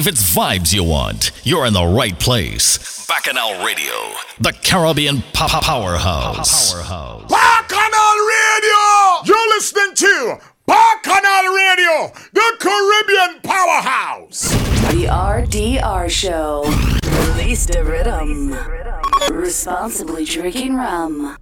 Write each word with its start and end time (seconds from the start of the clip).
If 0.00 0.06
it's 0.06 0.34
vibes 0.34 0.72
you 0.72 0.82
want, 0.82 1.30
you're 1.44 1.66
in 1.66 1.74
the 1.74 1.84
right 1.84 2.18
place. 2.18 3.06
Bacchanal 3.06 3.62
Radio, 3.62 3.92
the 4.40 4.54
Caribbean 4.64 5.22
pop 5.34 5.62
powerhouse. 5.62 6.72
powerhouse. 6.72 7.30
Bacchanal 7.30 8.16
Radio! 8.32 9.26
You're 9.26 9.48
listening 9.50 9.94
to 9.96 10.38
Bacchanal 10.64 11.54
Radio, 11.54 12.12
the 12.32 12.56
Caribbean 12.60 13.42
powerhouse. 13.42 14.50
The 14.90 15.04
RDR 15.10 16.08
Show. 16.08 16.62
Release 17.34 17.66
the 17.66 17.84
rhythm. 17.84 18.56
Responsibly 19.30 20.24
drinking 20.24 20.76
rum. 20.76 21.36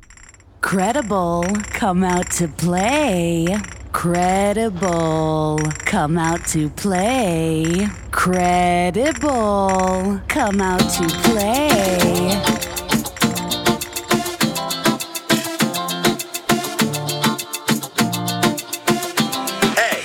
Credible, 0.63 1.45
come 1.63 2.03
out 2.03 2.29
to 2.33 2.49
play. 2.49 3.57
Credible, 3.99 5.59
come 5.79 6.19
out 6.19 6.47
to 6.51 6.71
play. 6.71 7.89
Credible, 8.13 9.31
come 10.29 10.61
out 10.61 10.79
to 10.79 11.09
play. 11.27 12.31
Hey, 19.75 19.99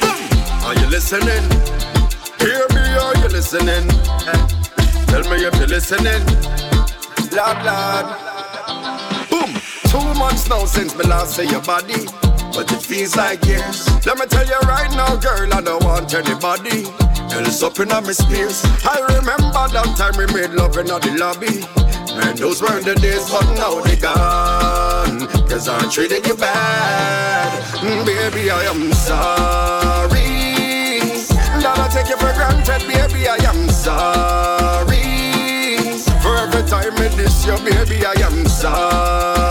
are 0.63 0.73
you 0.73 0.87
listening? 0.87 1.43
Hear 2.39 2.65
me, 2.73 2.95
are 2.97 3.15
you 3.17 3.27
listening? 3.27 3.87
Tell 5.05 5.21
me 5.29 5.45
if 5.45 5.55
you're 5.57 5.67
listening. 5.67 6.25
Lord, 7.31 7.63
Lord. 7.63 8.07
Boom. 9.29 9.53
Two 9.85 10.13
months 10.17 10.49
now 10.49 10.65
since 10.65 10.95
me 10.95 11.03
last 11.07 11.35
see 11.35 11.47
your 11.47 11.61
body. 11.61 12.22
But 12.53 12.71
it 12.71 12.81
feels 12.81 13.15
like 13.15 13.43
years. 13.45 13.87
Let 14.05 14.17
me 14.17 14.25
tell 14.27 14.45
you 14.45 14.59
right 14.67 14.91
now, 14.91 15.15
girl, 15.15 15.53
I 15.53 15.61
don't 15.61 15.83
want 15.83 16.13
anybody 16.13 16.85
else 17.33 17.63
up 17.63 17.79
in 17.79 17.87
my 17.89 18.01
spears. 18.11 18.61
I 18.85 18.99
remember 19.17 19.67
that 19.73 19.95
time 19.97 20.15
we 20.17 20.25
made 20.33 20.51
love 20.51 20.77
in 20.77 20.85
the 20.85 21.15
lobby. 21.17 21.65
Man, 22.15 22.35
those 22.35 22.61
weren't 22.61 22.85
the 22.85 22.93
days, 22.95 23.27
but 23.29 23.43
now 23.55 23.81
they 23.81 23.95
gone. 23.95 25.27
Cause 25.49 25.67
I'm 25.67 25.89
treated 25.89 26.27
you 26.27 26.35
bad. 26.35 27.63
Mm, 27.81 28.05
Baby, 28.05 28.51
I 28.51 28.63
am 28.69 28.93
sorry. 28.93 30.29
That 31.63 31.79
I 31.79 31.87
take 31.89 32.09
you 32.09 32.17
for 32.17 32.33
granted, 32.33 32.85
baby, 32.87 33.27
I 33.27 33.37
am 33.49 33.67
sorry. 33.69 35.01
For 36.21 36.37
every 36.37 36.63
time 36.69 36.93
I 37.01 37.07
diss 37.17 37.45
you, 37.47 37.57
baby, 37.65 38.05
I 38.05 38.13
am 38.27 38.45
sorry. 38.47 39.42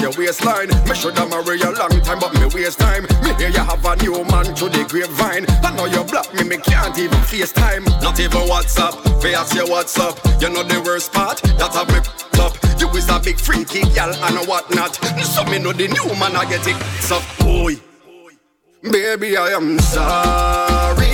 Your 0.00 0.12
waistline. 0.16 0.68
Me 0.88 0.94
shoulda 0.94 1.26
marry 1.28 1.58
you 1.58 1.70
long 1.76 2.00
time, 2.00 2.18
but 2.18 2.32
me 2.34 2.46
waste 2.54 2.78
time. 2.78 3.04
Me 3.22 3.34
hear 3.34 3.50
you 3.50 3.60
have 3.60 3.84
a 3.84 3.96
new 3.96 4.24
man 4.24 4.44
through 4.56 4.70
the 4.70 4.84
grapevine. 4.88 5.44
I 5.62 5.74
know 5.76 5.84
you 5.84 6.02
block 6.04 6.32
me, 6.34 6.44
me 6.44 6.56
can't 6.56 6.96
even 6.98 7.20
FaceTime. 7.20 7.84
Not 8.02 8.18
even 8.18 8.48
WhatsApp, 8.48 8.94
fi 9.22 9.34
ask 9.34 9.54
you 9.54 9.66
what's 9.66 9.98
up. 9.98 10.18
You 10.40 10.48
know 10.48 10.62
the 10.62 10.80
worst 10.84 11.12
part, 11.12 11.42
that 11.42 11.74
have 11.74 11.88
me 11.88 12.00
up. 12.40 12.56
You 12.80 12.88
is 12.96 13.08
a 13.10 13.20
big 13.20 13.38
freaky 13.38 13.82
gal 13.94 14.14
and 14.14 14.48
whatnot. 14.48 14.96
So 15.24 15.44
me 15.44 15.58
know 15.58 15.72
the 15.72 15.88
new 15.88 16.06
man 16.18 16.34
I 16.36 16.48
get 16.48 16.66
it. 16.66 16.76
So 17.02 17.20
boy, 17.38 17.76
baby 18.82 19.36
I 19.36 19.48
am 19.50 19.78
sorry 19.78 21.04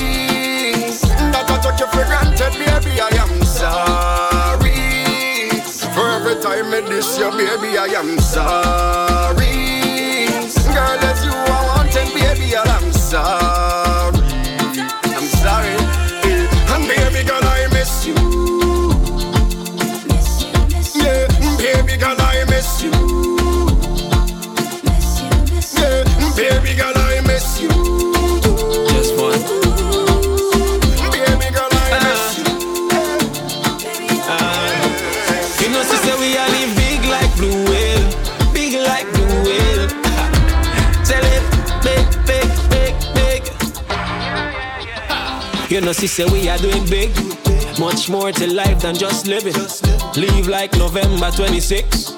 that 1.32 1.50
I 1.50 1.58
took 1.60 1.80
you 1.80 1.86
for 1.86 2.04
granted, 2.06 2.52
baby 2.52 3.00
I 3.00 3.08
am 3.22 3.44
sorry. 3.44 4.45
For 5.96 6.06
every 6.10 6.34
time 6.42 6.74
I 6.74 6.82
diss 6.82 7.18
you, 7.18 7.30
baby, 7.30 7.78
I 7.78 7.86
am 7.96 8.18
sorry. 8.18 9.46
Girl, 10.74 11.00
it's 11.08 11.24
you 11.24 11.32
I 11.32 11.64
want, 11.68 11.96
and 11.96 12.12
baby, 12.12 12.54
I'm 12.54 12.92
sorry. 12.92 14.20
I'm 15.16 15.26
sorry. 15.40 15.72
And 16.74 16.86
baby, 16.86 17.26
girl, 17.26 17.40
I 17.42 17.66
miss 17.72 18.04
you. 18.06 18.14
Yeah, 21.00 21.26
baby, 21.56 21.96
girl, 21.96 22.20
I 22.20 22.44
miss 22.50 22.82
you. 22.82 22.92
Yeah, 25.80 26.04
baby, 26.36 26.76
girl, 26.76 26.92
I 26.94 27.22
miss 27.26 27.58
you. 27.62 27.95
You 45.68 45.80
know, 45.80 45.92
sister, 45.92 46.30
we 46.30 46.48
are 46.48 46.58
doing 46.58 46.84
big. 46.88 47.10
Much 47.80 48.08
more 48.08 48.30
to 48.30 48.52
life 48.52 48.80
than 48.80 48.94
just 48.94 49.26
living. 49.26 49.54
Leave 50.14 50.46
like 50.46 50.72
November 50.74 51.30
26. 51.32 52.12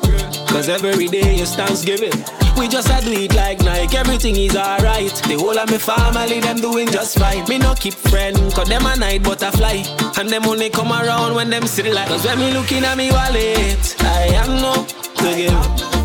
Cause 0.48 0.68
every 0.68 1.08
day 1.08 1.36
is 1.36 1.54
Thanksgiving. 1.56 2.12
We 2.58 2.68
just 2.68 2.90
a 2.90 3.00
do 3.04 3.12
it 3.12 3.34
like 3.34 3.60
Nike, 3.60 3.96
everything 3.96 4.36
is 4.36 4.54
alright. 4.54 5.14
The 5.28 5.36
whole 5.38 5.58
of 5.58 5.70
my 5.70 5.78
family, 5.78 6.40
them 6.40 6.56
doing 6.56 6.88
just 6.88 7.18
fine. 7.18 7.48
Me 7.48 7.58
no 7.58 7.74
keep 7.74 7.94
friend, 7.94 8.36
cause 8.52 8.68
them 8.68 8.84
a 8.84 8.96
night 8.96 9.22
butterfly. 9.22 9.82
And 10.18 10.28
them 10.28 10.44
only 10.46 10.68
come 10.68 10.92
around 10.92 11.34
when 11.34 11.48
them 11.48 11.66
see 11.66 11.82
the 11.82 11.92
light. 11.94 12.08
Cause 12.08 12.24
when 12.26 12.38
me 12.38 12.52
looking 12.52 12.84
at 12.84 12.96
me 12.98 13.10
wallet, 13.10 13.96
I 14.00 14.28
am 14.34 14.60
no 14.60 14.84
to 14.84 15.36
give. 15.36 15.97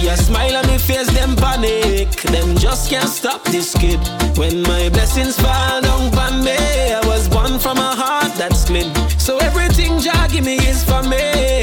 See 0.00 0.08
a 0.08 0.16
smile 0.16 0.56
on 0.56 0.66
me 0.66 0.78
face, 0.78 1.10
them 1.12 1.36
panic. 1.36 2.10
Them 2.32 2.56
just 2.56 2.88
can't 2.88 3.08
stop 3.08 3.44
this 3.44 3.74
kid. 3.74 4.00
When 4.38 4.62
my 4.62 4.88
blessings 4.88 5.38
fall 5.38 5.82
down 5.82 6.16
on 6.16 6.42
me, 6.42 6.56
I 6.56 7.00
was 7.06 7.19
from 7.58 7.78
a 7.78 7.94
heart 7.96 8.32
that's 8.36 8.64
clean. 8.64 8.94
So 9.18 9.38
everything 9.38 9.98
Jah 9.98 10.28
give 10.30 10.44
me 10.44 10.56
is 10.56 10.84
for 10.84 11.02
me, 11.02 11.16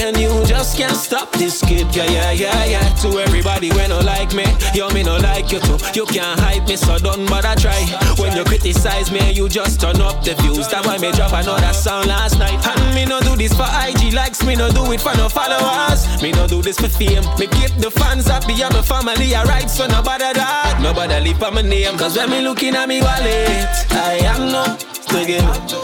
and 0.03 0.17
you 0.17 0.29
just 0.45 0.77
can't 0.77 0.95
stop 0.95 1.31
this 1.33 1.61
kid. 1.61 1.87
Yeah, 1.95 2.09
yeah, 2.09 2.31
yeah, 2.31 2.65
yeah. 2.65 2.93
To 3.01 3.19
everybody 3.19 3.69
when 3.71 3.89
no 3.89 3.99
like 3.99 4.33
me, 4.33 4.45
yo 4.73 4.89
me 4.89 5.03
no 5.03 5.17
like 5.17 5.51
you 5.51 5.59
too. 5.59 5.77
You 5.93 6.05
can't 6.05 6.39
hype 6.39 6.67
me, 6.67 6.75
so 6.75 6.97
don't 6.97 7.25
bother 7.27 7.55
try. 7.59 7.81
When 8.17 8.35
you 8.35 8.43
criticize 8.43 9.11
me, 9.11 9.31
you 9.31 9.49
just 9.49 9.79
turn 9.79 10.01
up 10.01 10.23
the 10.23 10.35
views. 10.41 10.67
That's 10.67 10.85
why 10.85 10.97
me 10.97 11.11
drop 11.11 11.33
another 11.33 11.73
song 11.73 12.07
last 12.07 12.39
night. 12.39 12.59
And 12.65 12.95
me 12.95 13.05
no 13.05 13.19
do 13.21 13.35
this 13.35 13.53
for 13.53 13.67
IG 13.67 14.13
likes, 14.13 14.43
me 14.45 14.55
no 14.55 14.71
do 14.71 14.91
it 14.91 15.01
for 15.01 15.15
no 15.17 15.29
followers. 15.29 16.21
Me 16.21 16.31
no 16.31 16.47
do 16.47 16.61
this 16.61 16.77
for 16.79 16.89
fame. 16.89 17.23
Me 17.39 17.47
keep 17.47 17.73
the 17.77 17.91
fans 17.91 18.27
happy 18.27 18.61
and 18.61 18.73
my 18.73 18.81
family 18.81 19.35
alright, 19.35 19.69
so 19.69 19.85
nobody 19.87 20.33
that, 20.33 20.79
nobody 20.81 21.19
leave 21.19 21.41
on 21.43 21.53
my 21.55 21.61
name. 21.61 21.97
Cause 21.97 22.17
when 22.17 22.29
me 22.29 22.41
looking 22.41 22.75
at 22.75 22.87
me 22.87 23.01
wallet, 23.01 23.67
I 23.91 24.19
am 24.23 24.51
not 24.51 24.79
to 24.79 25.25
give. 25.25 25.76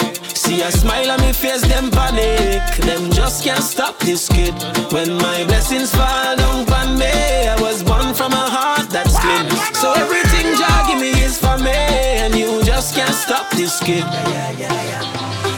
See 0.43 0.61
a 0.61 0.69
smile 0.69 1.09
on 1.09 1.21
me 1.21 1.31
face, 1.31 1.61
them 1.61 1.89
panic. 1.89 2.61
Them 2.85 3.09
just 3.11 3.45
can't 3.45 3.63
stop 3.63 3.97
this 3.99 4.27
kid. 4.27 4.53
When 4.91 5.15
my 5.15 5.45
blessings 5.45 5.95
fall 5.95 6.35
down 6.35 6.69
on 6.69 6.99
me, 6.99 7.05
I 7.47 7.55
was 7.61 7.81
born 7.81 8.13
from 8.13 8.33
a 8.33 8.45
heart 8.55 8.89
that's 8.89 9.17
clean. 9.17 9.49
So 9.73 9.93
everything 9.93 10.47
Jah 10.59 10.83
give 10.85 10.99
me 10.99 11.11
is 11.23 11.39
for 11.39 11.57
me, 11.59 11.71
and 11.71 12.35
you 12.35 12.61
just 12.63 12.93
can't 12.93 13.15
stop 13.15 13.51
this 13.51 13.79
kid. 13.79 14.03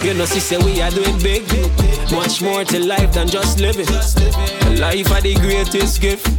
You 0.06 0.14
know, 0.14 0.28
she 0.28 0.40
say 0.40 0.60
we 0.60 0.80
are 0.84 0.92
doing 0.92 1.18
big. 1.18 1.42
Much 2.12 2.44
more 2.44 2.64
to 2.64 2.80
life 2.80 3.12
than 3.12 3.28
just 3.28 3.60
living. 3.60 3.88
Life 4.78 5.12
are 5.12 5.22
the 5.22 5.34
greatest 5.42 6.00
gift. 6.00 6.30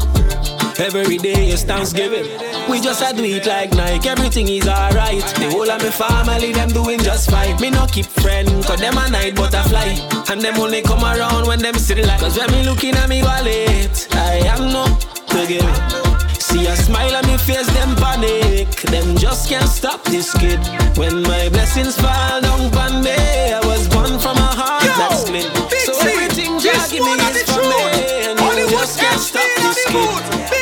Every 0.78 1.16
day 1.16 1.48
is 1.48 1.64
Thanksgiving. 1.64 2.28
We 2.68 2.80
just 2.80 3.00
a 3.00 3.16
do 3.16 3.24
it 3.24 3.46
like 3.46 3.72
Nike, 3.72 4.10
everything 4.10 4.46
is 4.48 4.68
alright. 4.68 5.24
The 5.40 5.48
whole 5.50 5.70
of 5.70 5.80
my 5.80 5.90
family, 5.90 6.52
them 6.52 6.68
doing 6.68 6.98
just 7.00 7.30
fine. 7.30 7.58
Me 7.60 7.70
no 7.70 7.86
keep 7.86 8.04
friend, 8.04 8.46
cause 8.62 8.78
them 8.78 8.98
a 8.98 9.08
night 9.08 9.34
butterfly. 9.36 9.96
And 10.28 10.40
them 10.42 10.60
only 10.60 10.82
come 10.82 11.02
around 11.02 11.46
when 11.46 11.60
them 11.60 11.74
see 11.76 11.94
the 11.94 12.06
light. 12.06 12.20
Cause 12.20 12.36
when 12.36 12.50
me 12.52 12.62
looking 12.62 12.94
at 12.94 13.08
me 13.08 13.22
wallet, 13.22 14.06
I 14.12 14.44
am 14.52 14.68
no 14.68 14.84
to 15.32 15.46
give 15.48 15.64
it. 15.64 16.42
See 16.42 16.66
a 16.66 16.76
smile 16.76 17.16
on 17.16 17.26
me 17.26 17.38
face, 17.38 17.66
them 17.72 17.96
panic. 17.96 18.68
Them 18.92 19.16
just 19.16 19.48
can't 19.48 19.68
stop 19.70 20.04
this 20.04 20.36
kid. 20.36 20.60
When 20.98 21.22
my 21.22 21.48
blessings 21.48 21.96
fall 21.96 22.40
down 22.42 22.68
on 22.76 23.02
me, 23.02 23.16
I 23.16 23.60
was 23.64 23.88
born 23.88 24.18
from 24.20 24.36
a 24.36 24.50
heart 24.52 24.84
that's 24.84 25.24
clean. 25.24 25.48
So 25.88 25.96
everything 26.04 26.60
Jah 26.60 26.84
give 26.92 27.00
me 27.00 27.16
is 27.32 27.48
for 27.48 27.64
me, 27.64 27.80
and 28.28 28.58
you 28.58 28.68
just 28.68 29.00
can't 29.00 29.20
stop 29.20 29.48
this 29.56 29.80
kid. 29.88 30.55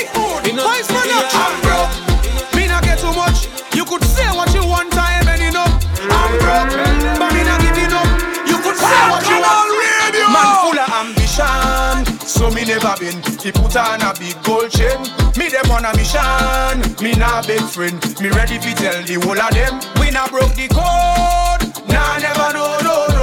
I'm 1.35 1.55
broke. 1.63 1.93
Me 2.55 2.67
too 2.97 3.13
much. 3.15 3.49
You 3.75 3.85
could 3.85 4.05
say 4.05 4.27
what 4.35 4.53
you 4.55 4.65
want 4.67 4.93
time. 4.93 5.25
I'm 6.11 6.33
broke, 6.39 6.75
but 7.19 7.33
me 7.33 7.43
not 7.45 7.61
giving 7.61 7.93
up. 7.93 8.09
You 8.47 8.59
could 8.59 8.77
say 8.77 9.03
what 9.11 9.25
you 9.29 9.39
want. 9.41 9.71
Man 10.33 10.51
full 10.63 10.79
of 10.79 10.89
ambition, 10.91 12.19
so 12.27 12.51
me 12.51 12.65
never 12.65 12.95
been. 12.99 13.23
He 13.41 13.53
put 13.53 13.77
on 13.77 14.03
a 14.03 14.13
big 14.19 14.37
gold 14.43 14.71
chain. 14.71 14.99
Me 15.37 15.49
dem 15.51 15.71
on 15.71 15.85
a 15.85 15.93
mission. 15.97 16.81
Me 17.03 17.13
nah 17.15 17.43
big 17.47 17.63
friend. 17.63 17.99
Me 18.21 18.29
ready 18.31 18.59
fi 18.59 18.73
tell 18.75 19.03
the 19.03 19.15
whole 19.23 19.39
of 19.39 19.51
them. 19.53 19.81
We 20.01 20.11
nah 20.11 20.29
broke 20.29 20.55
the 20.55 20.69
code. 20.69 21.63
Nah, 21.89 22.19
never 22.19 22.53
know, 22.53 22.79
no. 22.83 23.14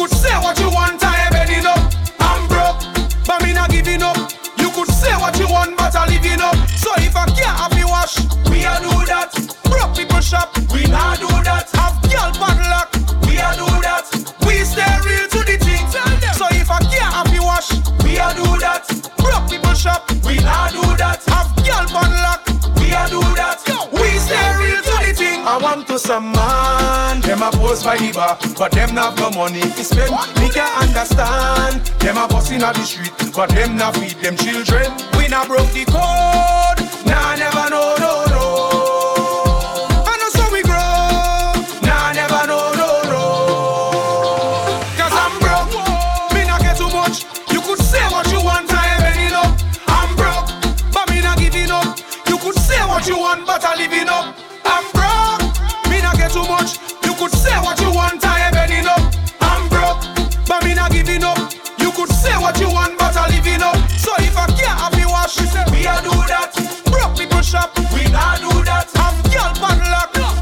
Could 0.00 0.16
say 0.16 0.32
what 0.40 0.58
you 0.58 0.70
want. 0.70 1.04
I 1.04 1.28
am 1.28 1.34
any 1.36 1.60
up. 1.60 1.92
I'm 2.20 2.48
broke. 2.48 2.80
But 3.26 3.44
me 3.44 3.52
nah 3.52 3.68
giving 3.68 4.02
up. 4.02 4.16
You 4.56 4.70
could 4.70 4.88
say 4.88 5.12
what 5.20 5.38
you 5.38 5.46
want, 5.46 5.76
but 5.76 5.94
I 5.94 6.08
living 6.08 6.40
up. 6.40 6.56
So 6.80 6.88
if 7.04 7.14
I 7.14 7.26
can't 7.36 7.52
have 7.60 7.74
me 7.76 7.84
wash, 7.84 8.16
we 8.48 8.64
a 8.64 8.80
do 8.80 8.96
that. 9.12 9.28
Broke 9.68 9.94
people 9.94 10.20
shop, 10.20 10.56
we 10.72 10.88
nah 10.88 11.16
do 11.16 11.28
that. 11.44 11.68
Have 11.76 12.00
girl 12.08 12.32
padlock, 12.32 12.96
we 13.28 13.36
a 13.36 13.52
do 13.60 13.68
that. 13.84 14.08
We 14.48 14.64
stay 14.64 14.88
real 15.04 15.28
to 15.36 15.40
the 15.44 15.60
thing. 15.60 15.84
So 16.32 16.48
if 16.56 16.70
I 16.70 16.80
can't 16.88 17.12
have 17.12 17.30
me 17.30 17.40
wash, 17.40 17.68
we 18.00 18.16
a 18.16 18.32
do 18.32 18.56
that. 18.64 18.88
Broke 19.20 19.50
people 19.52 19.74
shop, 19.74 20.08
we 20.24 20.36
nah 20.40 20.70
do 20.70 20.96
that. 20.96 21.19
Want 25.80 25.88
to 25.88 25.98
some 25.98 26.32
man, 26.32 27.20
them 27.20 27.42
a 27.42 27.50
pose 27.50 27.82
by 27.82 27.96
the 27.96 28.12
bar, 28.12 28.38
but 28.58 28.72
them 28.72 28.94
not 28.94 29.16
no 29.18 29.30
money 29.30 29.60
to 29.60 29.84
spend. 29.84 30.10
Me 30.40 30.48
can't 30.50 30.88
understand. 30.88 31.80
Them 32.00 32.16
a 32.16 32.28
boss 32.28 32.50
inna 32.50 32.72
the 32.72 32.84
street, 32.84 33.12
but 33.34 33.50
them 33.50 33.76
not 33.76 33.96
feed 33.96 34.16
them 34.22 34.36
children. 34.36 34.90
We 35.16 35.28
not 35.28 35.48
broke 35.48 35.70
the 35.72 35.84
code. 35.86 36.80
Nah, 37.06 37.36
never 37.36 37.70
no 37.70 37.96
no 37.98 38.29
we 65.80 65.86
a 65.86 65.96
do 66.04 66.12
that. 66.28 66.52
Broke 66.92 67.16
people 67.16 67.40
shop, 67.40 67.72
we 67.96 68.04
not 68.12 68.36
do 68.44 68.52
that. 68.68 68.92
Have 69.00 69.16
girl 69.32 69.56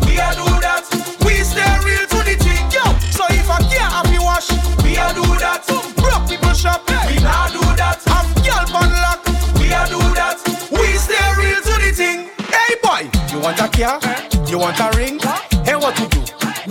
we 0.03 0.19
a 0.19 0.35
do 0.35 0.51
that. 0.59 0.83
We 1.23 1.47
stay 1.47 1.63
real 1.87 2.03
to 2.11 2.19
the 2.27 2.35
thing, 2.35 2.67
yo. 2.75 2.83
So 3.15 3.23
if 3.31 3.47
I 3.47 3.63
can't 3.71 3.87
have 3.87 4.11
me 4.11 4.19
wash, 4.19 4.51
we 4.83 4.99
a 4.99 5.07
do 5.15 5.23
that. 5.39 5.63
Broke 6.03 6.27
people 6.27 6.55
shop, 6.59 6.83
we 7.07 7.23
not 7.23 7.55
do 7.55 7.63
that. 7.79 8.03
Have 8.11 8.27
girl 8.43 8.67
we 9.63 9.71
a 9.71 9.87
do 9.87 10.03
that. 10.19 10.43
We 10.75 10.99
stay 10.99 11.23
real 11.39 11.63
to 11.63 11.75
the 11.87 11.95
thing. 11.95 12.35
Hey 12.51 12.75
boy, 12.83 13.07
you 13.31 13.39
want 13.39 13.63
a 13.63 13.71
car? 13.71 14.03
You 14.51 14.59
want 14.59 14.83
a 14.83 14.91
ring? 14.99 15.23
Hey, 15.63 15.79
what 15.79 15.95
to 16.03 16.07
do? 16.11 16.21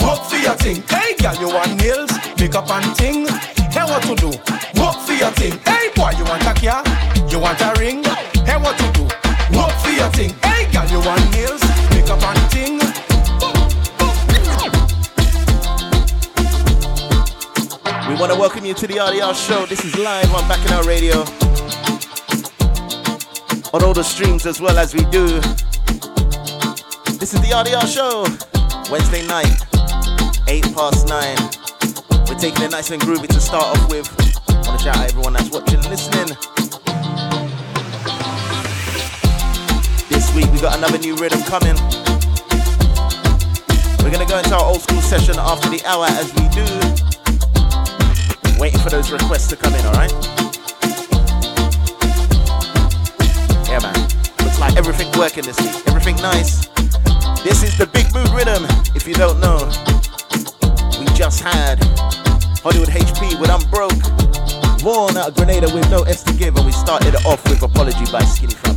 Work 0.03 0.27
for 0.27 0.43
your 0.43 0.59
thing. 0.59 0.83
Hey 0.91 1.15
girl, 1.15 1.35
you 1.39 1.47
want 1.55 1.71
nails, 1.79 2.11
makeup 2.35 2.67
and 2.67 2.91
ting? 2.99 3.27
Hey, 3.71 3.87
what 3.87 4.03
to 4.03 4.15
do? 4.15 4.27
Work 4.75 4.99
for 5.07 5.15
your 5.15 5.31
thing. 5.39 5.55
Hey 5.63 5.87
boy, 5.95 6.11
you 6.19 6.25
want 6.27 6.43
a 6.43 6.51
car? 6.51 6.83
You 7.31 7.39
want 7.39 7.61
a 7.61 7.71
ring? 7.79 8.06
Thing. 10.13 10.33
Hey 10.41 10.71
girl, 10.71 10.87
you 10.89 10.99
want 11.05 11.31
nails, 11.31 11.61
makeup 11.91 12.21
and 12.23 12.51
ting? 12.51 12.79
We 18.07 18.15
want 18.19 18.31
to 18.31 18.39
welcome 18.39 18.65
you 18.65 18.73
to 18.73 18.87
the 18.87 18.95
RDR 18.95 19.35
show. 19.35 19.67
This 19.67 19.85
is 19.85 19.95
live 19.95 20.33
on 20.33 20.47
Bacchanal 20.47 20.83
Radio. 20.83 21.19
On 23.73 23.83
all 23.83 23.93
the 23.93 24.03
streams 24.03 24.47
as 24.47 24.59
well 24.59 24.79
as 24.79 24.95
we 24.95 25.01
do. 25.11 25.27
This 27.19 27.35
is 27.35 27.41
the 27.41 27.51
RDR 27.53 27.85
show. 27.85 28.25
Wednesday 28.91 29.27
night, 29.27 29.61
8 30.47 30.73
past 30.73 31.07
9. 31.07 32.27
We're 32.27 32.39
taking 32.39 32.63
it 32.63 32.71
nice 32.71 32.89
and 32.89 33.01
groovy 33.03 33.27
to 33.27 33.39
start 33.39 33.77
off 33.77 33.89
with. 33.91 34.07
I 34.49 34.53
want 34.67 34.79
to 34.79 34.83
shout 34.83 34.97
out 34.97 35.09
everyone 35.09 35.33
that's 35.33 35.51
watching 35.51 35.75
and 35.75 35.89
listening. 35.89 36.56
Week 40.37 40.53
we 40.53 40.61
got 40.61 40.77
another 40.77 40.99
new 40.99 41.15
rhythm 41.15 41.41
coming. 41.49 41.73
We're 44.05 44.13
to 44.13 44.29
go 44.29 44.37
into 44.37 44.53
our 44.53 44.65
old 44.65 44.81
school 44.81 45.01
session 45.01 45.33
after 45.39 45.67
the 45.67 45.81
hour 45.83 46.05
as 46.05 46.29
we 46.37 46.45
do. 46.53 46.61
Waiting 48.61 48.79
for 48.79 48.91
those 48.91 49.09
requests 49.09 49.47
to 49.47 49.55
come 49.55 49.73
in, 49.73 49.83
alright? 49.87 50.13
Yeah, 53.65 53.81
man. 53.81 53.97
Looks 54.45 54.59
like 54.59 54.77
everything 54.77 55.09
working 55.17 55.43
this 55.43 55.57
week. 55.57 55.73
Everything 55.87 56.17
nice. 56.17 56.67
This 57.41 57.63
is 57.63 57.75
the 57.75 57.89
Big 57.91 58.05
Mood 58.13 58.29
Rhythm. 58.29 58.61
If 58.93 59.07
you 59.07 59.15
don't 59.15 59.39
know, 59.41 59.65
we 61.01 61.05
just 61.17 61.41
had 61.41 61.81
Hollywood 62.61 62.89
HP 62.89 63.41
with 63.41 63.49
I'm 63.49 63.65
Broke. 63.71 64.05
Vaughn 64.85 65.17
out 65.17 65.29
of 65.29 65.35
Grenada 65.35 65.73
with 65.73 65.89
No 65.89 66.03
S 66.03 66.21
to 66.23 66.33
Give. 66.33 66.55
And 66.55 66.65
we 66.65 66.71
started 66.71 67.15
off 67.25 67.43
with 67.49 67.63
Apology 67.63 68.05
by 68.11 68.21
Skinny 68.21 68.53
Fabulous. 68.53 68.76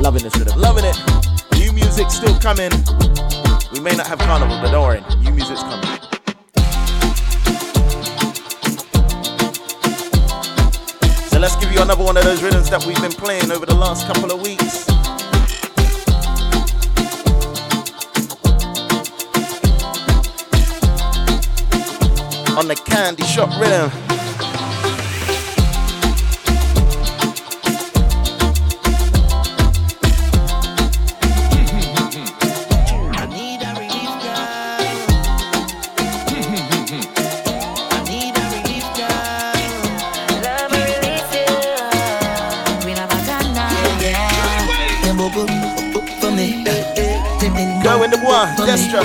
Loving 0.00 0.22
this 0.22 0.36
rhythm. 0.36 0.58
Loving 0.60 0.84
it. 0.84 0.96
New 1.58 1.72
music 1.72 2.10
still 2.10 2.38
coming. 2.38 2.70
We 3.72 3.80
may 3.80 3.94
not 3.94 4.06
have 4.06 4.18
carnival, 4.20 4.58
but 4.62 4.70
don't 4.70 4.86
worry. 4.86 5.02
New 5.22 5.32
music's 5.32 5.62
coming. 5.62 5.86
So 11.28 11.38
let's 11.38 11.56
give 11.56 11.72
you 11.72 11.82
another 11.82 12.02
one 12.04 12.16
of 12.16 12.24
those 12.24 12.42
rhythms 12.42 12.70
that 12.70 12.84
we've 12.86 13.00
been 13.02 13.12
playing 13.12 13.50
over 13.50 13.66
the 13.66 13.74
last 13.74 14.06
couple 14.06 14.30
of 14.30 14.40
weeks. 14.40 14.88
On 22.56 22.66
the 22.66 22.76
candy 22.86 23.24
shop 23.24 23.50
rhythm. 23.60 24.07
Bend 48.10 48.22
Go 48.22 48.28
in 48.34 48.46
the 48.46 48.56
boy, 48.56 48.56
for 48.56 48.66
me. 48.66 48.72
Destra. 48.72 49.02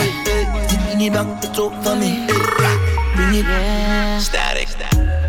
Bring 0.86 1.02
it 1.02 1.14
back 1.14 1.42
to 1.42 1.48
top 1.54 1.84
for 1.84 1.96
me. 1.96 2.26
Bring 3.16 3.44
it. 3.44 4.22
Static. 4.22 4.70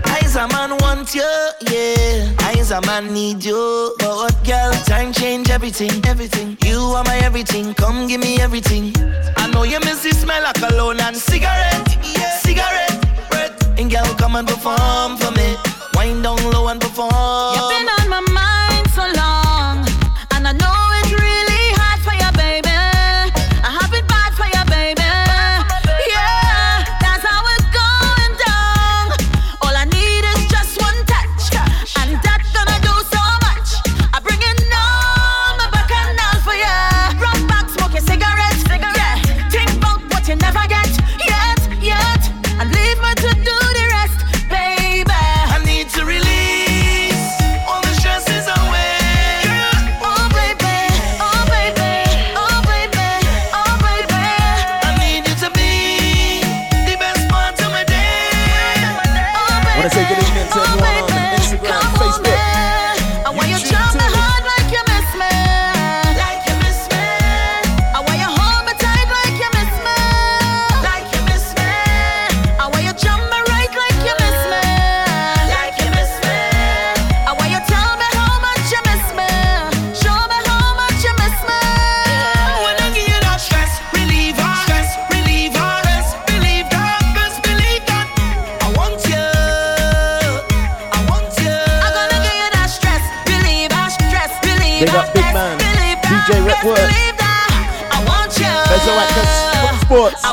Eyes 0.07 0.37
a 0.37 0.49
man 0.49 0.77
want 0.79 1.15
you, 1.15 1.23
yeah. 1.71 2.33
Eyes 2.43 2.71
a 2.71 2.81
man 2.83 3.13
need 3.13 3.45
you. 3.45 3.95
But 3.99 4.17
what 4.17 4.45
girl, 4.45 4.73
time 4.85 5.13
change 5.13 5.51
everything, 5.51 6.05
everything. 6.07 6.57
You 6.65 6.79
are 6.97 7.05
my 7.05 7.17
everything, 7.19 7.75
come 7.75 8.07
give 8.07 8.21
me 8.21 8.41
everything. 8.41 8.93
I 9.37 9.49
know 9.53 9.65
you 9.65 9.81
miss 9.81 10.03
the 10.03 10.13
smell 10.13 10.45
of 10.45 10.55
cologne 10.55 11.01
and 11.01 11.17
cigarette, 11.17 11.97
yeah. 12.17 12.37
cigarette. 12.39 13.31
Breath. 13.31 13.79
And 13.79 13.91
girl, 13.91 14.07
come 14.17 14.37
and 14.37 14.47
perform 14.47 15.17
for 15.17 15.31
me. 15.33 15.57
Wind 15.95 16.23
down 16.23 16.43
low 16.53 16.69
and 16.69 16.81
perform. 16.81 17.11
You've 17.55 17.71
been 17.71 17.89
on 18.01 18.09
my 18.09 18.21
mind 18.21 18.89
so 18.91 19.03
long, 19.03 19.44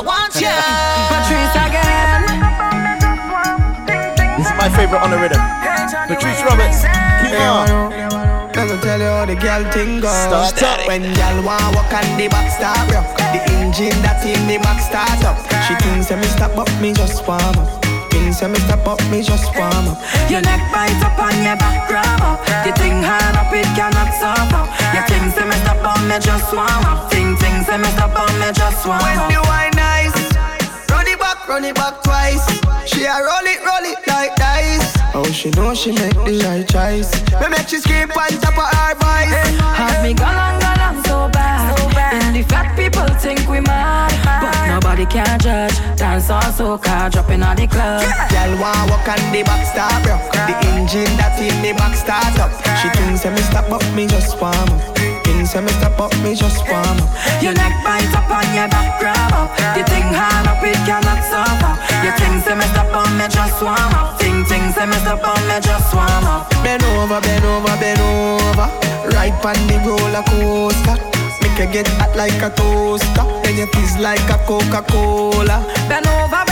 I 0.02 0.04
want 0.04 0.34
you. 0.34 0.50
Patrice 1.14 1.54
again. 1.62 2.26
This 4.34 4.50
is 4.50 4.56
my 4.58 4.66
favorite 4.74 4.98
on 4.98 5.14
the 5.14 5.18
rhythm. 5.22 5.38
Patrice 6.10 6.42
Roberts, 6.42 6.82
Kima. 7.22 7.70
Let 8.50 8.66
me 8.66 8.82
tell 8.82 8.98
you 8.98 9.06
how 9.06 9.30
the 9.30 9.38
girl 9.38 9.62
thing 9.70 10.02
goes. 10.02 10.10
Start 10.26 10.58
up. 10.58 10.90
When 10.90 11.06
girl 11.14 11.46
want 11.46 11.78
walk 11.78 11.94
on 11.94 12.02
the 12.18 12.26
back 12.26 12.50
start 12.50 12.82
rock. 12.90 13.14
The 13.30 13.46
engine 13.54 13.94
that 14.02 14.26
in 14.26 14.42
the 14.50 14.58
back 14.58 14.82
start 14.82 15.22
up. 15.22 15.38
She 15.70 15.78
thinks 15.78 16.10
say 16.10 16.18
me 16.18 16.26
stop 16.34 16.58
up, 16.58 16.66
me 16.82 16.90
just 16.90 17.22
warm 17.22 17.38
up. 17.62 17.70
Thinks 18.10 18.42
say 18.42 18.50
me 18.50 18.58
stop 18.66 18.82
up, 18.82 18.98
me 19.06 19.22
just 19.22 19.54
warm 19.54 19.86
up. 19.86 20.02
Your 20.26 20.42
neck 20.42 20.66
bite 20.74 20.98
up 20.98 21.14
and 21.30 21.46
your 21.46 21.54
back 21.54 21.86
grab 21.86 22.26
up. 22.26 22.42
The 22.66 22.74
thing 22.74 22.98
hard 23.06 23.38
up, 23.38 23.54
it 23.54 23.70
cannot 23.78 24.10
stop 24.18 24.50
up. 24.50 24.66
Your 24.90 25.06
thing 25.06 25.30
say 25.30 25.46
me 25.46 25.54
stop 25.62 25.78
on 25.86 26.10
me 26.10 26.18
just 26.18 26.50
warm 26.50 26.90
up. 26.90 27.06
Thing 27.06 27.38
thing 27.38 27.62
say 27.62 27.78
me 27.78 27.86
stop 27.94 28.18
on 28.18 28.34
me 28.42 28.50
just 28.50 28.82
warm 28.82 28.98
up. 28.98 29.41
The 31.60 31.64
wine 31.64 31.64
nice, 31.64 31.64
run 31.64 31.64
it 31.64 31.74
back, 31.74 32.04
run 32.06 32.32
it 32.32 32.44
back 32.44 32.46
twice. 32.48 32.90
She 32.90 33.04
a 33.04 33.12
roll 33.12 33.44
it, 33.44 33.60
roll 33.64 33.84
it 33.84 33.98
like 34.06 34.34
dice. 34.36 34.96
Oh, 35.14 35.24
she 35.24 35.50
know 35.50 35.74
she 35.74 35.92
make 35.92 36.14
the 36.14 36.42
right 36.46 36.68
choice. 36.68 37.12
Me 37.40 37.48
make 37.48 37.68
she 37.68 37.78
scream 37.78 38.10
on 38.10 38.40
top 38.40 38.58
of 38.58 38.68
her 38.72 38.94
voice. 38.94 39.60
Have 39.76 40.02
me 40.02 40.14
gone 40.14 40.34
on, 40.34 40.60
gone 40.60 40.80
on 40.80 41.04
so 41.04 41.28
bad. 41.28 41.78
And 42.12 42.36
the 42.36 42.42
fat 42.42 42.76
people 42.76 43.06
think 43.18 43.48
we 43.48 43.60
mad. 43.60 44.12
But 44.24 44.68
nobody 44.68 45.06
can 45.06 45.38
judge. 45.40 45.76
Dance 45.96 46.30
on 46.30 46.42
soca, 46.42 47.10
dropping 47.10 47.42
on 47.42 47.56
the 47.56 47.66
club. 47.66 48.02
Girl 48.30 48.60
want 48.60 48.90
walk 48.90 49.08
on 49.08 49.32
the 49.32 49.42
back 49.42 49.66
start 49.66 50.06
rock. 50.06 50.32
The 50.32 50.54
engine 50.68 51.16
that 51.16 51.38
in 51.40 51.62
the 51.62 51.72
back 51.78 51.94
start 51.96 52.38
up. 52.38 52.52
She 52.80 52.88
thinks 52.98 53.22
say 53.22 53.30
me 53.30 53.40
stop 53.42 53.70
up, 53.70 53.84
me 53.94 54.06
just 54.06 54.40
warm 54.40 54.54
up. 54.54 55.11
Thinks 55.42 55.54
say 55.54 55.60
me 55.60 55.72
stop 55.82 55.98
up, 55.98 56.14
me 56.22 56.36
just 56.36 56.62
warm 56.70 57.02
up. 57.02 57.10
Your 57.42 57.52
neck 57.52 57.74
bite 57.82 58.14
up 58.14 58.30
and 58.30 58.54
your 58.54 58.68
back 58.70 59.00
grab 59.00 59.34
up. 59.34 59.50
The 59.74 59.82
thing 59.90 60.06
hard 60.14 60.46
up, 60.46 60.62
it 60.62 60.78
cannot 60.86 61.18
stop 61.18 61.58
up. 61.66 61.82
Your 62.06 62.14
thing 62.14 62.38
say 62.46 62.54
me 62.54 62.62
stop 62.70 62.94
on 62.94 63.10
me 63.18 63.26
just 63.26 63.58
warm 63.58 63.74
up. 63.74 64.20
Ting 64.20 64.46
ting 64.46 64.70
say 64.70 64.86
me 64.86 64.94
stop 65.02 65.18
on 65.26 65.42
me 65.50 65.58
just 65.58 65.90
warm 65.98 66.30
up. 66.30 66.46
Bend 66.62 66.84
over, 66.94 67.18
bend 67.18 67.42
over, 67.42 67.74
bend 67.82 67.98
over. 67.98 68.70
Right 69.18 69.34
on 69.42 69.58
the 69.66 69.82
roller 69.82 70.22
coaster. 70.30 70.94
Make 71.42 71.58
you 71.58 71.66
get 71.74 71.88
hot 71.98 72.14
like 72.14 72.38
a 72.38 72.50
toaster. 72.54 73.26
Then 73.42 73.58
you 73.58 73.66
fizz 73.74 73.98
like 73.98 74.22
a 74.30 74.38
Coca-Cola. 74.46 75.58
Bend 75.90 76.06
over, 76.06 76.51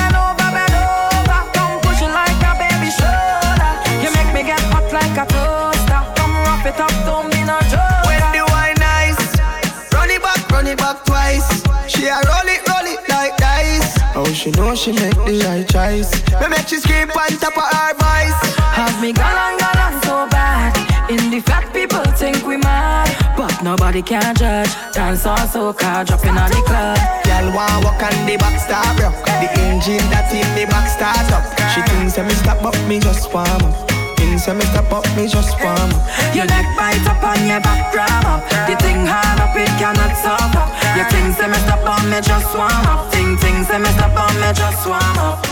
twice. 11.30 11.62
She 11.86 12.06
a 12.06 12.14
roll 12.14 12.48
it, 12.48 12.66
roll 12.68 12.86
it 12.86 13.08
like 13.08 13.36
dice. 13.36 13.98
Oh, 14.14 14.30
she 14.32 14.50
know 14.52 14.74
she 14.74 14.92
make 14.92 15.14
the 15.26 15.42
right 15.46 15.66
choice. 15.68 16.10
Me 16.40 16.48
make 16.48 16.66
she 16.66 16.76
scream 16.76 17.10
on 17.10 17.30
top 17.38 17.56
of 17.56 17.64
her 17.64 17.94
voice. 17.94 18.40
Have 18.74 19.00
me 19.00 19.12
gone 19.12 19.26
on, 19.26 19.58
gone 19.58 19.78
on 19.78 20.02
so 20.02 20.26
bad. 20.28 20.74
In 21.10 21.30
the 21.30 21.40
fat 21.40 21.72
people 21.72 22.04
think 22.14 22.46
we 22.46 22.56
mad. 22.56 23.10
But 23.36 23.62
nobody 23.62 24.02
can 24.02 24.34
judge. 24.34 24.70
Dance 24.92 25.26
on 25.26 25.38
soca, 25.38 26.06
dropping 26.06 26.36
on 26.36 26.50
the 26.50 26.62
club. 26.66 26.98
Girl 27.24 27.54
want 27.54 27.84
walk 27.84 28.02
on 28.02 28.26
the 28.26 28.36
back 28.36 28.58
start 28.60 28.98
rock. 29.00 29.14
The 29.24 29.48
engine 29.60 30.06
that 30.10 30.30
in 30.32 30.46
the 30.54 30.66
back 30.66 30.88
start 30.88 31.30
up. 31.32 31.44
She 31.74 31.82
thinks 31.90 32.14
say 32.14 32.24
me 32.24 32.34
stop 32.34 32.62
up, 32.62 32.76
me 32.88 33.00
just 33.00 33.32
warm 33.32 33.48
up. 33.48 33.90
Thinks 34.18 34.44
say 34.44 34.54
me 34.54 34.64
stop 34.70 34.92
up, 34.92 35.06
me 35.16 35.26
just 35.26 35.58
warm 35.62 35.90
up. 35.90 36.34
Your 36.34 36.46
neck 36.46 36.66
bite 36.76 37.06
up 37.06 37.22
on 37.22 37.40
your 37.46 37.60
back 37.60 37.92
grab 37.92 38.24
up. 38.26 38.42
The 38.68 38.76
thing 38.76 39.06
hard 39.06 39.40
up, 39.40 39.56
it 39.56 39.70
cannot 39.78 40.14
stop 40.14 40.54
up. 40.54 40.79
Your 41.00 41.08
thing 41.08 41.32
say 41.32 41.48
me 41.48 41.54
stop 41.54 41.88
on 41.88 42.10
me 42.10 42.20
just 42.20 42.54
warm 42.54 42.70
up. 42.92 43.10
Ting 43.10 43.34
say 43.38 43.78
me 43.78 43.88
stop 43.96 44.20
on 44.20 44.34
me 44.38 44.52
just 44.52 44.86
warm 44.86 45.18
up. 45.18 45.46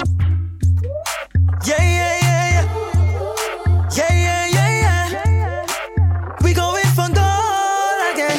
Yeah, 1.65 1.81
yeah, 1.81 2.19
yeah, 2.21 2.51
yeah. 2.53 2.65
Yeah, 3.97 4.13
yeah, 4.13 4.47
yeah, 4.53 5.09
yeah. 5.25 5.67
We 6.43 6.53
going 6.53 6.85
for 6.93 7.09
gold 7.17 8.13
again. 8.13 8.39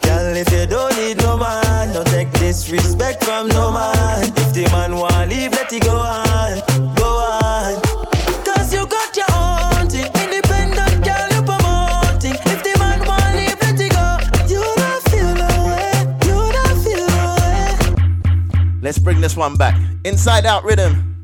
Girl, 0.00 0.34
if 0.34 0.50
you 0.50 0.64
don't 0.66 0.96
need 0.96 1.18
no 1.18 1.36
man, 1.36 1.92
don't 1.92 2.06
take 2.06 2.32
disrespect 2.32 3.22
from 3.22 3.48
no 3.48 3.70
man. 3.70 4.22
If 4.22 4.54
the 4.54 4.66
man 4.72 4.96
want 4.96 5.28
leave, 5.28 5.52
let 5.52 5.70
it 5.70 5.82
go 5.82 5.94
on, 5.94 6.26
Let's 18.88 18.98
bring 18.98 19.20
this 19.20 19.36
one 19.36 19.54
back. 19.54 19.76
Inside 20.06 20.46
Out 20.46 20.64
Rhythm. 20.64 21.22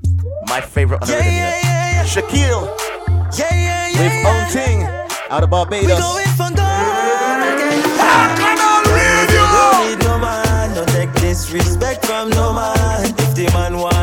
My 0.51 0.61
favorite 0.61 1.01
on 1.01 1.09
the 1.09 1.15
Yeah, 1.15 1.19
rhythm. 1.21 1.33
yeah, 1.33 1.61
yeah, 1.63 1.93
yeah. 1.95 2.05
Shaquille 2.05 3.39
Yeah, 3.39 3.55
yeah, 3.55 3.89
yeah. 3.89 4.03
with 4.03 4.13
yeah. 4.13 4.29
Own 4.29 4.53
Ting 4.53 4.83
out 5.31 5.43
of 5.43 5.49
We 5.49 5.53
Barbados. 5.53 5.99
going 5.99 6.27
for 6.37 6.51
gold 6.53 7.41
again. 7.41 7.81
Don't 9.33 9.89
need 9.89 10.05
no 10.05 10.19
man, 10.19 10.75
don't 10.75 10.89
take 10.91 11.11
disrespect 11.15 12.05
from 12.05 12.29
no 12.29 12.53
man. 12.53 13.07
If 13.07 13.35
the 13.35 13.51
man 13.55 13.79
want 13.79 13.94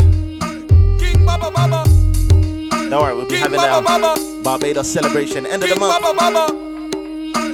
Don't 2.91 3.03
worry, 3.03 3.15
we'll 3.15 3.27
be 3.29 3.37
having 3.37 3.61
our 3.61 3.83
Barbados 4.43 4.89
celebration 4.93 5.47
end 5.47 5.63
of 5.63 5.69
the 5.69 5.77
month. 5.77 6.05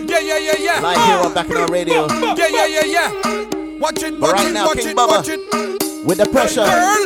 Yeah, 0.09 0.21
yeah, 0.21 0.39
yeah, 0.39 0.55
yeah. 0.59 0.81
Live 0.81 1.07
here 1.07 1.17
on 1.17 1.35
Bacchanal 1.35 1.67
Radio. 1.69 2.07
Yeah, 2.37 2.47
yeah, 2.49 2.67
yeah, 2.67 2.85
yeah. 2.85 3.11
Watch 3.79 4.03
it, 4.03 4.19
But 4.19 4.21
watch 4.21 4.33
right 4.33 4.47
it, 4.47 4.53
now, 4.55 4.67
watch 4.67 4.79
King 4.79 4.89
it, 4.89 4.97
Bubba. 4.97 5.09
watch 5.09 5.29
it. 5.29 5.41
With 6.07 6.19
the 6.19 6.27
pressure. 6.31 6.65
Girl, 6.65 7.06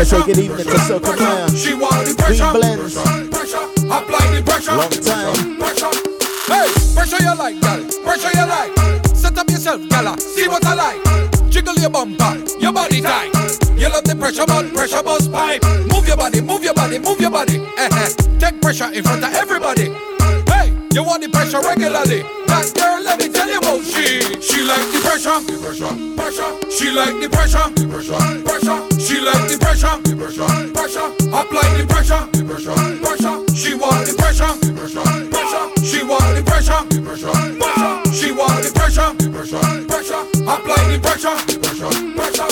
Wanna 0.00 0.08
say 0.08 0.24
good 0.24 0.38
evening 0.38 0.64
to 0.64 0.72
Soca 0.88 1.12
Maya. 1.12 1.50
She 1.52 1.74
want 1.74 2.08
the 2.08 2.16
Queen 2.16 2.40
pressure. 2.40 2.52
Blends. 2.56 2.96
Pressure. 3.28 3.64
Apply 3.84 4.24
the 4.32 4.40
pressure. 4.40 4.72
Long 4.72 4.88
time. 4.88 5.60
Pressure. 5.60 5.92
Hey, 6.48 6.72
pressure 6.96 7.20
you 7.20 7.36
like, 7.36 7.60
gal. 7.60 7.84
Pressure 8.00 8.32
you 8.32 8.46
like. 8.48 8.72
Set 9.14 9.36
up 9.36 9.50
yourself, 9.50 9.86
gala. 9.90 10.18
See 10.18 10.48
what 10.48 10.64
I 10.64 10.72
like. 10.72 11.50
Jiggle 11.50 11.74
your 11.74 11.90
bumper, 11.90 12.32
your 12.58 12.72
body 12.72 13.02
tight. 13.02 13.28
You 13.76 13.92
love 13.92 14.04
the 14.04 14.16
pressure, 14.18 14.46
but 14.46 14.72
pressure 14.72 15.02
bust 15.02 15.30
pipe. 15.30 15.62
Move 15.92 16.08
your 16.08 16.16
body, 16.16 16.40
move 16.40 16.64
your 16.64 16.72
body, 16.72 16.98
move 16.98 17.20
your 17.20 17.30
body. 17.30 17.60
Eh 17.76 17.90
eh. 17.92 18.08
Take 18.38 18.58
pressure 18.62 18.90
in 18.94 19.04
front 19.04 19.22
of 19.22 19.34
everybody. 19.34 19.92
Hey, 20.48 20.72
you 20.94 21.04
want 21.04 21.20
the 21.20 21.28
pressure 21.28 21.60
regularly. 21.60 22.24
That 22.48 22.72
girl, 22.72 23.04
let 23.04 23.18
me 23.18 23.28
tell 23.28 23.52
you 23.52 23.58
about 23.58 23.84
she. 23.84 24.24
She 24.40 24.64
like 24.64 24.80
the 24.96 25.00
pressure, 25.04 25.36
the 25.44 25.60
pressure, 25.60 25.92
pressure. 26.16 26.70
She 26.72 26.88
like 26.88 27.20
the 27.20 27.28
pressure, 27.28 27.68
the 27.76 27.84
pressure, 27.84 28.16
pressure. 28.48 28.89
She 29.20 29.26
like 29.26 29.52
the 29.52 29.58
pressure, 29.60 30.00
the 30.00 30.16
pressure, 30.16 30.48
pressure. 30.72 31.12
Apply 31.28 31.68
the 31.76 31.84
pressure, 31.84 32.24
the 32.32 32.40
pressure, 32.40 32.72
pressure. 33.04 33.36
She 33.52 33.76
want 33.76 34.08
the 34.08 34.16
pressure, 34.16 34.48
the 34.64 34.72
pressure, 34.72 35.04
pressure. 35.28 35.84
She 35.84 36.00
want 36.00 36.24
the 36.32 36.40
pressure, 36.40 36.80
the 36.88 37.04
pressure, 37.04 37.28
pressure. 37.28 38.16
She 38.16 38.32
want 38.32 38.64
the 38.64 38.72
pressure, 38.72 39.12
the 39.20 39.28
pressure, 39.28 39.60
pressure. 39.92 40.24
Apply 40.48 40.80
the 40.88 40.96
pressure, 41.04 41.36
the 41.36 41.60
pressure, 41.60 41.92
pressure. 42.16 42.48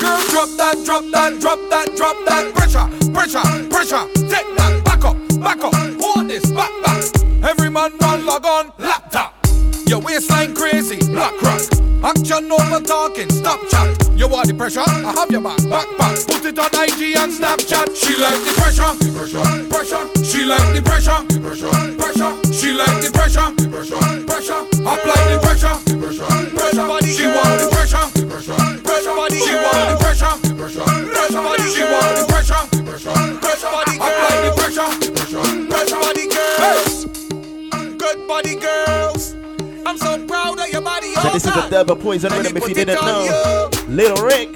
Girl, 0.00 0.20
drop 0.32 0.48
that, 0.56 0.76
drop 0.88 1.04
that, 1.12 1.36
drop 1.36 1.60
that, 1.68 1.86
drop 1.92 2.16
that. 2.24 2.48
Pressure, 2.56 2.88
pressure, 3.12 3.44
pressure. 3.68 4.04
Take 4.32 4.48
that, 4.56 4.72
back 4.88 5.04
up, 5.04 5.20
back 5.36 5.60
up. 5.60 5.76
Hold 6.00 6.32
this, 6.32 6.48
back, 6.48 6.72
back. 6.80 7.04
Every 7.44 7.68
man 7.68 7.92
run 8.00 8.24
log 8.24 8.46
on 8.46 8.72
laptop. 8.78 9.36
Your 9.84 10.00
waistline 10.00 10.56
crazy, 10.56 10.96
black 11.12 11.36
rock. 11.44 11.60
Action 12.00 12.48
over 12.48 12.80
talking, 12.80 13.28
stop 13.28 13.60
chat. 13.68 14.05
The 14.36 14.54
pressure? 14.54 14.84
I 14.86 15.10
have 15.10 15.30
your 15.30 15.40
back, 15.40 15.58
back, 15.66 15.88
back. 15.98 16.14
Put 16.22 16.44
it 16.46 16.54
on 16.54 16.70
IG 16.70 17.18
and 17.18 17.32
Snapchat. 17.34 17.90
She 17.98 18.14
like 18.14 18.38
the 18.46 18.54
pressure, 18.54 18.94
the 18.94 19.10
pressure, 19.10 19.42
pressure. 19.66 20.06
She 20.22 20.46
like 20.46 20.70
the 20.70 20.82
pressure, 20.86 21.18
the 21.26 21.42
pressure, 21.42 21.66
pressure. 21.98 22.30
She 22.54 22.70
like 22.70 23.02
the 23.02 23.10
pressure, 23.10 23.50
the 23.58 23.66
pressure, 23.66 23.98
pressure. 24.22 24.62
Apply 24.86 25.18
the 25.34 25.42
pressure, 25.42 25.74
the 25.82 25.98
pressure, 25.98 26.30
pressure. 26.54 26.86
She 27.10 27.26
want 27.26 27.58
the 27.58 27.66
pressure, 27.74 28.06
the 28.14 28.22
pressure, 28.30 28.54
pressure. 28.86 29.18
She 29.34 29.50
want 29.58 29.82
the 29.90 29.98
pressure, 29.98 30.30
the 30.38 30.54
pressure, 30.54 30.86
pressure. 31.10 31.66
She 31.66 31.82
want 31.82 32.14
the 32.14 32.22
pressure, 32.30 32.62
the 32.70 32.86
pressure, 32.86 33.18
pressure. 33.42 33.98
Apply 33.98 34.34
the 34.46 34.50
pressure, 34.54 34.86
the 35.02 35.10
pressure, 35.10 35.42
pressure. 35.66 35.98
Body 35.98 36.30
girls, 36.30 37.10
good 37.98 38.18
body 38.30 38.54
girls. 38.54 39.34
I'm 39.82 39.98
so 39.98 40.22
proud 40.22 40.62
of 40.62 40.70
your 40.70 40.86
body. 40.86 41.18
So 41.18 41.34
this 41.34 41.42
is 41.42 41.50
the 41.50 41.66
Durban 41.66 41.98
Poison 41.98 42.30
Rhythm 42.30 42.54
if 42.56 42.68
you 42.68 42.74
didn't 42.78 43.02
know. 43.02 43.75
Little 43.88 44.24
Rick. 44.24 44.50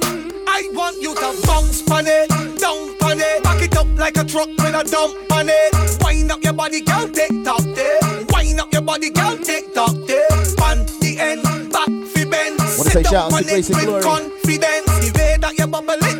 I 0.49 0.69
want 0.73 1.01
you 1.01 1.15
to 1.15 1.47
bounce 1.47 1.89
on 1.91 2.05
it, 2.07 2.29
down 2.59 2.91
on 3.03 3.21
it, 3.21 3.43
back 3.43 3.63
it 3.63 3.77
up 3.77 3.87
like 3.97 4.17
a 4.17 4.25
truck 4.25 4.49
with 4.49 4.75
a 4.75 4.83
dump 4.85 5.33
on 5.33 5.49
it. 5.49 6.03
Wind 6.03 6.31
up 6.33 6.43
your 6.43 6.53
body, 6.53 6.81
girl, 6.81 7.09
tick 7.09 7.31
tock 7.45 7.63
there. 7.75 8.01
Wind 8.31 8.61
up 8.61 8.73
your 8.73 8.83
body, 8.83 9.11
girl, 9.11 9.37
tick 9.39 9.73
tock 9.73 9.95
there. 10.07 10.27
On 10.67 10.85
the 11.01 11.17
end, 11.19 11.43
back 11.73 11.89
fi 12.13 12.25
bend. 12.25 12.59
Wanna 12.59 12.91
say 12.91 13.03
Sit 13.03 13.07
shout 13.07 13.15
up 13.15 13.31
to 13.31 13.37
on 13.37 13.43
Grace 13.45 13.71
it 13.71 13.77
and 13.77 13.77
with 13.77 13.87
Glory. 13.87 14.03
confidence. 14.03 15.11
The 15.11 15.13
way 15.19 15.37
that 15.41 15.59
you 15.59 15.67
bubble 15.69 15.91
it 15.95 16.20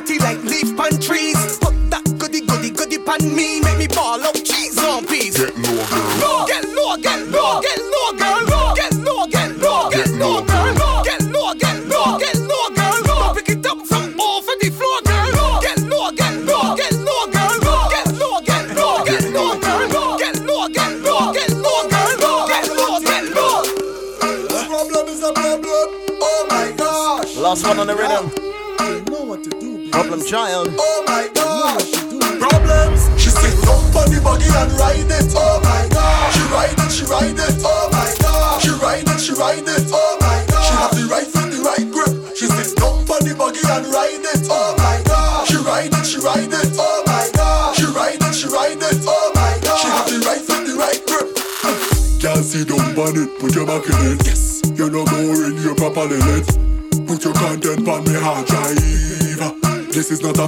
Body 0.00 0.18
like 0.18 0.42
leaf 0.44 0.74
pan 0.78 0.98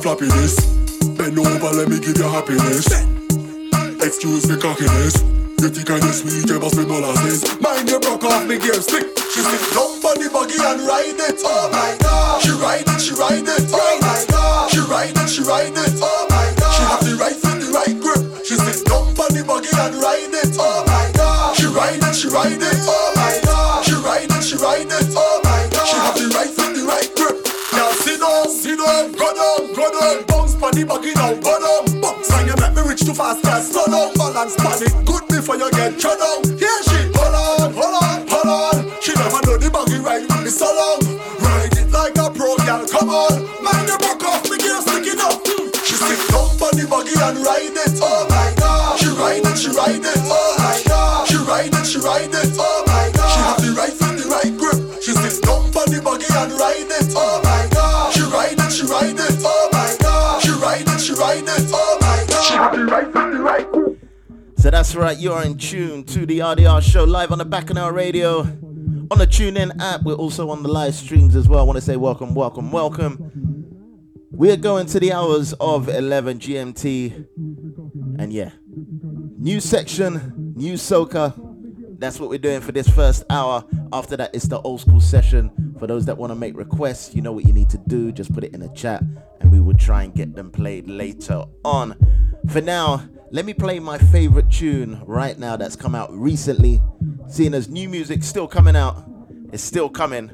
Is 0.03 0.09
floppiness. 0.09 1.17
Bend 1.17 1.39
over, 1.39 1.77
let 1.77 1.89
me 1.89 2.01
give 2.01 2.17
you 2.19 2.25
happiness. 2.25 2.87
Excuse 4.03 4.49
me 4.49 4.57
cockiness. 4.61 5.23
You 5.61 5.69
think 5.69 5.91
I'm 5.91 6.01
sweet, 6.13 6.49
you 6.49 6.59
must 6.59 6.82
you're 65.23 65.43
in 65.45 65.57
tune 65.57 66.03
to 66.03 66.27
the 66.27 66.41
RDR 66.41 66.83
show 66.83 67.05
live 67.05 67.31
on 67.31 67.39
the 67.39 67.45
Bacchanal 67.45 67.93
Radio. 67.93 68.41
On 68.41 69.19
the 69.19 69.27
TuneIn 69.27 69.81
app, 69.81 70.03
we're 70.03 70.15
also 70.15 70.51
on 70.51 70.65
the 70.65 70.69
live 70.69 70.97
streams 70.97 71.37
as 71.37 71.49
well. 71.49 71.61
I 71.61 71.63
want 71.63 71.77
to 71.77 71.81
say 71.81 71.95
welcome, 71.95 72.35
welcome, 72.35 72.73
welcome. 72.73 73.33
We're 74.33 74.57
going 74.57 74.87
to 74.87 74.99
the 74.99 75.13
hours 75.13 75.53
of 75.61 75.89
11 75.89 76.41
GMT. 76.41 77.29
And 78.19 78.33
yeah, 78.33 78.51
new 79.39 79.61
section, 79.61 80.55
new 80.57 80.73
soca. 80.75 81.35
That's 82.01 82.19
what 82.19 82.29
we're 82.29 82.41
doing 82.41 82.61
for 82.61 82.73
this 82.73 82.89
first 82.89 83.23
hour. 83.31 83.65
After 83.93 84.17
that, 84.17 84.35
it's 84.35 84.49
the 84.49 84.61
old 84.63 84.81
school 84.81 85.01
session. 85.01 85.53
For 85.79 85.87
those 85.87 86.05
that 86.07 86.19
want 86.19 86.33
to 86.33 86.35
make 86.35 86.57
requests, 86.57 87.15
you 87.15 87.23
know 87.23 87.31
what 87.31 87.45
you 87.45 87.53
need 87.53 87.71
to 87.71 87.79
do. 87.87 88.11
Just 88.11 88.35
put 88.35 88.43
it 88.43 88.55
in 88.55 88.61
the 88.61 88.71
chat 88.71 89.05
and 89.41 89.53
we 89.53 89.61
will 89.61 89.77
try 89.77 90.03
and 90.03 90.13
get 90.13 90.35
them 90.35 90.51
played 90.51 90.89
later 90.89 91.45
on. 91.65 91.97
For 92.49 92.61
now, 92.61 93.03
let 93.31 93.45
me 93.47 93.55
play 93.55 93.79
my 93.79 93.99
favorite 93.99 94.51
tune 94.51 95.01
right 95.07 95.39
now 95.39 95.57
that's 95.57 95.77
come 95.77 95.95
out 95.95 96.13
recently. 96.13 96.83
Seeing 97.29 97.55
as 97.55 97.69
new 97.69 97.89
music 97.89 98.23
still 98.23 98.47
coming 98.47 98.77
out, 98.77 99.05
it's 99.53 99.63
still 99.63 99.89
coming. 99.89 100.31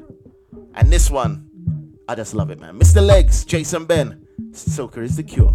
And 0.74 0.92
this 0.92 1.10
one, 1.10 1.48
I 2.08 2.14
just 2.14 2.34
love 2.34 2.50
it, 2.50 2.58
man. 2.58 2.78
Mr. 2.78 3.04
Legs, 3.04 3.44
Jason 3.44 3.84
Ben, 3.84 4.26
Soca 4.50 4.98
is 4.98 5.16
the 5.16 5.22
cure. 5.22 5.54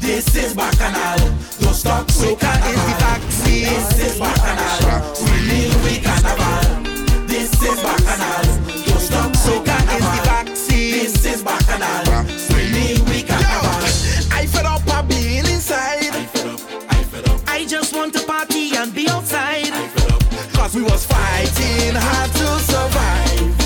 This 0.00 0.34
is 0.34 0.54
Bacchanal, 0.54 1.18
don't 1.60 1.74
stop 1.74 2.06
Soca 2.08 2.50
is 2.68 2.84
the 2.86 2.96
taxi 2.98 3.64
This 3.64 4.00
is 4.00 4.18
Bacchanal, 4.18 5.12
we 5.24 5.40
live 5.46 5.82
with 5.84 6.02
Carnival 6.02 7.26
This 7.26 7.52
is 7.62 7.82
Bacchanal, 7.82 8.44
don't 8.86 9.00
stop 9.00 9.32
Soca 9.32 9.79
Cause 20.70 20.76
we 20.76 20.82
was 20.84 21.04
fighting 21.04 21.98
hard 21.98 22.30
to 22.30 22.46
survive. 22.62 23.58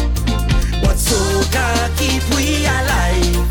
But 0.80 0.96
soca 0.96 1.92
keep 2.00 2.24
we 2.32 2.64
alive. 2.64 3.44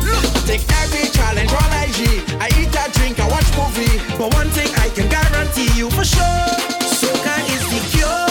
Look, 0.00 0.24
take 0.48 0.64
every 0.80 1.12
challenge 1.12 1.52
on 1.52 1.68
IG. 1.84 2.24
I 2.40 2.48
eat, 2.56 2.72
I 2.72 2.88
drink, 2.96 3.20
I 3.20 3.28
watch 3.28 3.44
movie. 3.60 4.00
But 4.16 4.32
one 4.32 4.48
thing 4.56 4.72
I 4.80 4.88
can 4.88 5.06
guarantee 5.12 5.68
you 5.76 5.90
for 5.90 6.02
sure. 6.02 6.48
Soca 6.80 7.36
is 7.52 7.64
the 7.68 7.80
cure. 7.92 8.24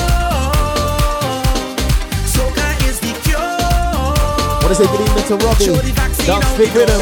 Soca 2.34 2.66
is 2.90 2.98
the 2.98 3.14
cure. 3.30 4.58
What 4.58 4.72
is 4.72 4.80
it? 4.80 4.90
Good 4.90 5.06
evening 5.06 5.26
to 5.30 5.36
Robbie. 5.46 6.26
Dance 6.26 6.50
big 6.58 6.74
rhythm. 6.74 7.02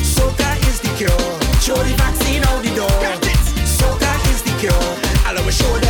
Soca 0.00 0.56
is 0.64 0.80
the 0.80 0.88
cure. 0.96 1.28
Show 1.60 1.76
the 1.76 1.92
vaccine 1.92 2.42
out 2.48 2.62
the 2.64 2.72
door. 2.72 2.96
Soca 3.68 4.12
is 4.32 4.40
the 4.40 4.54
cure. 4.56 4.72
I'll 5.28 5.36
always 5.36 5.58
show 5.58 5.81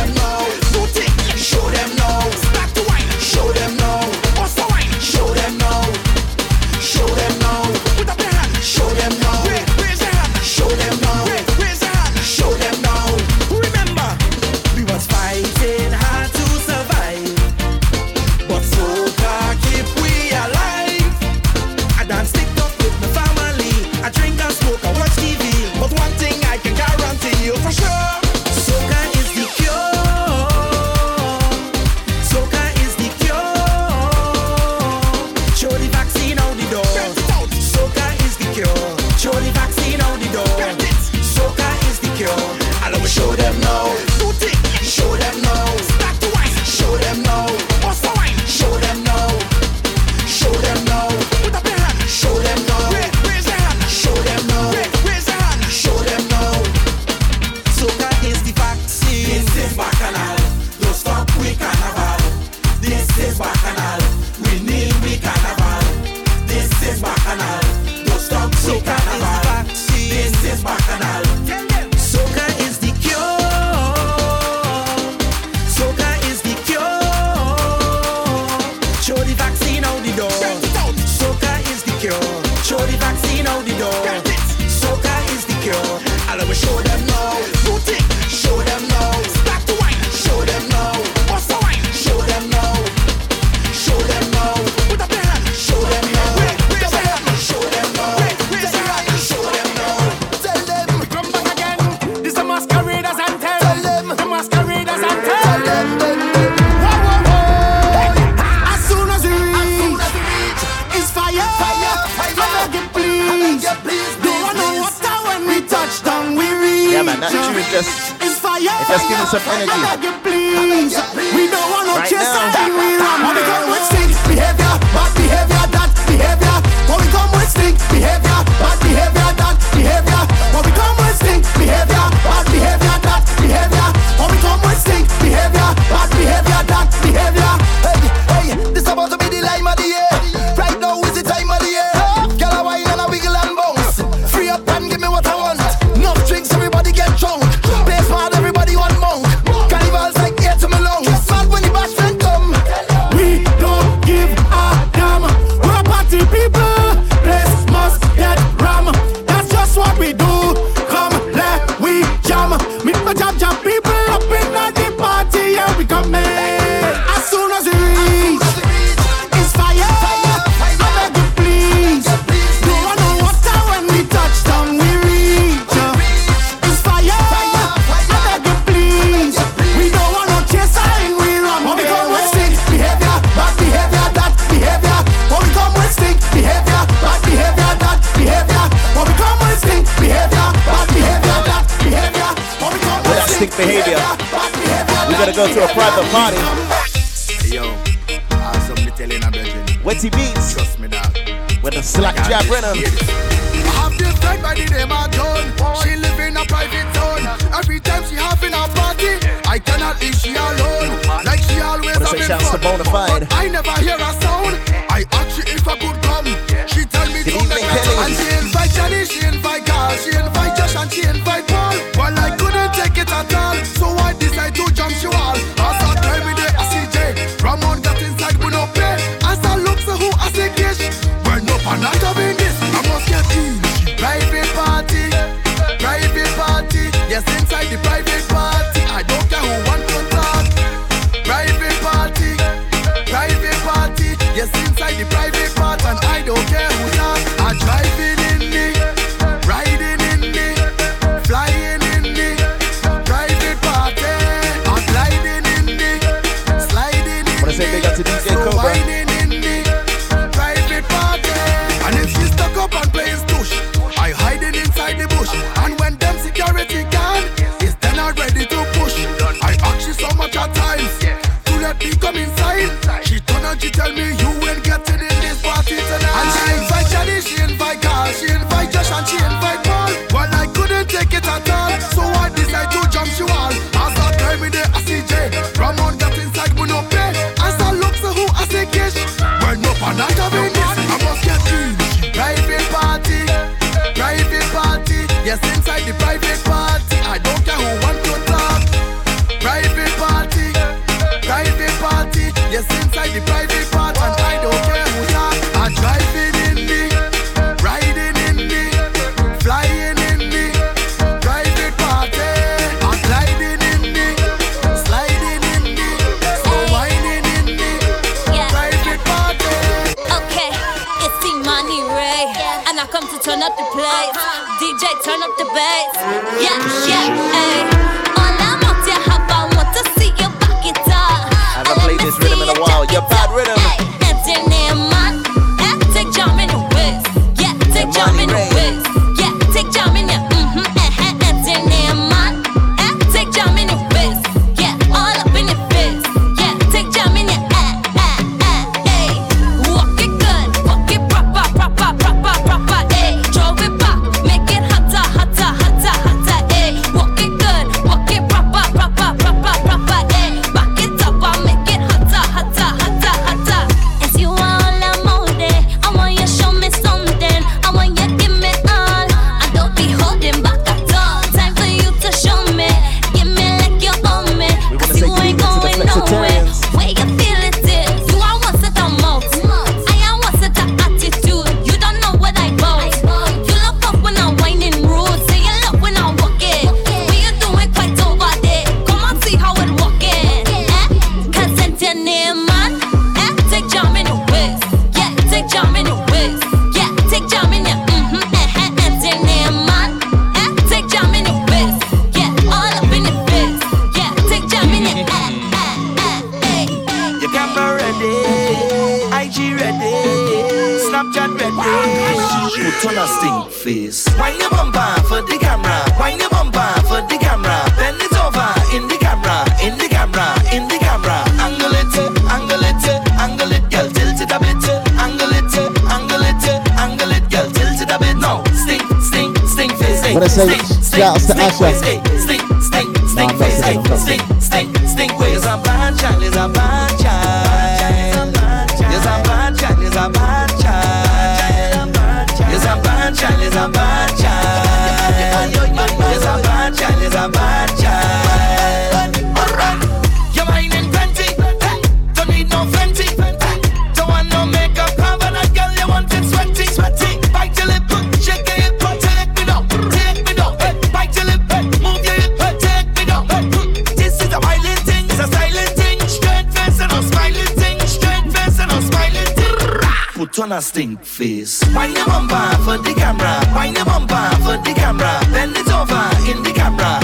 on 470.43 470.51
a 470.51 470.61
stink 470.61 471.01
face. 471.05 471.63
Wind 471.73 471.95
your 471.95 472.05
bumper 472.05 472.35
for 472.65 472.77
the 472.77 472.93
camera, 472.95 473.39
Wine 473.55 473.73
your 473.73 473.85
bumper 473.85 474.29
for 474.43 474.57
the 474.57 474.73
camera, 474.75 475.21
bend 475.31 475.55
it 475.55 475.69
over 475.69 476.03
in 476.29 476.43
the 476.43 476.51
camera. 476.53 477.02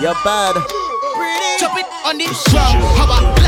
You're 0.00 0.14
bad. 0.24 0.54
Chop 1.58 1.78
it 1.78 1.86
on 2.04 2.18
the 2.18 2.24
drum. 2.50 2.76
How 2.96 3.04
about 3.04 3.43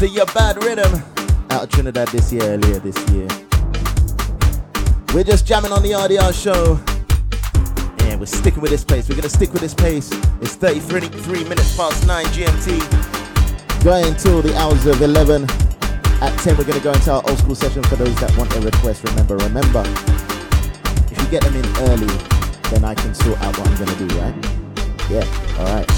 the 0.00 0.08
Your 0.08 0.24
Bad 0.32 0.64
Rhythm 0.64 1.02
out 1.50 1.64
of 1.64 1.68
Trinidad 1.68 2.08
this 2.08 2.32
year, 2.32 2.42
earlier 2.42 2.78
this 2.78 2.96
year. 3.10 3.28
We're 5.12 5.24
just 5.24 5.46
jamming 5.46 5.72
on 5.72 5.82
the 5.82 5.90
RDR 5.90 6.32
show. 6.32 6.80
And 8.08 8.18
we're 8.18 8.24
sticking 8.24 8.62
with 8.62 8.70
this 8.70 8.82
pace. 8.82 9.10
We're 9.10 9.20
to 9.20 9.28
stick 9.28 9.52
with 9.52 9.60
this 9.60 9.74
pace. 9.74 10.10
It's 10.40 10.54
33 10.54 11.00
three 11.20 11.44
minutes 11.44 11.76
past 11.76 12.06
9 12.06 12.24
GMT. 12.32 13.84
Going 13.84 14.06
until 14.06 14.40
the 14.40 14.56
hours 14.56 14.86
of 14.86 15.02
11. 15.02 15.42
At 16.22 16.34
10, 16.38 16.56
we're 16.56 16.64
to 16.64 16.80
go 16.80 16.92
into 16.92 17.12
our 17.12 17.22
old 17.28 17.38
school 17.38 17.54
session 17.54 17.82
for 17.82 17.96
those 17.96 18.18
that 18.20 18.34
want 18.38 18.56
a 18.56 18.60
request. 18.62 19.04
Remember, 19.04 19.36
remember, 19.36 19.84
if 21.12 21.20
you 21.20 21.28
get 21.28 21.42
them 21.42 21.54
in 21.54 21.66
early, 21.92 22.14
then 22.72 22.84
I 22.86 22.94
can 22.94 23.14
sort 23.14 23.38
out 23.42 23.58
what 23.58 23.68
I'm 23.68 23.76
to 23.86 24.08
do, 24.08 24.18
right? 24.18 24.34
Yeah, 25.10 25.58
all 25.58 25.66
right. 25.76 25.90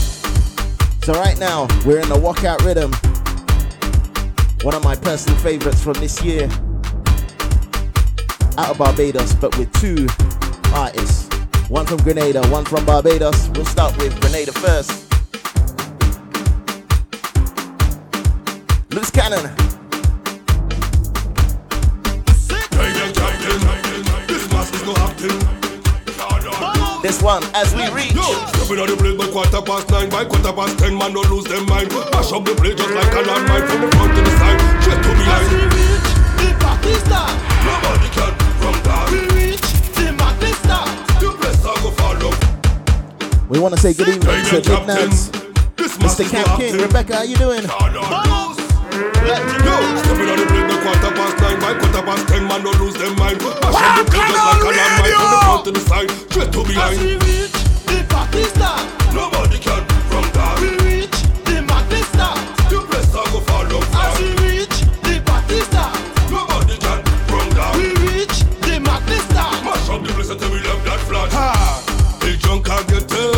So 1.04 1.12
right 1.14 1.38
now, 1.38 1.68
we're 1.86 2.00
in 2.00 2.08
the 2.08 2.18
walkout 2.18 2.64
rhythm. 2.64 2.90
One 4.62 4.74
of 4.76 4.84
my 4.84 4.94
personal 4.94 5.36
favorites 5.40 5.82
from 5.82 5.94
this 5.94 6.22
year. 6.22 6.44
Out 8.56 8.70
of 8.70 8.78
Barbados, 8.78 9.34
but 9.34 9.58
with 9.58 9.72
two 9.80 10.06
artists. 10.72 11.28
One 11.68 11.84
from 11.84 11.96
Grenada, 11.98 12.46
one 12.48 12.64
from 12.64 12.84
Barbados. 12.84 13.48
We'll 13.50 13.64
start 13.64 13.96
with 13.98 14.18
Grenada 14.20 14.52
first. 14.52 15.08
Loose 18.92 19.10
Cannon. 19.10 19.61
One, 27.22 27.44
as 27.54 27.72
we 27.74 27.86
reach. 27.94 28.18
Stepping 28.52 28.82
on 28.82 28.88
the 28.90 28.96
place 28.98 29.16
by 29.16 29.30
quarter 29.30 29.62
past 29.62 29.88
nine, 29.90 30.10
by 30.10 30.24
quarter 30.24 30.52
past 30.52 30.78
ten, 30.78 30.98
man 30.98 31.14
don't 31.14 31.30
lose 31.30 31.44
them 31.44 31.64
mind. 31.66 31.88
Mash 32.10 32.32
up 32.34 32.44
the 32.44 32.54
place 32.58 32.74
just 32.74 32.90
like 32.90 33.12
a 33.14 33.22
landmine 33.22 33.64
from 33.70 33.80
the 33.80 33.88
front 33.96 34.12
to 34.16 34.20
the 34.20 34.32
side, 34.42 34.60
straight 34.82 35.02
to 35.02 35.10
behind. 35.14 35.48
The 36.42 36.48
party 36.58 36.92
start. 37.06 37.32
Nobody 37.62 38.08
can 38.10 38.32
from 38.58 38.76
that. 38.82 39.06
We 39.14 39.20
reach 39.38 39.66
the 39.94 40.12
madness 40.12 40.58
start. 40.58 40.90
The 41.22 41.30
place 41.38 41.62
I 41.62 41.74
go 41.80 41.90
follow. 41.94 42.34
We 43.48 43.58
want 43.58 43.74
to 43.74 43.80
say 43.80 43.94
good 43.94 44.08
evening 44.08 44.44
to 44.50 44.60
Big 44.60 44.86
Nance, 44.86 45.30
Mr. 46.02 46.28
Camp 46.28 46.58
King, 46.58 46.76
Rebecca, 46.76 47.16
how 47.16 47.22
you 47.22 47.36
doing? 47.36 47.62
Yo, 48.92 49.74
stepping 50.04 50.28
on 50.28 50.36
the 50.36 50.44
place 50.52 50.68
by 50.68 50.76
quarter 50.84 51.12
past 51.16 51.36
nine, 51.40 51.58
by 51.60 51.72
quarter 51.80 52.02
past 52.04 52.28
ten, 52.28 52.46
man 52.46 52.62
don't 52.62 52.78
lose 52.78 52.94
them 52.94 53.16
mind. 53.16 53.40
Mash 53.40 53.72
up 53.72 54.04
the 54.04 54.10
place 54.12 54.28
just 54.28 54.44
like 54.44 54.60
a 54.60 54.72
landmine 54.76 55.16
from 55.16 55.30
the 55.32 55.40
front 55.40 55.64
to 55.64 55.70
the 55.72 55.80
side, 55.80 56.10
straight 56.28 56.52
to 56.52 56.60
behind. 56.62 57.00
We 57.00 57.16
reach 57.24 57.56
the 57.88 58.04
party 58.12 58.44
start. 58.52 58.84
Nobody 59.16 59.58
can 59.58 59.82
from 60.12 60.24
that. 60.36 60.60
We 60.60 60.76
reach 60.84 61.18
the 61.48 62.00
start. 62.12 62.36
The 62.68 62.84
place 62.84 63.14
I 63.16 63.24
go 63.32 63.40
follow. 63.48 63.80
As 63.80 64.12
we 64.20 64.28
reach 64.44 64.76
the 65.08 65.14
party 65.24 65.60
start. 65.64 65.96
Nobody 66.28 66.76
can 66.76 67.00
from 67.32 67.48
that. 67.56 67.72
We 67.80 67.96
reach 68.04 68.44
the 68.60 68.76
start. 69.32 69.56
Mash 69.64 69.88
up 69.88 70.04
the 70.04 70.12
place 70.12 70.28
until 70.28 70.50
we 70.52 70.60
left 70.60 70.84
that 70.84 71.00
flat. 71.08 71.32
Ha! 71.32 71.48
The 72.20 72.36
junk 72.36 72.68
I 72.68 72.82
get 72.84 73.08
in, 73.08 73.31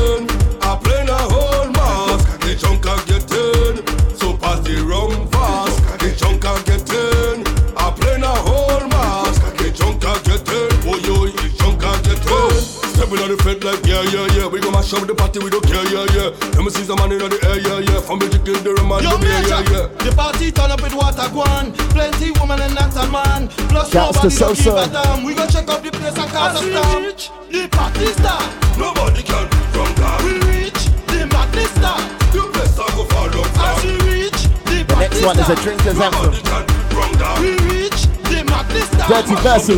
yeah 14.11 14.27
yeah 14.27 14.37
yeah, 14.37 14.47
we 14.47 14.61
gon' 14.61 14.73
mash 14.73 14.93
up 14.93 15.07
the 15.07 15.15
party, 15.15 15.39
we 15.41 15.51
don't 15.51 15.65
care 15.65 15.85
yeah 15.89 16.07
yeah. 16.13 16.29
Let 16.55 16.65
me 16.65 16.71
see 16.71 16.85
some 16.85 16.99
man 16.99 17.13
in 17.13 17.19
the 17.19 17.39
air 17.49 17.59
yeah 17.61 17.79
yeah, 17.81 18.01
from 18.01 18.19
the 18.19 18.29
chicken 18.29 18.63
the 18.65 18.75
rum 18.75 18.93
and 18.93 19.03
Yo, 19.05 19.11
the 19.17 19.19
beer 19.25 19.41
Major, 19.41 19.61
yeah 19.71 19.89
yeah. 19.89 20.05
the 20.05 20.13
party 20.17 20.51
turn 20.53 20.71
up 20.71 20.83
with 20.83 20.95
water 20.95 21.29
gone. 21.33 21.73
Plenty 21.95 22.31
woman 22.39 22.61
and 22.61 22.75
dance 22.75 22.97
a 22.97 23.07
man. 23.11 23.49
Plus 23.71 23.91
Shouts 23.91 24.21
to 24.21 24.29
nobody 24.29 24.39
don't 24.39 24.55
give 24.55 24.65
Sosa. 24.65 24.75
a 24.77 24.93
damn. 24.93 25.25
We 25.25 25.35
gon' 25.35 25.49
check 25.49 25.69
up 25.69 25.83
the 25.83 25.91
place 25.91 26.17
and 26.19 26.31
cause 26.31 26.55
a 26.59 26.63
storm. 26.65 27.03
The 27.51 27.69
party 27.71 28.07
start. 28.13 28.47
Nobody 28.77 29.23
can 29.23 29.47
from 29.73 29.91
that. 30.01 30.19
We 30.25 30.33
reach 30.53 30.83
the 31.09 31.27
madness 31.31 31.71
start. 31.79 32.03
The 32.35 32.43
place 32.51 32.77
I 32.79 32.87
go 32.99 33.05
follow. 33.09 33.45
As 33.47 33.79
we 33.85 33.95
reach 34.11 34.41
the 34.69 34.85
The 34.85 34.97
next 34.99 35.21
one 35.23 35.39
is 35.39 35.49
a 35.49 35.57
drinker's 35.57 35.99
anthem. 36.01 36.35
We 37.41 37.51
reach 37.71 38.01
the 38.29 38.43
madness 38.49 38.89
start. 38.91 39.09
Dirty 39.09 39.35
Versi. 39.41 39.75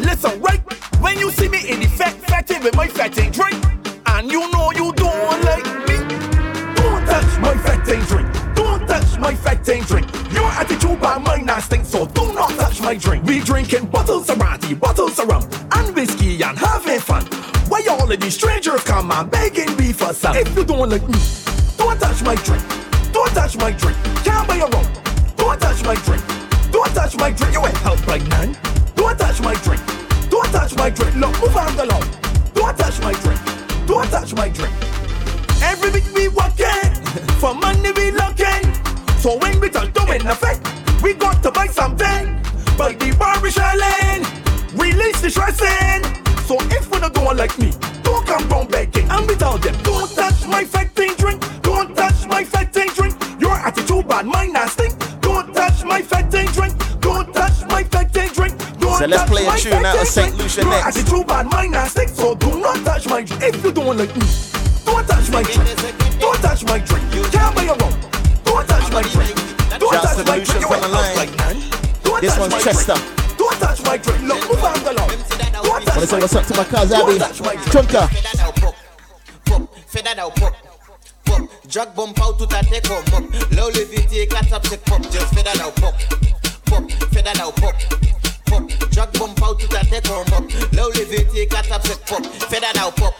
Listen, 0.00 0.40
right? 0.40 0.60
When 1.00 1.18
you 1.18 1.30
see 1.30 1.48
me 1.48 1.68
in 1.68 1.80
the 1.80 1.86
fat 1.86 2.14
fatty 2.28 2.58
with 2.60 2.74
my 2.76 2.86
fatty 2.88 3.30
drink, 3.30 3.62
and 4.06 4.30
you 4.30 4.50
know 4.52 4.70
you 4.72 4.92
don't 4.92 5.42
like 5.44 5.66
me, 5.88 5.96
don't 6.76 7.04
touch 7.06 7.38
my 7.40 7.54
fatty 7.58 8.00
drink. 8.06 8.54
Don't 8.54 8.86
touch 8.86 9.18
my 9.18 9.34
fatty 9.34 9.80
drink. 9.82 10.06
Your 10.32 10.48
attitude 10.50 11.00
by 11.00 11.18
mine 11.18 11.46
not 11.46 11.62
stink, 11.62 11.84
so 11.84 12.06
do 12.06 12.32
not 12.32 12.50
touch 12.50 12.80
my 12.80 12.94
drink. 12.94 13.24
We 13.24 13.40
drinking 13.40 13.86
bottles 13.86 14.28
of 14.30 14.38
brandy, 14.38 14.74
bottles 14.74 15.18
of 15.18 15.28
rum, 15.28 15.48
and 15.72 15.94
whiskey, 15.94 16.42
and 16.42 16.58
having 16.58 17.00
fun. 17.00 17.24
Why 17.68 17.84
all 17.88 18.10
of 18.10 18.20
these 18.20 18.34
strangers 18.34 18.82
come 18.84 19.10
and 19.10 19.30
begging 19.30 19.76
me 19.76 19.92
for 19.92 20.12
some? 20.12 20.36
If 20.36 20.54
you 20.56 20.64
don't 20.64 20.90
like 20.90 21.06
me, 21.08 21.18
don't 21.76 21.98
touch 22.00 22.22
my 22.22 22.34
drink. 22.36 22.62
Don't 23.12 23.30
touch 23.30 23.56
my 23.56 23.70
drink. 23.70 23.96
Can't 24.24 24.46
buy 24.48 24.56
your 24.56 24.74
own. 24.74 24.86
Don't 25.36 25.60
touch 25.60 25.82
my 25.84 25.94
drink. 25.94 26.22
Don't 26.72 26.92
touch 26.94 27.16
my 27.16 27.30
drink. 27.30 27.52
You 27.52 27.64
ain't 27.64 27.76
help 27.78 28.06
right 28.06 28.28
man. 28.28 28.56
Don't 29.04 29.18
touch 29.18 29.40
my 29.42 29.54
drink. 29.56 29.82
Don't 30.30 30.50
touch 30.50 30.74
my 30.76 30.88
drink. 30.88 31.14
Look, 31.16 31.38
move 31.38 31.56
on 31.56 31.76
the 31.76 31.84
law. 31.84 32.00
Don't 32.54 32.76
touch 32.78 32.98
my 33.00 33.12
drink. 33.12 33.40
Don't 33.86 34.10
touch 34.10 34.32
my 34.32 34.48
drink. 34.48 34.74
Every 35.62 35.90
week 35.90 36.08
we 36.14 36.28
working. 36.28 36.90
For 37.40 37.54
money 37.54 37.92
we 37.92 38.12
looking. 38.12 38.64
So 39.18 39.36
when 39.38 39.60
we 39.60 39.68
touch 39.68 39.94
in 40.08 40.26
effect, 40.26 40.66
we 41.02 41.12
got 41.12 41.42
to 41.42 41.50
buy 41.50 41.66
something. 41.66 42.40
Buy 42.78 42.94
the 42.94 43.14
bar 43.18 43.36
shelling, 43.50 44.24
release 44.72 45.20
the 45.20 45.28
stressing. 45.28 46.02
So 46.46 46.56
if 46.74 46.90
you 46.90 47.00
not 47.00 47.12
don't 47.12 47.36
like 47.36 47.58
me, 47.58 47.72
don't 48.02 48.26
come 48.26 48.48
round 48.48 48.70
begging. 48.70 49.10
And 49.10 49.28
we 49.28 49.34
tell 49.34 49.58
them, 49.58 49.76
don't 49.82 50.10
touch 50.14 50.46
my 50.46 50.64
fetting 50.64 51.14
drink, 51.16 51.42
don't 51.60 51.94
touch 51.94 52.26
my 52.26 52.42
fetting 52.42 52.88
drink. 52.94 53.14
Your 53.38 53.52
attitude 53.52 54.08
bad, 54.08 54.24
mine 54.24 54.52
nasty. 54.52 54.88
Don't 55.20 55.54
touch 55.54 55.84
my 55.84 56.00
fetting 56.00 56.46
drink, 56.52 56.74
don't 57.00 57.32
touch 57.34 57.66
my 57.66 57.82
fetting 57.84 57.92
drink. 57.92 58.04
Don't 58.04 58.13
So 58.98 59.06
let's 59.06 59.28
play 59.30 59.46
a 59.46 59.56
tune 59.58 59.84
out 59.84 59.98
of 60.00 60.06
Saint 60.08 60.28
drink. 60.36 60.42
Lucia 60.42 60.60
Your 60.62 60.70
next. 60.70 60.96
attitude 60.98 61.26
bad, 61.26 61.46
mine 61.50 61.70
nasty. 61.72 62.06
So 62.08 62.34
do 62.34 62.58
not 62.60 62.84
touch 62.84 63.06
my 63.08 63.22
drink. 63.22 63.42
If 63.42 63.64
you 63.64 63.72
don't 63.72 63.96
like 63.98 64.14
me, 64.16 64.26
don't 64.84 65.06
touch 65.06 65.30
my 65.30 65.42
drink, 65.42 66.20
don't 66.20 66.38
touch 66.40 66.64
my 66.64 66.78
drink. 66.78 67.32
Can't 67.32 67.54
buy 67.56 67.64
a 67.64 67.74
rum. 67.74 67.94
Don't 68.44 68.68
touch 68.68 68.92
my 68.92 69.02
drink. 69.02 69.34
Don't 69.78 69.92
touch 69.92 70.26
my 70.26 70.38
drink. 70.38 70.60
You 70.60 70.68
on 70.68 70.80
the 70.80 70.88
line. 70.88 71.16
like 71.16 71.36
man. 71.38 71.56
Don't 72.04 72.20
This 72.20 72.32
touch 72.32 72.40
one's 72.40 72.52
my 72.52 72.60
Chester. 72.60 72.94
drink. 72.94 73.38
Don't 73.38 73.58
touch 73.60 73.82
my 73.84 73.96
drink. 73.98 74.22
Look, 74.22 74.48
move 74.48 74.64
on 74.64 74.84
the 74.84 74.92
law. 74.92 75.08
Don't 75.08 75.86
Wanna 75.94 76.06
say 76.06 76.18
what's 76.20 76.34
up 76.36 76.46
to 76.46 76.56
my 76.56 76.64
cousin 76.64 76.98
Don't 76.98 77.10
Abby? 77.10 77.18
touch 77.18 77.40
my 77.42 77.54
drink. 77.56 77.66
Chunka. 77.72 78.08
Fais 79.88 80.18
out 80.18 80.34
pop. 80.36 80.54
Pop. 81.24 81.42
Drag 81.68 81.94
bump 81.94 82.20
out 82.20 82.38
tout 82.38 82.48
à 82.54 82.62
tes 82.62 82.80
comme 82.80 83.04
pop. 83.06 83.24
Là 83.52 83.66
où 83.66 83.70
le 83.70 83.84
vite 83.84 84.28
quatre 84.28 84.52
up 84.52 84.66
c'est 84.68 84.82
pop. 84.84 85.02
Just 85.10 85.34
fais 85.34 85.42
that 85.42 85.60
out 85.64 85.74
pop. 85.80 85.94
Pop. 86.66 86.90
Fais 87.12 87.22
that 87.22 87.40
out 87.40 87.54
pop. 87.56 87.74
Pop. 88.54 88.90
Drag 88.90 89.18
bump 89.18 89.42
out 89.42 89.58
tout 89.58 89.76
à 89.76 89.84
tes 89.84 90.00
comme 90.08 90.24
pop. 90.26 90.44
Là 90.72 90.88
où 90.88 90.92
le 90.92 91.04
vite 91.04 91.48
quatre 91.48 91.72
up. 91.72 91.82
C'est 91.84 92.04
pop. 92.04 92.22
That 92.50 92.78
out 92.80 92.94
pop. 92.96 93.14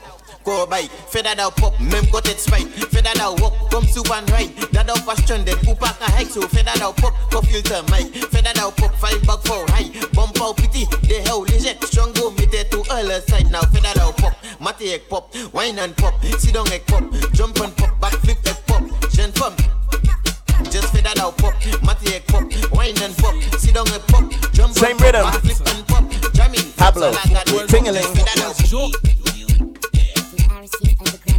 Go 0.45 0.67
fais 1.09 1.23
that 1.23 1.41
out 1.41 1.55
pop, 1.57 1.73
même 1.81 2.07
côté 2.11 2.35
de 2.35 2.39
spike, 2.39 2.69
that 2.91 3.19
out 3.19 3.41
walk, 3.41 3.55
comme 3.71 3.87
super 3.87 4.21
right, 4.31 4.55
that 4.73 4.91
out 4.91 5.03
pas 5.07 5.17
stranded, 5.17 5.57
ou 5.67 5.75
pas 5.75 5.97
qu'à 5.99 6.13
hike, 6.19 6.31
so 6.31 6.43
that 6.43 6.83
out 6.83 6.95
pop, 6.97 7.15
go 7.31 7.41
filter 7.41 7.83
mic, 7.91 8.13
that 8.31 8.59
out 8.59 8.77
pop, 8.77 8.95
five 8.97 9.23
back 9.27 9.41
for 9.47 9.65
high, 9.73 9.91
bump 10.13 10.39
out 10.43 10.55
pity, 10.59 10.87
they 11.09 11.23
hell 11.23 11.41
legit, 11.41 11.83
strong 11.85 12.13
go 12.13 12.31
meet 12.33 12.53
it 12.53 12.71
to 12.71 12.77
all 12.91 13.05
the 13.05 13.23
side, 13.27 13.51
now 13.51 13.63
that 13.63 13.97
out 13.99 14.19
pop, 14.19 14.35
mate 14.61 14.93
egg 14.93 15.09
pop, 15.09 15.35
wine 15.55 15.79
and 15.79 15.97
pop, 15.97 16.13
sit 16.39 16.53
down 16.53 16.69
egg 16.71 16.85
pop, 16.87 17.03
jump 17.33 17.59
and 17.61 17.75
pop, 17.79 17.99
back 17.99 18.13
flip 18.13 18.37
egg 18.47 18.57
pop, 18.67 18.83
jeune 19.13 19.33
femme, 19.33 19.57
just 20.75 20.93
fais 20.93 21.03
that 21.03 21.19
out 21.21 21.39
pop, 21.39 21.55
mate 21.87 22.15
egg 22.15 22.27
pop, 22.27 22.43
wine 22.75 22.99
and 22.99 23.17
pop, 23.19 23.35
sit 23.63 23.75
down 23.75 23.87
egg 23.95 24.03
pop, 24.09 24.27
jump 24.53 24.75
Same 24.75 24.91
and 24.91 24.99
pop, 24.99 25.07
rhythm. 25.07 25.23
back 25.23 25.41
flip 25.47 25.63
and 25.71 25.87
pop, 25.87 26.05
jamming, 26.35 26.67
Pablo, 26.75 27.13
Tingeling. 27.71 28.11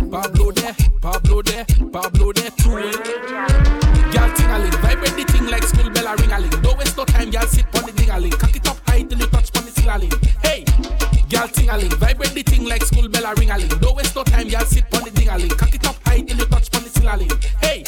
Pablo 0.10 0.52
there, 0.52 0.76
Pablo 1.02 1.42
there, 1.42 1.66
Pablo 1.92 2.32
there 2.32 2.52
too. 2.56 2.80
Girl 4.16 4.32
ting-a-ling, 4.32 4.72
vibrate 4.80 5.16
the 5.20 5.26
thing 5.28 5.48
like 5.48 5.64
school 5.64 5.90
bell 5.90 6.08
a 6.08 6.16
ring-a-ling. 6.16 6.56
Don't 6.62 6.78
waste 6.78 6.96
no 6.96 7.04
time, 7.04 7.30
girl 7.30 7.46
sit 7.46 7.66
on 7.76 7.84
the 7.84 7.92
ding-a-ling. 7.92 8.32
Cock 8.32 8.56
it 8.56 8.66
up 8.70 8.80
high 8.88 9.04
till 9.04 9.20
you 9.20 9.28
touch 9.28 9.52
on 9.58 9.66
the 9.66 9.72
ceiling. 9.72 10.12
Hey, 10.42 10.64
girl 11.28 11.50
ting-a-ling, 11.50 11.92
vibrate 12.00 12.32
the 12.32 12.44
thing 12.44 12.64
like 12.64 12.86
school 12.86 13.10
bell 13.10 13.26
a 13.26 13.36
ring-a-ling. 13.36 13.68
Don't 13.84 13.98
waste 13.98 14.16
no 14.16 14.24
time, 14.24 14.48
girl 14.48 14.64
sit 14.64 14.86
on 14.96 15.04
the 15.04 15.12
ding-a-ling. 15.12 15.50
Cock 15.50 15.76
it 15.76 15.86
up 15.86 15.98
high 16.06 16.22
till 16.22 16.38
you 16.38 16.46
touch 16.46 16.74
on 16.74 16.84
the 16.84 16.90
ceiling. 16.90 17.30
Hey, 17.60 17.84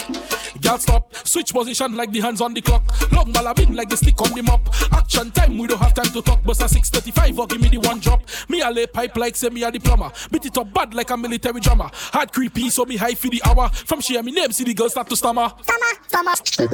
girl 0.68 0.78
stop, 0.78 1.16
switch 1.26 1.54
position 1.54 1.96
like 1.96 2.12
the 2.12 2.20
hands 2.20 2.42
on 2.42 2.54
the 2.54 2.62
clock. 2.62 2.84
Long 3.14 3.32
ballabing 3.32 3.74
like 3.76 3.90
the 3.90 3.96
stick 3.96 4.20
on 4.22 4.32
the 4.34 4.42
mop. 4.42 4.68
Action 4.92 5.32
time, 5.32 5.58
we 5.58 5.66
don't 5.66 5.80
have 5.80 5.94
time 5.94 6.12
to 6.12 6.22
talk. 6.22 6.44
Bust 6.44 6.62
a 6.62 6.68
635 6.68 7.40
or 7.40 7.48
give 7.48 7.62
me 7.62 7.70
the 7.70 7.78
one 7.78 8.00
drop. 8.00 8.22
Me 8.50 8.60
a 8.62 8.70
lay 8.70 8.86
pipe 8.86 9.16
like 9.16 9.36
say 9.36 9.50
me 9.50 9.64
a 9.64 9.72
diploma. 9.72 10.12
Beat 10.30 10.46
it 10.46 10.58
up 10.58 10.74
bad 10.74 10.94
like 10.94 11.10
a 11.10 11.16
military 11.16 11.62
drama. 11.62 11.90
Hard 11.94 12.34
creepy, 12.34 12.70
so 12.70 12.84
me 12.86 12.98
high 12.98 13.14
for 13.14 13.30
the 13.30 13.42
hour. 13.46 13.70
From 13.70 14.02
share 14.02 14.22
me 14.24 14.32
name, 14.34 14.52
see 14.52 14.66
the 14.66 14.74
girl 14.74 14.90
start 14.90 15.08
to 15.10 15.16
stammer. 15.16 15.50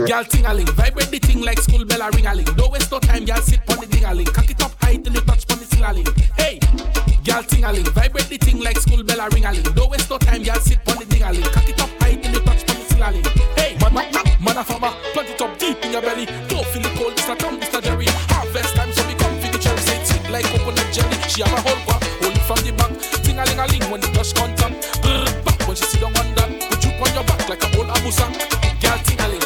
Girl 0.07 0.23
ting-a-ling, 0.23 0.67
vibrate 0.67 1.11
the 1.11 1.19
thing 1.19 1.41
like 1.41 1.59
school 1.59 1.85
bell 1.85 2.01
a 2.01 2.09
ring-a-ling. 2.11 2.45
Don't 2.45 2.71
waste 2.71 2.91
no 2.91 2.99
time, 2.99 3.25
girl 3.25 3.41
sit 3.41 3.61
on 3.69 3.77
the 3.79 3.85
ding-a-ling. 3.85 4.25
Cock 4.25 4.49
it 4.49 4.63
up 4.63 4.71
high 4.81 4.95
till 4.95 5.13
you 5.13 5.21
touch 5.21 5.45
on 5.51 5.59
the 5.59 5.65
ceiling. 5.65 6.07
Hey, 6.35 6.59
girl 7.23 7.43
ting-a-ling, 7.43 7.85
vibrate 7.85 8.29
the 8.29 8.37
thing 8.37 8.59
like 8.59 8.77
school 8.77 9.03
bell 9.03 9.19
a 9.19 9.29
ring-a-ling. 9.29 9.61
Don't 9.61 9.91
waste 9.91 10.09
no 10.09 10.17
time, 10.17 10.41
girl 10.41 10.59
sit 10.59 10.79
on 10.89 10.97
the 10.97 11.05
ding-a-ling. 11.05 11.43
Cock 11.43 11.69
it 11.69 11.79
up 11.79 11.89
high 12.01 12.15
till 12.15 12.31
you 12.31 12.39
touch 12.39 12.72
on. 13.01 13.13
Hey, 13.55 13.77
man, 13.81 13.93
man, 13.93 14.11
man, 14.13 14.25
man 14.39 14.57
a 14.57 14.63
farmer, 14.63 14.91
plant 15.13 15.29
it 15.29 15.41
up 15.41 15.57
deep 15.57 15.77
in 15.85 15.91
your 15.93 16.01
belly. 16.01 16.25
Don't 16.47 16.65
feel 16.67 16.85
it 16.85 16.93
cold, 16.97 17.13
Mr. 17.15 17.37
Tom, 17.37 17.59
Mr. 17.59 17.81
Jerry. 17.81 18.05
Harvest 18.29 18.75
time, 18.75 18.91
so 18.91 19.05
we 19.07 19.15
come 19.15 19.35
for 19.39 19.51
the 19.51 19.57
cherry. 19.57 19.79
Say 19.79 20.03
like 20.33 20.45
coconut 20.45 20.89
jelly. 20.91 21.17
She 21.29 21.41
have 21.41 21.53
a 21.53 21.61
whole 21.61 21.81
guap, 21.85 22.01
hold 22.21 22.35
it 22.35 22.43
from 22.49 22.59
the 22.65 22.71
back. 22.73 22.91
Ting-a-ling-a-ling 23.23 23.85
when 23.91 24.01
the 24.01 24.07
touch 24.13 24.33
contact. 24.33 25.01
Brr, 25.01 25.25
back 25.45 25.59
when 25.67 25.75
she 25.77 25.85
sit 25.85 26.01
down 26.01 26.17
on 26.17 26.27
that. 26.35 26.49
Put 26.69 26.83
you 26.83 26.91
on 26.97 27.11
your 27.13 27.23
back 27.23 27.47
like 27.49 27.63
a 27.63 27.67
old 27.77 27.87
abusa. 27.93 28.25
Girl 28.81 28.97
ting-a-ling, 29.05 29.39
vibrate 29.39 29.41
the 29.41 29.42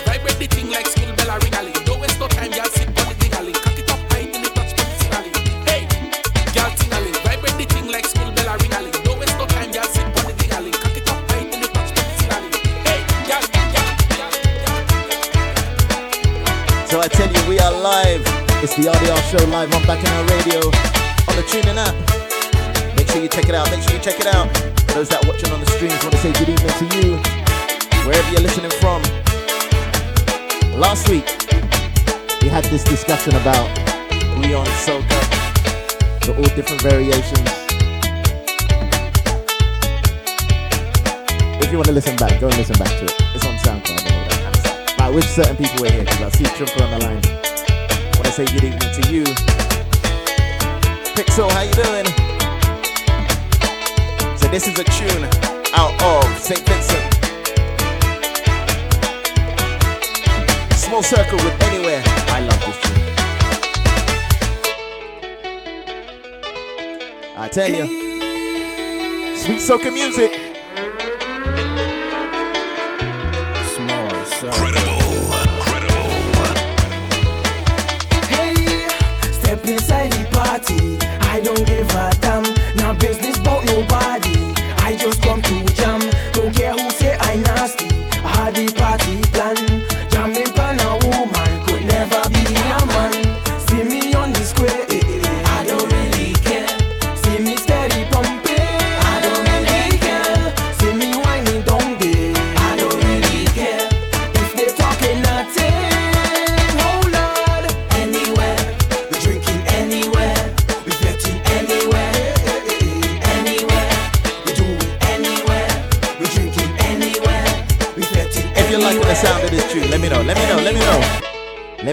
I 17.08 17.10
tell 17.10 17.32
you, 17.32 17.48
we 17.48 17.58
are 17.58 17.72
live. 17.72 18.20
It's 18.60 18.76
the 18.76 18.92
RDR 18.92 19.22
show 19.32 19.40
live 19.48 19.74
on 19.74 19.82
Bacchanal 19.88 20.28
Radio 20.28 20.60
on 20.60 21.40
the 21.40 21.46
tuning 21.48 21.80
app. 21.80 21.96
Make 22.98 23.08
sure 23.08 23.24
you 23.24 23.30
check 23.30 23.48
it 23.48 23.56
out. 23.56 23.72
Make 23.72 23.80
sure 23.80 23.96
you 23.96 24.04
check 24.04 24.20
it 24.20 24.28
out. 24.28 24.52
For 24.92 25.00
those 25.00 25.08
that 25.16 25.24
are 25.24 25.28
watching 25.32 25.50
on 25.56 25.62
the 25.62 25.72
streams, 25.72 25.96
want 26.04 26.12
to 26.12 26.20
say 26.20 26.36
good 26.36 26.52
evening 26.52 26.68
to 26.68 26.86
you, 27.00 27.16
wherever 28.04 28.28
you're 28.28 28.44
listening 28.44 28.76
from. 28.84 29.00
Last 30.76 31.08
week, 31.08 31.24
we 32.44 32.52
had 32.52 32.66
this 32.66 32.84
discussion 32.84 33.40
about 33.40 33.72
Leon 34.44 34.68
Soca, 34.84 35.08
the 36.28 36.36
all 36.36 36.52
different 36.60 36.82
variations. 36.82 37.48
If 41.64 41.72
you 41.72 41.78
want 41.78 41.88
to 41.88 41.96
listen 41.96 42.18
back, 42.18 42.38
go 42.42 42.50
and 42.50 42.58
listen 42.58 42.76
back 42.76 42.92
to 43.00 43.06
it. 43.08 43.16
It's 43.32 43.46
on 43.48 43.56
SoundCloud 43.64 43.97
I 45.08 45.10
wish 45.10 45.24
certain 45.24 45.56
people 45.56 45.84
were 45.84 45.90
here 45.90 46.04
because 46.04 46.22
I 46.22 46.30
see 46.32 46.44
Trumper 46.44 46.84
on 46.84 46.92
the 46.92 47.06
line. 47.06 47.22
want 48.16 48.26
to 48.26 48.32
say 48.34 48.44
good 48.44 48.66
evening 48.66 48.92
to 48.92 49.10
you. 49.10 49.24
Pixel, 51.16 51.50
how 51.50 51.62
you 51.62 51.72
doing? 51.72 52.06
So 54.38 54.50
this 54.50 54.68
is 54.68 54.78
a 54.78 54.84
tune 54.84 55.24
out 55.74 55.94
of 56.04 56.38
St. 56.38 56.60
Vincent. 56.68 57.14
Small 60.74 61.02
circle 61.02 61.38
with 61.38 61.64
anywhere. 61.64 62.04
I 62.28 62.42
love 62.42 62.60
this 62.66 62.78
tune. 62.82 63.02
I 67.38 67.48
tell 67.48 67.70
you, 67.70 67.88
sweet 69.38 69.60
soca 69.60 69.90
music. 69.94 70.48
Don't 81.48 81.66
give 81.66 81.90
a 81.92 82.12
damn. 82.20 82.44
Now 82.76 82.94
business 82.94 83.38
about 83.38 83.64
nobody. 83.66 84.54
I 84.84 84.98
just 85.00 85.22
come 85.22 85.42
to 85.42 85.67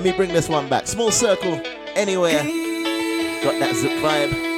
Let 0.04 0.10
me 0.10 0.16
bring 0.18 0.34
this 0.34 0.50
one 0.50 0.68
back. 0.68 0.86
Small 0.86 1.10
circle, 1.10 1.58
anywhere. 1.94 2.42
Got 3.42 3.58
that 3.58 3.74
zip 3.74 3.92
vibe. 4.02 4.53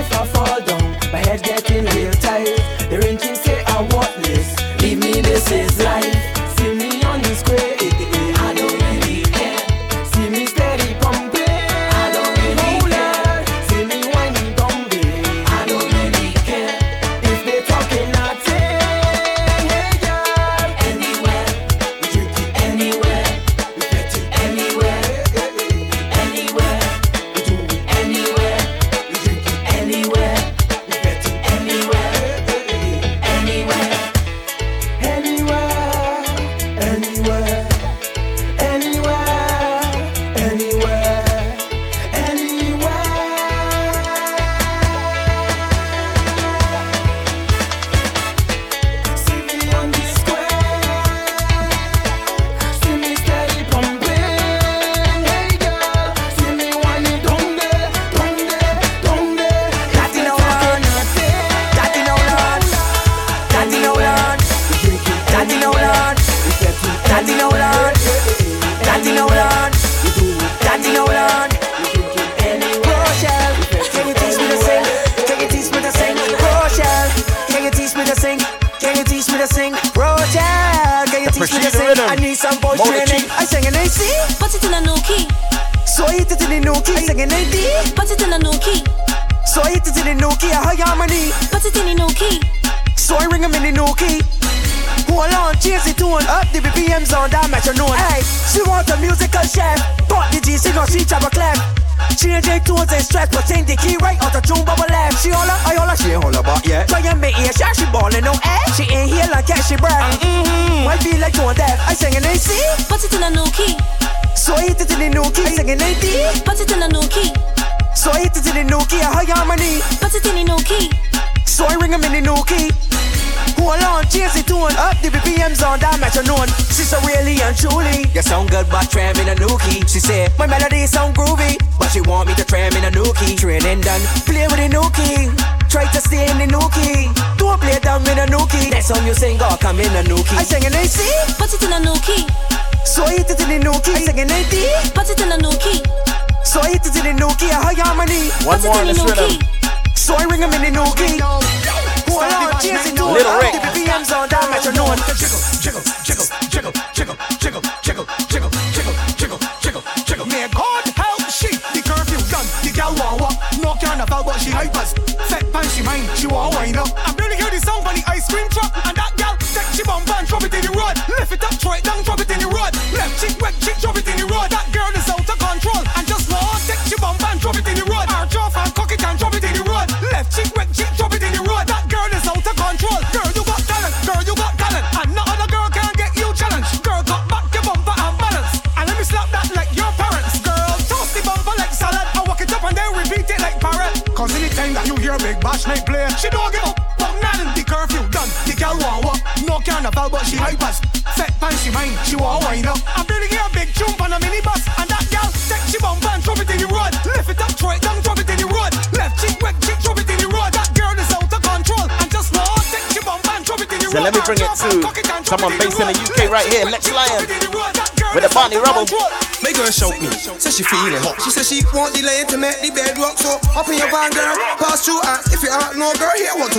if 0.00 0.12
I 0.12 0.26
fall 0.26 0.60
down, 0.62 0.92
my 1.12 1.18
head 1.18 1.42
getting 1.42 1.86
hit. 1.86 1.99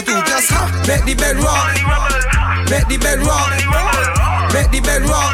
To 0.02 0.12
do? 0.12 0.18
Just 0.26 0.50
ha, 0.52 0.66
make 0.88 1.04
the 1.06 1.16
bed 1.16 1.38
rock, 1.38 1.70
make 2.70 2.88
the 2.88 2.98
bed 2.98 3.20
rock, 3.22 3.50
make 4.54 4.70
the 4.72 4.82
bed 4.82 5.04
rock, 5.06 5.34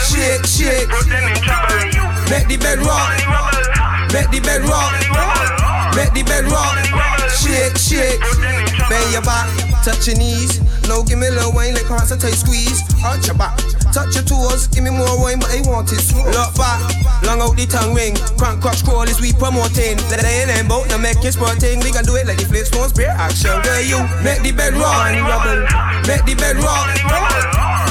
shake, 0.00 0.44
shake, 0.44 0.88
make 2.28 2.46
the 2.48 2.56
bed 2.60 2.78
rock, 2.84 3.08
make 4.12 4.28
the 4.30 4.40
bed 4.40 4.62
rock, 4.68 4.92
make 5.96 6.12
the 6.12 6.22
bed 6.24 6.44
rock, 6.46 6.76
shake, 7.32 7.76
shake. 7.78 8.20
Bend 8.88 9.12
your 9.12 9.22
back, 9.22 9.48
touch 9.84 10.06
your 10.08 10.16
knees. 10.16 10.60
No, 10.88 11.02
give 11.02 11.18
me 11.18 11.28
a 11.28 11.30
little 11.30 11.52
wine 11.52 11.74
like 11.74 11.86
tight 11.86 12.36
squeeze. 12.36 12.82
Arch 13.04 13.26
your 13.26 13.36
back, 13.36 13.56
touch 13.92 14.16
your 14.16 14.24
toes. 14.24 14.66
Give 14.68 14.82
me 14.82 14.90
more 14.90 15.20
wine, 15.20 15.38
but 15.38 15.52
they 15.52 15.60
want 15.62 15.92
it 15.92 16.00
slow. 16.00 16.24
Look 16.24 16.56
back, 16.56 16.80
long 17.22 17.44
out 17.44 17.54
the 17.54 17.68
tongue 17.68 17.94
ring. 17.94 18.16
Crank, 18.40 18.64
scroll 18.74 19.04
is 19.04 19.20
we 19.20 19.32
promoting. 19.36 20.00
That 20.08 20.24
ain't 20.24 20.48
them 20.48 20.66
bout 20.66 20.88
to 20.88 20.98
make 20.98 21.20
it 21.22 21.36
sporting. 21.36 21.78
We 21.84 21.92
can 21.92 22.04
do 22.04 22.16
it 22.16 22.26
like 22.26 22.40
the 22.40 22.48
Flintstones, 22.48 22.96
bear 22.96 23.12
action. 23.12 23.52
Girl, 23.62 23.84
you 23.84 24.00
make 24.24 24.40
the 24.42 24.50
bed 24.50 24.74
rock, 24.74 25.12
make 26.08 26.24
the 26.24 26.34
bed 26.34 26.56
rock, 26.56 26.88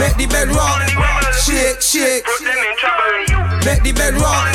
make 0.01 0.17
the 0.17 0.25
bed 0.27 0.49
rock, 0.49 0.81
shake, 1.37 1.79
shake. 1.79 2.25
Make 3.63 3.83
the 3.83 3.93
bed 3.93 4.17
rock, 4.17 4.49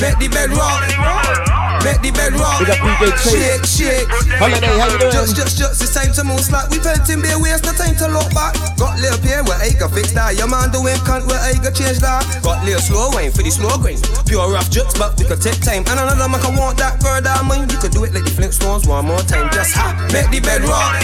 make 0.00 0.18
the 0.22 0.28
bed 0.30 0.50
rock. 0.54 1.63
Make 1.84 2.00
the 2.00 2.16
bed 2.16 2.32
rock, 2.40 2.64
Big 2.64 2.72
up 2.72 2.80
DJ 2.80 3.12
shake, 3.20 3.64
shake. 3.68 4.08
Holiday, 4.40 4.72
how 4.80 4.88
you 4.88 4.96
doing? 4.96 5.12
Just, 5.12 5.36
just, 5.36 5.60
just, 5.60 5.84
it's 5.84 5.92
time 5.92 6.08
to 6.16 6.24
move 6.24 6.40
slack. 6.40 6.72
We 6.72 6.80
pelting 6.80 7.20
beer 7.20 7.36
waste, 7.36 7.68
no 7.68 7.76
time 7.76 7.92
to 8.00 8.08
look 8.08 8.32
back. 8.32 8.56
Got 8.80 8.96
little 9.04 9.20
pair 9.20 9.44
where 9.44 9.60
I 9.60 9.68
can 9.68 9.92
fix 9.92 10.16
that. 10.16 10.32
Your 10.32 10.48
man 10.48 10.72
doing 10.72 10.96
cunt 11.04 11.28
where 11.28 11.36
I 11.36 11.52
can 11.60 11.76
change 11.76 12.00
that. 12.00 12.24
Got 12.40 12.64
little 12.64 12.80
slow 12.80 13.12
wine 13.12 13.28
for 13.36 13.44
the 13.44 13.52
slow 13.52 13.76
grains. 13.76 14.00
Pure 14.24 14.48
rough 14.48 14.72
jokes, 14.72 14.96
but 14.96 15.12
we 15.20 15.28
can 15.28 15.36
take 15.36 15.60
time. 15.60 15.84
And 15.92 16.00
another 16.00 16.24
man 16.24 16.40
can 16.40 16.56
want 16.56 16.80
that 16.80 17.04
girl 17.04 17.20
that 17.20 17.44
mine. 17.44 17.68
You 17.68 17.76
could 17.76 17.92
do 17.92 18.08
it 18.08 18.16
like 18.16 18.24
the 18.24 18.32
Flintstones 18.32 18.88
one 18.88 19.04
more 19.04 19.20
time. 19.28 19.52
Just 19.52 19.76
ha, 19.76 19.92
make 20.08 20.32
the 20.32 20.40
bed 20.40 20.64
rock, 20.64 20.96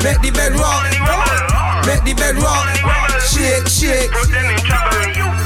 make 0.00 0.24
the 0.24 0.32
bed 0.32 0.56
rock, 0.56 0.88
make 1.84 2.00
the 2.08 2.16
bed 2.16 2.40
rock, 2.40 2.64
shake, 3.28 3.68
shake. 3.68 4.08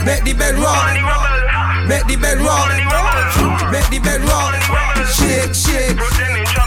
Make 0.07 0.23
the 0.23 0.39
bed 0.39 0.55
rock, 0.55 0.87
make 1.89 2.05
the 2.07 2.17
bed 2.21 2.39
rock, 2.41 2.69
make 3.71 3.89
the 3.91 4.01
bed 4.03 4.21
rock, 4.23 4.55
shake, 5.11 5.55
shake. 5.55 5.97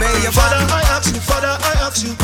Bend 0.00 0.22
your 0.22 0.32
Father. 0.32 0.56
I 0.72 0.82
ask 0.96 1.12
you, 1.14 1.20
Father, 1.20 1.48
I 1.60 1.72
ask 1.86 2.04
you. 2.04 2.14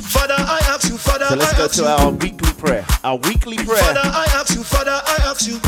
Father, 0.00 0.34
I 0.36 0.60
ask 0.68 0.88
you, 0.90 0.98
Father, 0.98 1.26
So 1.26 1.34
let's 1.36 1.56
go 1.56 1.68
to 1.68 1.88
our 1.88 2.10
weekly 2.10 2.52
prayer. 2.54 2.84
Our 3.02 3.16
weekly 3.16 3.56
prayer. 3.56 3.82
Father, 3.82 4.00
I 4.04 4.26
ask 4.34 4.54
you, 4.54 4.62
Father, 4.62 4.90
I 5.04 5.16
ask 5.24 5.46
you. 5.48 5.58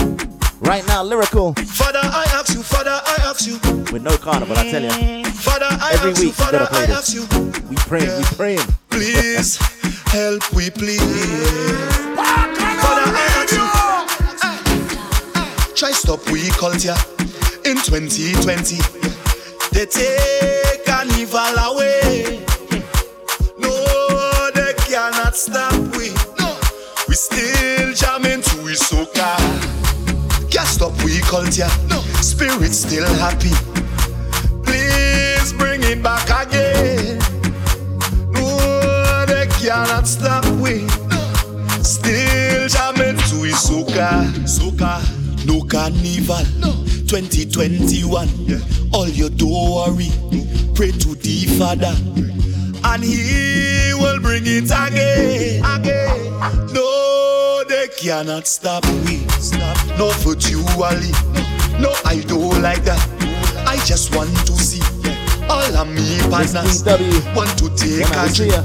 Right 0.61 0.87
now, 0.87 1.03
lyrical 1.03 1.53
Father, 1.55 1.99
I 2.03 2.25
ask 2.33 2.55
you, 2.55 2.63
Father, 2.63 2.91
I 3.05 3.17
ask 3.25 3.47
you. 3.47 3.59
with 3.93 4.03
no 4.03 4.17
carnival. 4.17 4.57
I 4.57 4.71
tell 4.71 4.83
you, 4.83 5.25
Father, 5.25 5.67
I 5.69 5.93
every 5.95 6.11
ask 6.13 6.21
week 6.21 6.23
you, 6.23 6.27
you 6.29 6.33
Father, 6.33 6.59
gotta 6.59 6.71
play 6.75 6.83
I 6.83 6.87
this. 6.87 6.97
ask 6.97 7.15
you. 7.15 7.69
We 7.69 7.77
praying, 7.77 8.17
we 8.17 8.25
praying. 8.37 8.67
Please 8.91 9.59
help, 10.07 10.53
we 10.55 10.71
please. 10.71 12.51
Try 15.75 15.91
stop 15.91 16.25
we 16.31 16.51
culture 16.51 16.95
in 17.65 17.77
2020. 17.77 18.77
They 19.73 19.87
take 19.87 20.85
carnival 20.87 21.41
away. 21.41 22.45
No, 23.59 24.51
they 24.55 24.73
cannot 24.87 25.35
stop 25.35 25.73
we. 25.97 26.15
No. 26.39 26.57
We 27.09 27.17
still 27.17 27.93
jamming 27.93 28.43
to 28.43 28.63
we 28.63 28.75
soca. 28.75 29.35
Can't 30.49 30.69
stop 30.69 30.93
we 31.03 31.19
culture. 31.23 31.69
No. 31.89 32.01
Spirit 32.23 32.73
still 32.73 33.13
happy. 33.15 33.51
Please 34.63 35.53
bring 35.55 35.83
it 35.83 36.01
back 36.05 36.47
again. 36.47 37.19
No, 38.31 39.27
they 39.27 39.49
cannot 39.59 40.07
stop 40.07 40.47
we. 40.63 40.87
Still 41.83 42.69
jamming 42.69 43.17
to 43.27 43.41
we 43.41 43.51
soca. 43.51 44.31
Soca. 44.47 45.24
No 45.47 45.63
carnival. 45.63 46.45
2021. 47.07 48.29
All 48.93 49.09
you 49.09 49.29
do 49.29 49.49
worry. 49.49 50.11
Pray 50.75 50.91
to 50.93 51.15
the 51.15 51.47
Father. 51.59 51.95
And 52.87 53.03
he 53.03 53.93
will 53.95 54.21
bring 54.21 54.43
it 54.47 54.65
again. 54.71 55.65
Again. 55.65 56.33
No, 56.73 57.65
they 57.69 57.89
cannot 57.97 58.47
stop 58.47 58.85
me. 59.07 59.27
Stop. 59.41 59.77
No 59.99 60.11
virtually. 60.21 61.13
No, 61.81 61.93
I 62.05 62.23
don't 62.27 62.61
like 62.63 62.85
that. 62.85 63.01
I 63.67 63.77
just 63.85 64.15
want 64.15 64.31
to 64.47 64.53
see 64.53 64.83
all 65.49 65.77
of 65.77 65.89
me 65.89 66.19
partners 66.31 66.85
want 67.35 67.51
to 67.59 67.69
take 67.77 68.01
Yeah, 68.01 68.25
a 68.25 68.33
trip 68.33 68.49
ya. 68.51 68.63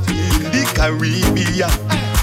the 0.51 0.63
Caribbean. 0.75 1.69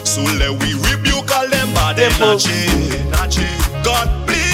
So 0.07 0.23
let 0.39 0.53
we 0.63 0.75
rebuke 0.91 1.27
Girl, 1.27 1.49
them 1.51 1.75
body 1.75 2.09
not 2.21 2.39
cheap, 2.39 3.11
not 3.11 3.31
cheap. 3.31 3.45
God, 3.85 4.09
please 4.27 4.46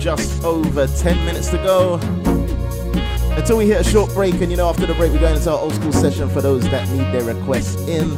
just 0.00 0.42
over 0.42 0.86
10 0.86 1.24
minutes 1.26 1.50
to 1.50 1.58
go. 1.58 1.96
Until 3.36 3.58
we 3.58 3.66
hit 3.66 3.80
a 3.80 3.84
short 3.84 4.12
break, 4.14 4.40
and 4.40 4.50
you 4.50 4.56
know, 4.56 4.68
after 4.68 4.86
the 4.86 4.94
break, 4.94 5.12
we're 5.12 5.20
going 5.20 5.36
into 5.36 5.50
our 5.50 5.58
old 5.58 5.74
school 5.74 5.92
session 5.92 6.28
for 6.30 6.40
those 6.40 6.62
that 6.70 6.88
need 6.88 7.12
their 7.12 7.22
requests 7.22 7.76
in. 7.86 8.08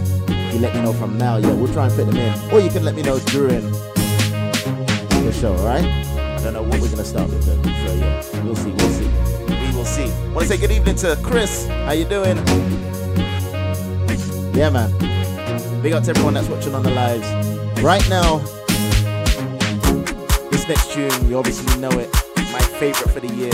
You 0.53 0.61
let 0.61 0.75
me 0.75 0.83
know 0.83 0.93
from 0.93 1.19
now, 1.19 1.39
yeah, 1.39 1.53
we'll 1.53 1.73
try 1.73 1.87
and 1.87 1.93
fit 1.93 2.07
them 2.07 2.17
in. 2.17 2.53
Or 2.53 2.61
you 2.61 2.71
can 2.71 2.85
let 2.85 2.95
me 2.95 3.03
know 3.03 3.19
during 3.19 3.71
the 3.73 5.33
show, 5.39 5.55
alright? 5.55 5.85
I 5.85 6.41
don't 6.43 6.55
know 6.55 6.63
what 6.63 6.81
we're 6.81 6.91
gonna 6.91 7.05
start 7.05 7.29
with 7.29 7.45
though. 7.45 7.63
So 7.63 7.95
yeah, 7.95 8.45
we'll 8.45 8.57
see, 8.57 8.71
we'll 8.71 8.91
see. 8.91 9.09
We 9.49 9.77
will 9.77 9.85
see. 9.85 10.33
Wanna 10.33 10.47
say 10.47 10.59
good 10.59 10.71
evening 10.71 10.97
to 10.97 11.19
Chris. 11.23 11.67
How 11.67 11.93
you 11.93 12.05
doing? 12.05 12.37
Yeah 14.55 14.71
man. 14.71 14.91
Big 15.83 15.93
up 15.95 16.05
to 16.05 16.11
everyone 16.11 16.35
that's 16.35 16.49
watching 16.49 16.75
on 16.75 16.83
the 16.85 16.91
lives. 16.91 17.27
Right 17.83 18.09
now, 18.09 18.41
this 20.67 20.69
next 20.69 20.93
tune, 20.93 21.29
you 21.29 21.39
obviously 21.39 21.81
know 21.81 21.91
it. 21.91 22.09
My 22.53 22.61
favorite 22.79 23.11
for 23.11 23.21
the 23.21 23.33
year. 23.35 23.53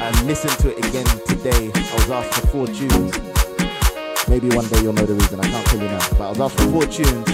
I 0.00 0.10
listened 0.24 0.56
to 0.60 0.70
it 0.70 0.78
again 0.86 1.04
today. 1.26 1.70
I 1.74 1.94
was 1.94 2.10
asked 2.10 2.40
for 2.40 2.46
four 2.48 2.66
tunes. 2.66 3.18
Maybe 4.28 4.48
one 4.54 4.66
day 4.68 4.82
you'll 4.82 4.92
know 4.94 5.04
the 5.04 5.14
reason. 5.14 5.40
I 5.40 5.44
can't 5.44 5.66
tell 5.66 5.80
you 5.80 5.88
now. 5.88 6.08
But 6.12 6.20
I 6.20 6.28
was 6.30 6.40
asked 6.40 6.58
for 6.58 6.70
four 6.70 6.86
tunes. 6.86 7.28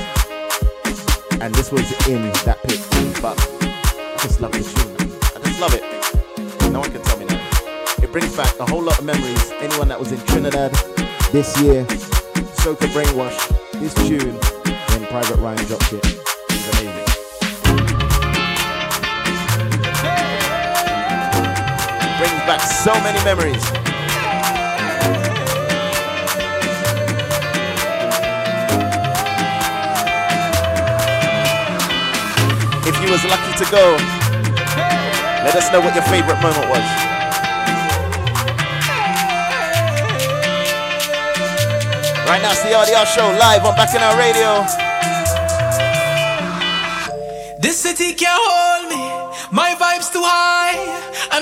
And 1.40 1.54
this 1.54 1.70
was 1.70 1.86
in 2.08 2.22
that 2.44 2.58
pick. 2.64 2.80
But 3.22 3.38
I 3.38 4.16
just 4.22 4.40
love 4.40 4.52
the 4.52 4.62
tune. 4.66 4.96
I 5.36 5.46
just 5.46 5.60
love 5.60 5.74
it. 5.74 6.72
No 6.72 6.80
one 6.80 6.90
can 6.90 7.02
tell 7.02 7.18
me 7.18 7.26
that. 7.26 8.00
It 8.02 8.10
brings 8.10 8.36
back 8.36 8.58
a 8.58 8.66
whole 8.66 8.82
lot 8.82 8.98
of 8.98 9.04
memories. 9.04 9.52
Anyone 9.60 9.88
that 9.88 10.00
was 10.00 10.12
in 10.12 10.20
Trinidad 10.26 10.72
this 11.30 11.60
year, 11.60 11.84
Soca 12.64 12.88
Brainwash, 12.90 13.38
this 13.80 13.94
tune, 14.08 14.34
when 14.90 15.06
Private 15.06 15.36
Ryan 15.36 15.64
dropped 15.66 15.92
it, 15.92 16.27
back 22.48 22.62
so 22.62 22.94
many 23.04 23.22
memories. 23.24 23.62
If 32.88 32.96
you 33.04 33.12
was 33.12 33.22
lucky 33.28 33.52
to 33.62 33.70
go, 33.70 33.96
let 35.44 35.54
us 35.56 35.70
know 35.70 35.80
what 35.80 35.94
your 35.94 36.04
favorite 36.04 36.40
moment 36.40 36.70
was. 36.72 36.86
Right 42.24 42.40
now, 42.40 42.52
it's 42.52 42.62
the 42.62 42.72
RDR 42.72 43.04
show 43.14 43.28
live 43.38 43.66
on 43.66 43.76
Bacchanal 43.76 44.16
Radio. 44.16 44.64
This 47.60 47.76
city 47.76 48.14
can't 48.14 48.40
hold 48.40 48.57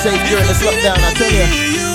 safe, 0.00 0.30
girl. 0.30 0.40
Let's 0.46 0.62
look 0.64 0.80
down, 0.82 0.98
I 0.98 1.12
tell 1.12 1.30
you. 1.30 1.89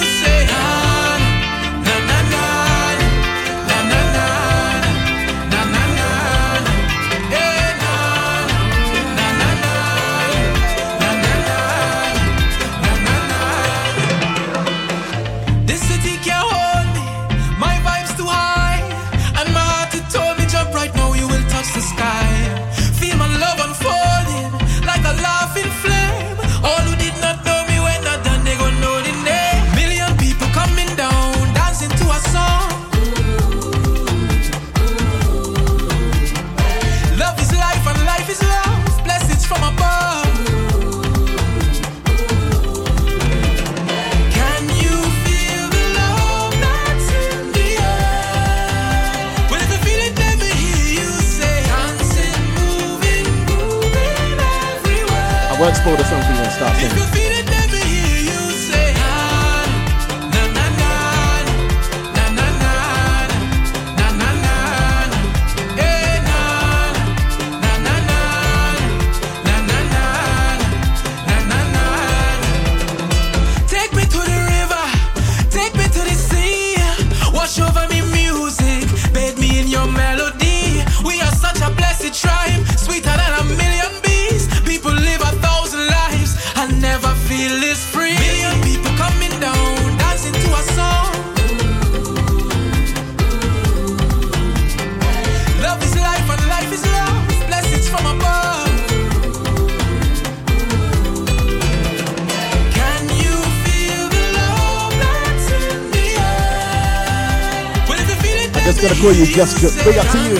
It, 109.07 109.09
I'm 109.09 109.13
just 109.13 109.29
you 109.29 109.35
Just 109.35 109.57
Drip. 109.59 109.85
Big 109.85 109.97
up 109.99 110.07
to 110.11 110.17
you. 110.17 110.37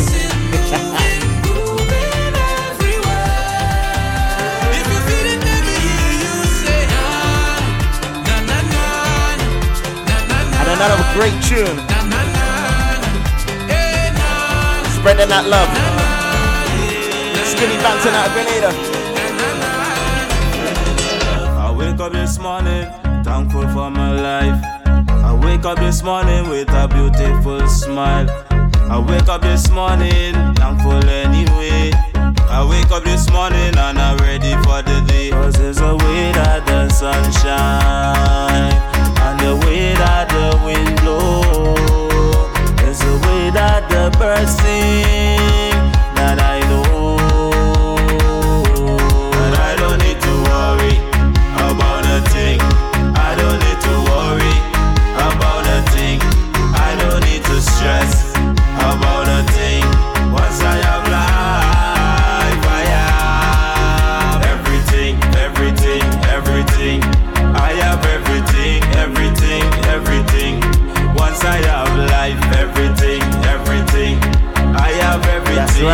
And 10.58 10.68
another 10.74 10.98
great 11.14 11.38
tune. 11.46 11.78
Spreading 14.98 15.30
that 15.30 15.46
love. 15.46 15.70
Skinny 17.46 17.78
Banton 17.84 18.14
out 18.18 18.26
of 18.26 18.34
Grenada. 18.34 18.72
I 21.62 21.72
wake 21.78 22.00
up 22.00 22.12
this 22.12 22.40
morning, 22.40 22.90
thankful 23.24 23.68
for 23.70 23.92
my 23.92 24.12
life. 24.20 24.60
I 25.08 25.40
wake 25.44 25.66
up 25.66 25.78
this 25.78 26.02
morning 26.02 26.50
with 26.50 26.68
a 26.70 26.88
beautiful 26.88 27.68
smile. 27.68 28.55
I 28.88 29.00
wake 29.00 29.28
up 29.28 29.42
this 29.42 29.70
morning 29.72 30.34
thankful 30.56 31.04
anyway. 31.10 31.92
I 32.50 32.66
wake 32.70 32.92
up 32.92 33.04
this 33.04 33.30
morning 33.32 33.76
and 33.78 33.98
I'm 33.98 34.18
ready 34.18 34.54
for 34.64 34.82
the 34.82 35.04
day. 35.08 35.32
Cause 35.32 35.54
there's 35.56 35.80
a 35.80 35.96
way 35.96 36.32
that 36.34 36.66
the 36.66 36.90
sun 36.90 37.24
shine 37.42 38.74
and 39.26 39.40
the 39.40 39.66
way 39.66 39.94
that 39.96 40.30
the 40.30 40.58
wind 40.64 41.02
blow. 41.02 41.42
There's 42.78 43.02
a 43.02 43.16
way 43.28 43.50
that 43.52 43.90
the 43.90 44.16
birds 44.18 44.56
sing 44.58 45.75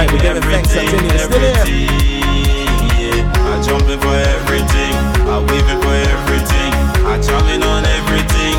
right, 0.01 0.11
we're 0.13 0.21
giving 0.21 0.41
thanks 0.43 0.75
everything, 0.75 0.99
until 0.99 1.13
you're 1.13 1.29
still 1.29 1.39
here. 1.39 1.85
Yeah. 2.97 3.49
I'm 3.49 3.61
jumping 3.63 3.99
for 3.99 4.15
everything. 4.15 4.93
I'm 5.29 5.45
weaving 5.47 5.81
for 5.81 5.93
everything. 5.93 6.71
I'm 7.05 7.21
jumping 7.21 7.61
on 7.63 7.85
everything. 7.85 8.57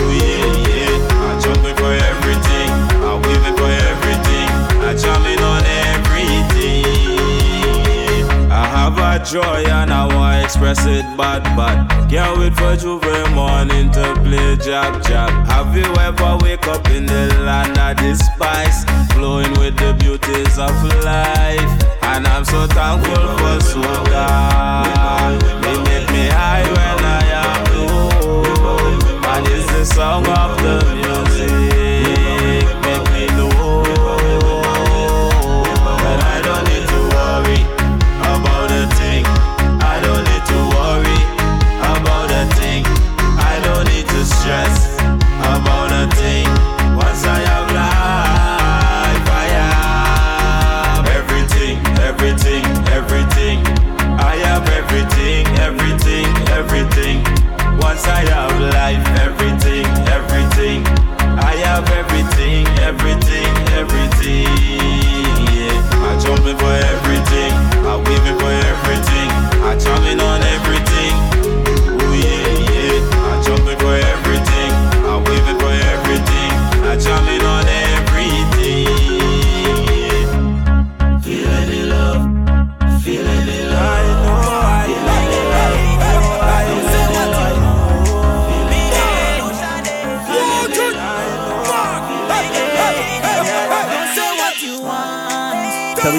Oh 0.00 0.10
yeah, 0.16 0.46
yeah. 0.70 1.28
I'm 1.28 1.40
jumping 1.40 1.76
for 1.76 1.92
everything. 1.92 2.70
I'm 3.04 3.20
weaving 3.22 3.56
for 3.56 3.68
everything. 3.68 4.48
I'm 4.80 4.96
jumping 4.96 5.40
on 5.44 5.62
everything. 5.92 6.84
I 8.50 8.64
have 8.76 8.96
a 8.98 9.24
joy 9.24 9.64
and 9.68 9.92
I 9.92 10.05
express 10.46 10.86
it 10.86 11.04
bad, 11.16 11.42
bad. 11.56 12.08
Can't 12.08 12.38
wait 12.38 12.54
for 12.54 12.76
J'ouvert 12.76 13.34
morning 13.34 13.90
to 13.90 14.14
play 14.22 14.54
jab, 14.56 15.02
jab. 15.02 15.30
Have 15.48 15.76
you 15.76 15.84
ever 15.96 16.38
wake 16.40 16.68
up 16.68 16.88
in 16.90 17.04
the 17.04 17.34
land 17.44 17.76
of 17.76 17.96
the 17.96 18.14
spice, 18.14 18.84
flowing 19.12 19.50
with 19.58 19.76
the 19.76 19.92
beauties 19.98 20.56
of 20.56 20.70
life? 21.02 21.72
And 22.02 22.28
I'm 22.28 22.44
so 22.44 22.64
thankful 22.68 23.26
for 23.38 23.58
soca. 23.70 24.26
They 25.62 25.76
make 25.88 26.08
me 26.14 26.28
high 26.28 26.62
when 26.76 26.98
I 27.18 27.22
am 27.42 27.64
low. 27.74 28.44
And 29.32 29.48
it's 29.48 29.66
the 29.72 29.84
song 29.84 30.28
of 30.28 30.56
the 30.62 30.76
music, 30.94 31.50
make 32.86 33.06
me 33.12 33.26
know. 33.36 33.65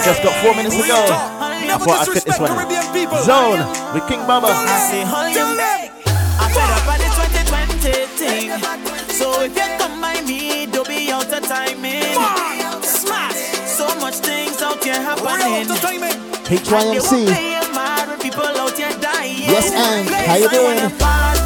Just 0.07 0.23
got 0.23 0.35
four 0.43 0.55
minutes 0.55 0.75
to 0.75 0.87
go. 0.87 0.95
I 1.03 1.75
thought 1.77 2.07
I'd 2.07 2.13
fit 2.13 2.23
this 2.23 2.39
one 2.39 2.51
in. 2.51 2.55
Zone 3.27 3.59
with 3.93 4.07
King 4.07 4.23
Baba. 4.25 4.47
I 4.47 4.79
say, 4.87 5.03
hold 5.03 5.35
your 5.35 5.51
neck. 5.59 5.91
I 6.39 6.47
fed 6.55 6.71
up 6.71 6.87
on 6.87 6.97
the 7.03 7.09
2020 7.11 8.07
thing. 8.15 8.47
So 9.11 9.41
if 9.43 9.51
you 9.51 9.67
come 9.77 9.99
by 9.99 10.21
me, 10.23 10.65
don't 10.67 10.87
be 10.87 11.11
out 11.11 11.27
of 11.27 11.43
timing. 11.43 12.15
Smash. 12.83 13.35
So 13.67 13.83
much 13.99 14.15
things 14.23 14.61
out 14.61 14.81
here 14.83 14.95
happening. 14.95 15.67
HYMC. 16.47 17.27
Yes, 19.51 19.71
and 19.75 20.07
how 20.07 20.35
you 20.35 20.49
doing? 20.49 21.36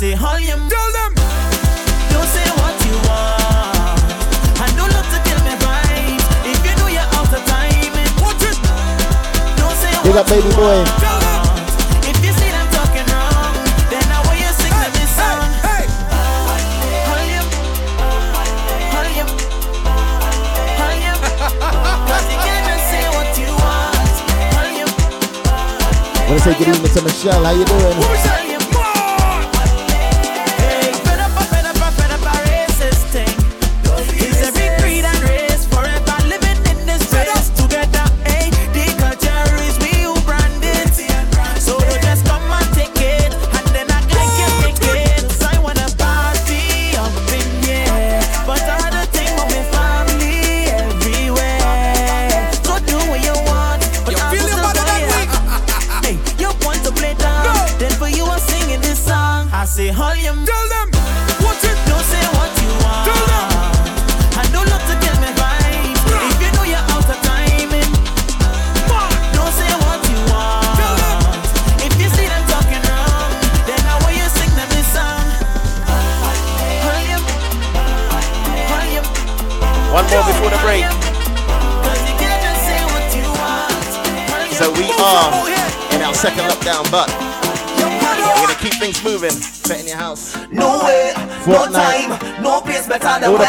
Song. 0.00 0.08
I 0.08 0.12
say, 0.12 0.14
volume. 0.16 0.68
Tell 0.68 0.92
them. 0.92 1.14
Don't 2.10 2.28
say 2.28 2.48
what 2.56 2.74
you 2.84 2.96
want. 3.08 4.00
And 4.60 4.72
don't 4.76 4.92
look 4.92 5.06
to 5.12 5.18
kill 5.28 5.40
me 5.44 5.54
vibes. 5.60 6.24
If 6.48 6.58
you 6.64 6.74
know 6.80 6.88
you're 6.88 7.10
out 7.16 7.32
of 7.32 7.44
timing. 7.44 7.92
Eh. 7.94 8.08
Watch 8.22 8.44
it. 8.44 8.56
Don't 9.56 9.76
say 9.76 9.92
Big 10.02 10.16
up, 10.16 10.26
baby 10.28 10.50
boy. 10.56 10.84
you 12.20 12.44
them 12.44 12.68
you 12.70 12.86
you 23.36 23.56
you 26.28 26.36
to 26.36 26.40
say 26.40 26.54
good 26.58 26.68
evening 26.68 26.92
to 26.94 27.02
Michelle. 27.02 27.44
How 27.44 27.50
you 27.50 27.64
doing? 27.64 28.49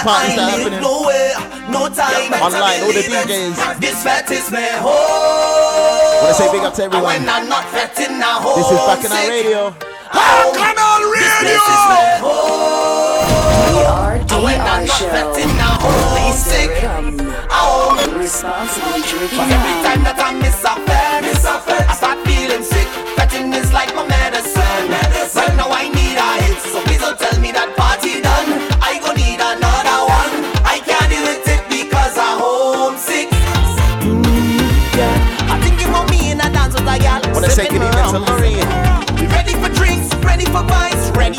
parties 0.03 0.35
that 0.35 0.49
happening. 0.57 0.81
Nowhere, 0.81 1.33
no 1.69 1.87
time. 1.89 2.33
Online, 2.41 2.81
all 2.83 2.93
the 2.93 3.05
DJs. 3.05 3.79
This 3.79 3.97
fat 4.03 4.29
is 4.31 4.49
my 4.51 4.65
home. 4.81 6.21
Wanna 6.21 6.33
say 6.33 6.51
big 6.51 6.61
up 6.65 6.73
to 6.75 6.83
everyone. 6.83 7.07
When 7.07 7.29
I'm 7.29 7.47
not 7.49 7.65
fat 7.69 7.97
in 8.01 8.21
Our 8.21 8.41
home. 8.41 8.57
This 8.57 8.69
is 8.71 8.81
Bacchanal 8.85 9.29
Radio. 9.29 9.61
Back 10.13 10.53
on 10.57 10.75
our 10.77 11.01
radio. 11.07 11.41
This 11.49 11.63
is 11.63 11.83
my 11.89 12.09
home. 12.21 13.41
DR 13.71 14.21
show. 14.87 15.09
Please 16.13 16.45
come. 16.81 17.17
Responsibly 18.17 19.01
drinking. 19.01 19.39
Every 19.39 19.75
time 19.81 20.01
that 20.05 20.17
I 20.19 20.33
miss 20.37 20.61
a 20.63 20.75
fat. 20.85 21.00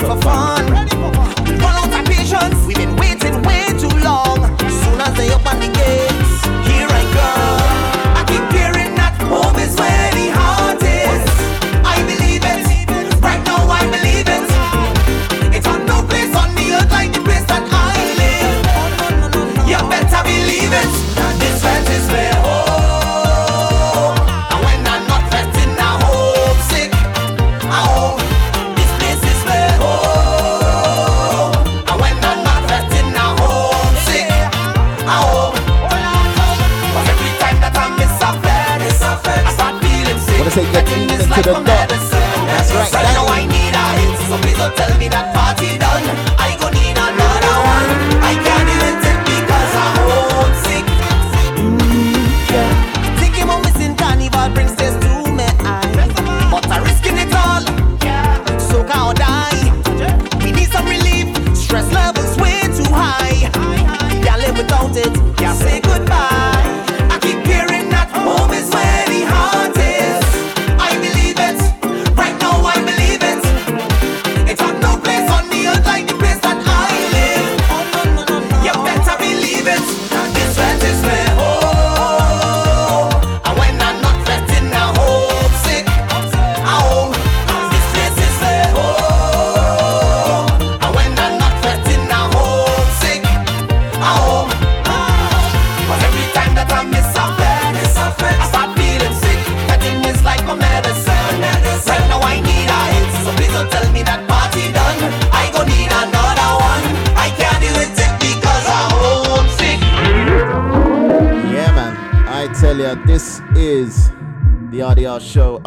for 0.02 0.20
fun. 0.20 0.81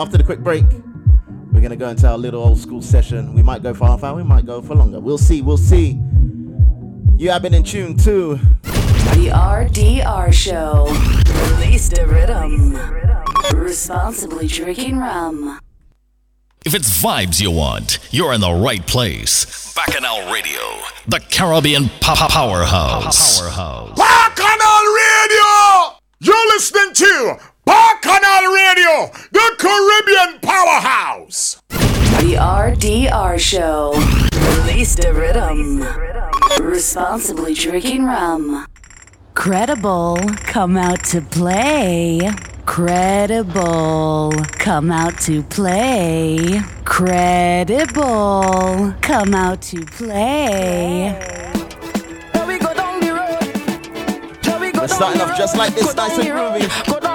after 0.06 0.20
the 0.20 0.24
quick 0.24 0.42
break, 0.42 0.66
we're 1.52 1.62
gonna 1.62 1.76
go 1.76 1.90
into 1.90 2.08
our 2.08 2.16
little 2.16 2.44
old 2.44 2.60
school 2.60 2.80
session. 2.80 3.34
We 3.34 3.42
might 3.42 3.64
go 3.64 3.74
for 3.74 3.88
half 3.88 4.04
hour, 4.04 4.16
we 4.16 4.22
might 4.22 4.46
go 4.46 4.62
for 4.62 4.76
longer. 4.76 5.00
We'll 5.00 5.18
see, 5.18 5.42
we'll 5.42 5.58
see. 5.58 6.00
You 7.18 7.32
have 7.32 7.42
been 7.42 7.56
in 7.56 7.64
tune 7.64 7.98
too. 7.98 8.36
The 9.16 9.32
RDR 9.34 10.32
Show. 10.32 10.86
Release 11.58 11.90
the 11.90 12.06
rhythm. 12.06 12.78
Responsibly 13.60 14.48
drinking 14.48 15.00
rum. 15.00 15.60
If 16.64 16.76
it's 16.76 17.02
vibes 17.02 17.42
you 17.42 17.50
want, 17.50 17.98
you're 18.12 18.34
in 18.34 18.42
the 18.42 18.54
right 18.54 18.86
place. 18.86 19.74
Bacchanal 19.74 20.32
Radio, 20.32 20.62
the 21.08 21.20
Caribbean 21.32 21.90
powerhouse. 22.00 23.40
Powerhouse. 23.40 23.98
Bacchanal 23.98 24.84
Radio! 25.02 25.98
You're 26.20 26.48
listening 26.54 26.94
to 26.94 27.38
Bacchanal 27.66 28.54
Radio, 28.54 29.12
the 29.32 29.56
Caribbean 29.58 30.40
powerhouse. 30.42 31.62
The 31.70 32.38
RDR 32.40 33.40
Show. 33.40 33.94
Release 34.64 34.96
the 34.96 35.14
rhythm. 35.14 35.84
Responsibly 36.64 37.54
drinking 37.54 38.06
rum. 38.06 38.68
Credible, 39.34 40.18
come 40.38 40.78
out 40.78 41.04
to 41.06 41.22
play. 41.22 42.32
Credible, 42.66 44.32
come 44.54 44.92
out 44.92 45.20
to 45.22 45.44
play. 45.44 46.62
Credible, 46.86 48.04
come 49.02 49.34
out 49.36 49.62
to 49.64 49.86
play. 49.86 51.36
Let's 54.88 55.02
off 55.02 55.38
just 55.38 55.58
like 55.58 55.74
this, 55.74 55.96
nice 55.96 56.18
and 56.20 56.28
groovy. 56.28 57.15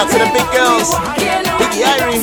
out 0.00 0.08
to 0.08 0.18
the 0.18 0.30
big 0.32 0.48
girls. 0.56 0.88
Biggie 1.60 1.84
Irie. 1.92 2.20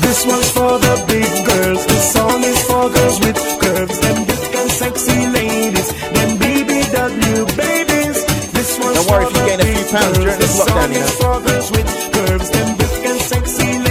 This 0.00 0.24
one's 0.24 0.50
for 0.56 0.78
the 0.78 0.94
big 1.06 1.30
girls. 1.48 1.84
This 1.86 2.12
song 2.12 2.40
is 2.42 2.60
for 2.68 2.88
girls 2.96 3.18
with 3.20 3.38
curves. 3.60 3.98
Them 4.00 4.18
big 4.24 4.54
and 4.60 4.70
sexy 4.70 5.20
ladies. 5.38 5.88
Them 6.16 6.30
BBW 6.40 7.36
babies. 7.56 8.18
This 8.56 8.78
one's 8.80 8.96
Don't 8.96 9.10
worry 9.10 9.26
if 9.26 9.36
you 9.36 9.44
gain 9.48 9.60
a 9.60 9.68
few 9.74 9.86
pounds 9.92 10.18
during 10.18 10.38
this 10.38 10.58
lockdown, 10.58 10.92
you 10.94 11.00
know. 11.00 11.16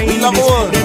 We 0.08 0.22
love 0.22 0.40
all. 0.40 0.85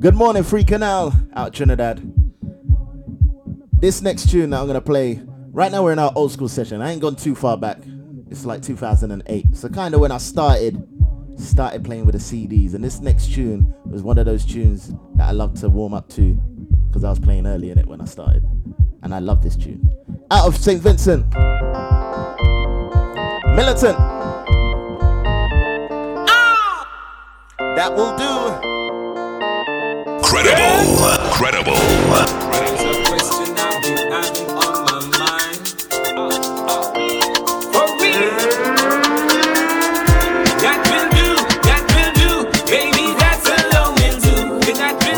Good 0.00 0.14
morning, 0.14 0.42
Free 0.44 0.64
Canal 0.64 1.12
out 1.34 1.52
Trinidad. 1.52 2.00
This 3.80 4.00
next 4.00 4.30
tune 4.30 4.48
that 4.48 4.58
I'm 4.58 4.66
gonna 4.66 4.80
play. 4.80 5.20
Right 5.52 5.70
now 5.70 5.82
we're 5.82 5.92
in 5.92 5.98
our 5.98 6.10
old 6.16 6.32
school 6.32 6.48
session. 6.48 6.80
I 6.80 6.92
ain't 6.92 7.02
gone 7.02 7.16
too 7.16 7.34
far 7.34 7.58
back. 7.58 7.82
It's 8.30 8.46
like 8.46 8.62
2008. 8.62 9.54
So 9.54 9.68
kind 9.68 9.92
of 9.94 10.00
when 10.00 10.10
I 10.10 10.16
started, 10.16 10.82
started 11.36 11.84
playing 11.84 12.06
with 12.06 12.14
the 12.14 12.18
CDs. 12.18 12.72
And 12.72 12.82
this 12.82 13.00
next 13.00 13.34
tune 13.34 13.74
was 13.84 14.02
one 14.02 14.16
of 14.16 14.24
those 14.24 14.46
tunes 14.46 14.94
that 15.16 15.28
I 15.28 15.32
love 15.32 15.60
to 15.60 15.68
warm 15.68 15.92
up 15.92 16.08
to 16.10 16.32
because 16.86 17.04
I 17.04 17.10
was 17.10 17.18
playing 17.18 17.46
early 17.46 17.70
in 17.70 17.78
it 17.78 17.86
when 17.86 18.00
I 18.00 18.06
started. 18.06 18.42
And 19.02 19.14
I 19.14 19.18
love 19.18 19.42
this 19.42 19.54
tune. 19.54 19.86
Out 20.30 20.48
of 20.48 20.56
St. 20.56 20.80
Vincent, 20.80 21.26
Militant. 23.54 23.98
Ah! 26.26 26.86
That 27.76 27.94
will 27.94 28.16
do. 28.16 28.69
Credible. 30.30 30.86
Credible. 31.32 31.74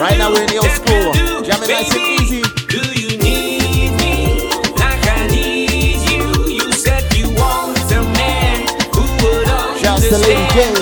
Right 0.00 0.18
now 0.18 0.30
we're 0.30 0.40
in 0.40 0.48
the 0.48 0.56
old 0.56 0.70
school. 0.70 1.12
Jamming 1.44 1.68
nice 1.68 1.92
and 1.92 2.00
easy. 2.22 2.42
Do 2.68 2.80
you 2.98 3.18
need 3.18 3.92
me 4.00 4.48
like 4.76 5.06
I 5.06 5.28
need 5.28 6.00
you? 6.10 6.24
You 6.48 6.72
said 6.72 7.04
you 7.14 7.28
want 7.34 7.78
a 7.92 8.02
man 8.02 8.66
who 8.94 9.02
would 9.22 9.46
understand. 9.46 9.78
Shouts 9.78 10.08
to 10.08 10.16
Lady 10.18 10.46
Jane. 10.54 10.81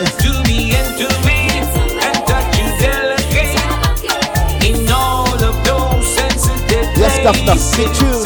Yes, 7.23 7.37
Governor, 7.37 7.59
sit 7.59 8.20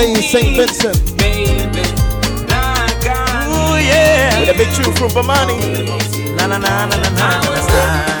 in 0.00 0.16
St. 0.22 0.56
Vincent. 0.56 0.96
Ooh, 3.48 3.76
yeah. 3.78 4.40
With 4.40 4.48
a 4.48 4.54
big 4.56 4.68
tune 4.74 4.94
from 4.94 5.10
Bamani. 5.10 5.58
Na 6.36 6.46
na 6.46 6.58
na 6.58 6.86
na 6.86 6.96
na 6.96 7.10
na 7.10 8.19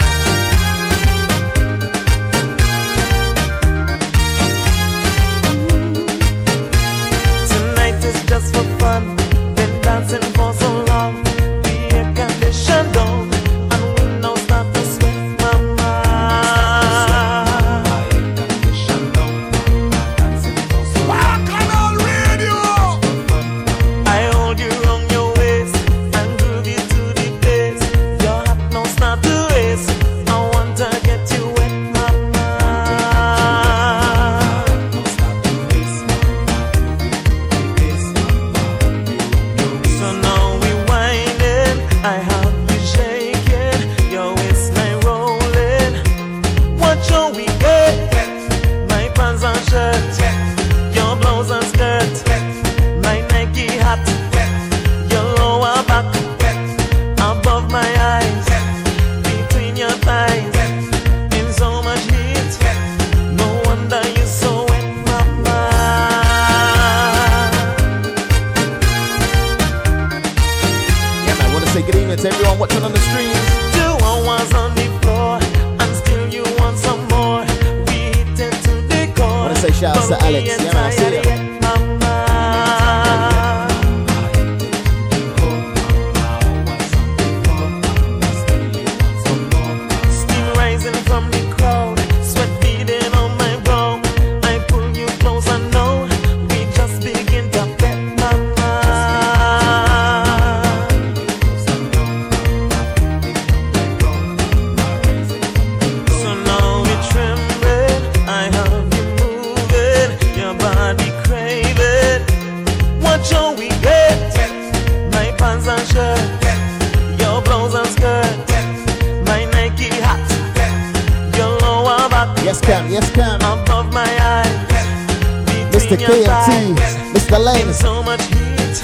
So 127.72 128.02
much 128.02 128.20
heat, 128.24 128.82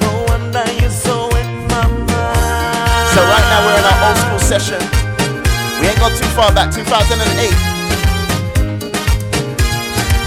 no 0.00 0.24
wonder 0.28 0.64
you're 0.80 0.90
so 0.90 1.28
wet, 1.32 1.46
mama. 1.70 2.34
So 3.14 3.20
right 3.22 3.46
now 3.48 3.60
we're 3.64 3.78
in 3.78 3.84
our 3.86 4.08
old 4.08 4.16
school 4.18 4.38
session. 4.38 4.80
We 5.80 5.86
ain't 5.88 5.98
gone 5.98 6.12
too 6.12 6.26
far 6.36 6.52
back, 6.52 6.72
2008. 6.74 7.54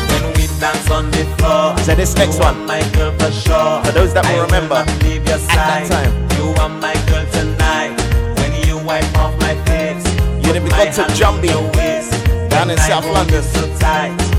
When 0.09 0.23
we 0.33 0.47
dance 0.59 0.89
on 0.89 1.11
the 1.11 1.25
floor, 1.37 1.77
So 1.79 1.93
this 1.93 2.15
next 2.15 2.37
you 2.37 2.43
one. 2.45 2.65
my 2.65 2.81
for 3.19 3.31
sure. 3.31 3.83
For 3.83 3.91
those 3.91 4.13
that 4.13 4.25
will 4.25 4.45
remember, 4.45 4.83
not 4.85 5.03
leave 5.03 5.27
your 5.27 5.37
at 5.37 5.47
that 5.47 5.87
time. 5.91 6.13
you 6.39 6.53
are 6.61 6.69
my 6.69 6.93
girl 7.11 7.25
tonight. 7.31 7.93
When 8.39 8.53
you 8.67 8.77
wipe 8.77 9.05
off 9.17 9.37
my 9.41 9.55
face, 9.67 10.03
put 10.41 10.71
my 10.71 10.85
gone 10.85 10.93
to 10.95 11.13
Jumbie, 11.13 11.53
on 11.53 11.63
your 11.63 11.71
waist. 11.77 12.49
down 12.49 12.69
in 12.71 12.77
South 12.77 13.05
London. 13.05 13.43
so 13.43 13.67
tight. 13.77 14.32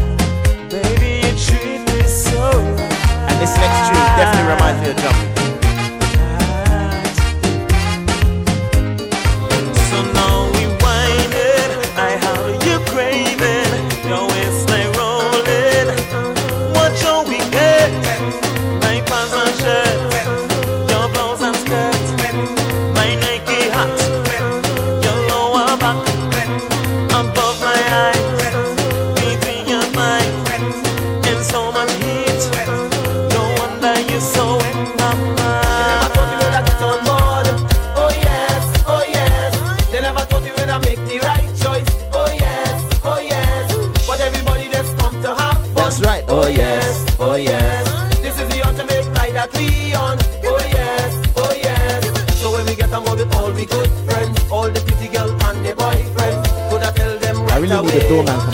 Next 3.58 3.88
tune 3.88 4.08
definitely 4.16 4.52
reminds 4.54 4.80
me 4.82 4.90
of 4.90 4.96
Jumpy. 4.98 5.33
Really 58.14 58.26
need 58.26 58.48
a 58.48 58.53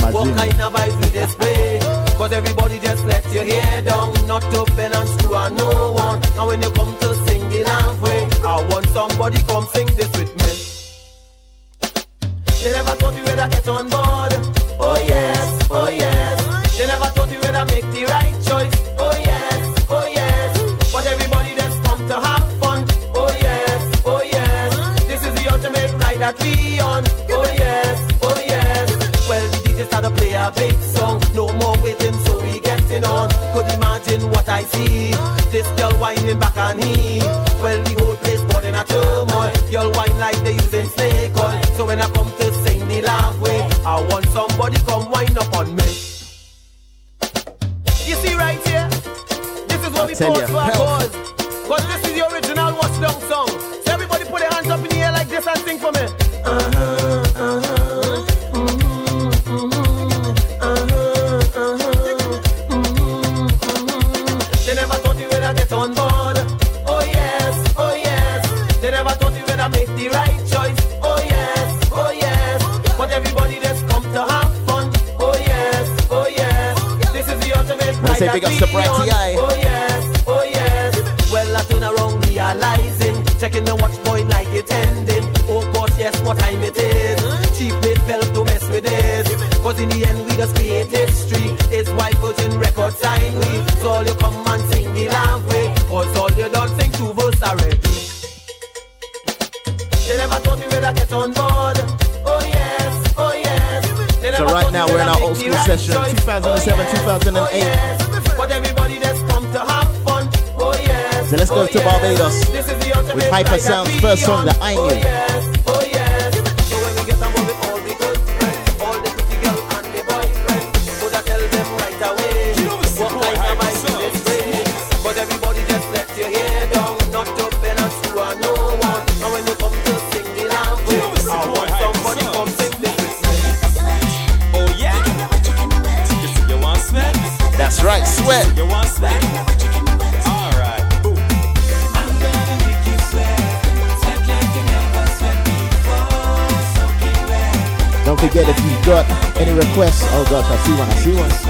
see 150.64 150.72
what 150.72 150.88
I 150.88 150.94
see 150.96 151.14
one. 151.14 151.49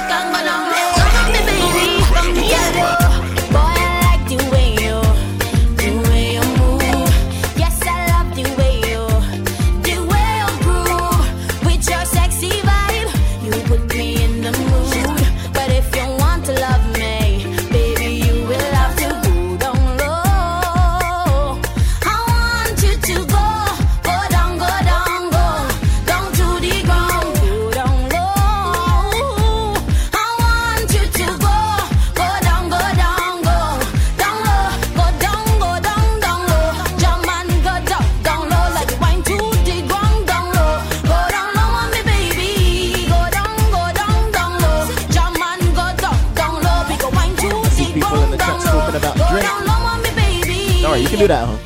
do 51.21 51.27
that. 51.27 51.60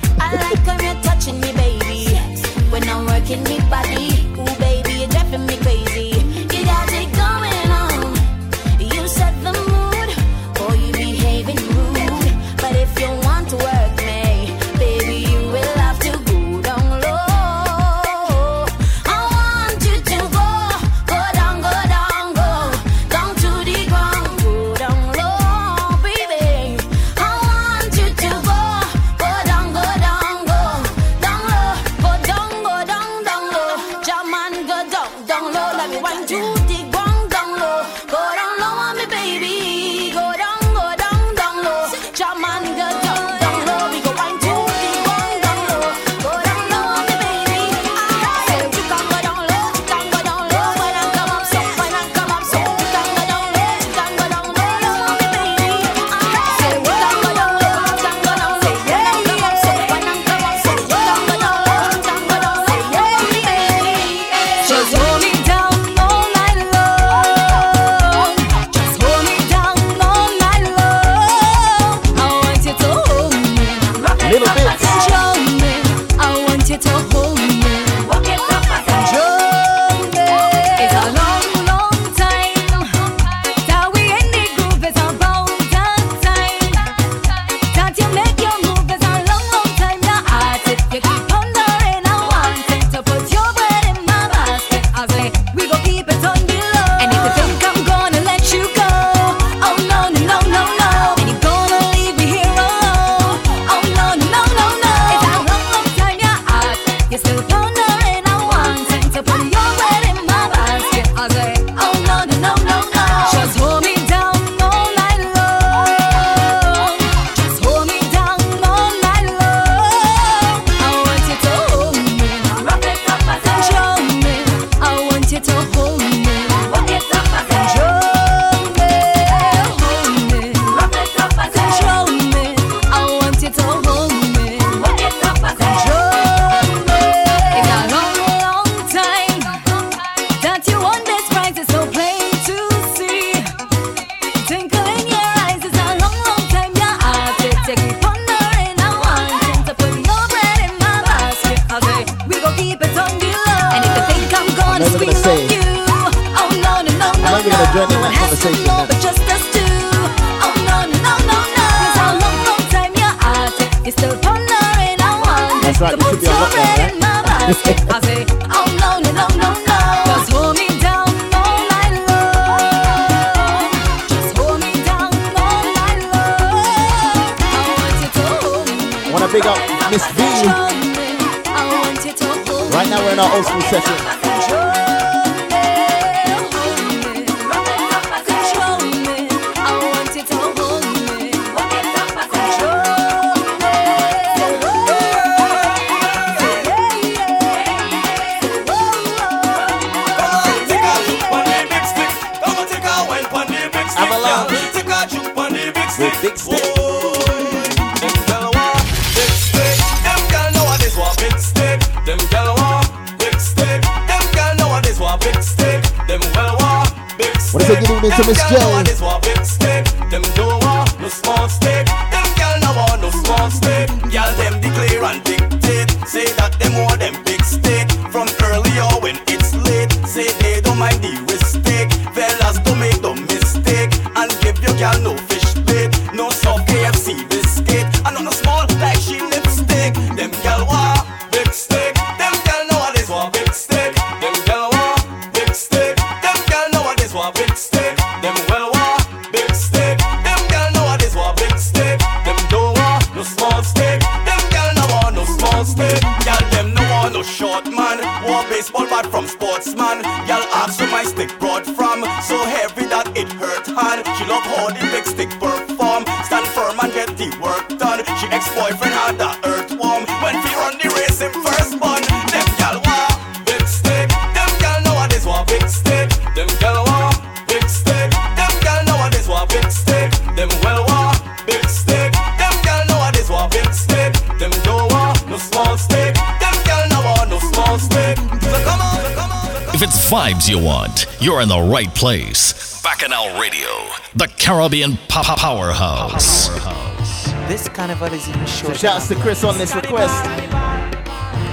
in 291.46 291.50
the 291.50 291.72
right 291.72 291.94
place. 291.94 292.82
Bacchanal 292.82 293.40
Radio, 293.40 293.70
the 294.16 294.28
Caribbean 294.40 294.98
powerhouse. 295.08 296.50
powerhouse. 296.50 297.26
This 297.48 297.70
carnival 297.70 298.08
is 298.08 298.28
in 298.28 298.46
short. 298.48 298.78
Shouts 298.78 299.10
to 299.10 299.16
Chris 299.16 299.44
on 299.44 299.56
this 299.60 299.76
request. 299.76 300.26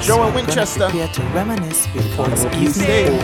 Joe 0.01 0.27
in 0.27 0.35
Winchester. 0.35 0.89
Here 0.89 1.09
to 1.09 1.23
reminisce 1.35 1.87
before 1.89 2.31
it's 2.31 2.45
evening. 2.57 3.19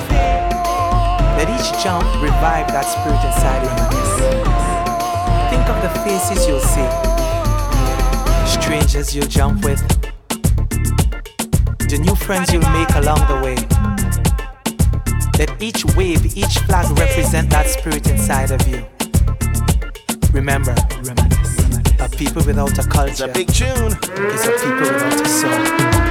Let 1.39 1.49
each 1.49 1.83
jump 1.83 2.05
revive 2.21 2.69
that 2.69 2.85
spirit 2.85 3.25
inside 3.25 3.65
you. 3.65 3.71
Think 5.49 5.67
of 5.73 5.81
the 5.81 5.89
faces 6.05 6.47
you'll 6.47 6.61
see, 6.61 6.89
strangers 8.61 9.17
you'll 9.17 9.27
jump 9.27 9.65
with, 9.65 9.81
the 11.89 11.99
new 12.05 12.15
friends 12.15 12.53
you'll 12.53 12.69
make 12.71 12.91
along 12.95 13.27
the 13.27 13.41
way 13.43 13.78
let 15.39 15.63
each 15.63 15.85
wave, 15.95 16.37
each 16.37 16.59
flag 16.67 16.99
represent 16.99 17.49
that 17.51 17.69
spirit 17.69 18.11
inside 18.11 18.51
of 18.51 18.67
you. 18.67 18.85
Remember. 20.33 20.75
A 22.01 22.09
people 22.09 22.43
without 22.45 22.77
a 22.77 22.83
culture. 22.89 23.13
It's 23.13 23.21
a 23.21 23.29
big 23.29 23.47
tune. 23.47 23.93
A 23.93 24.59
people 24.59 24.81
without 24.81 25.21
a 25.21 25.29
soul. 25.29 26.08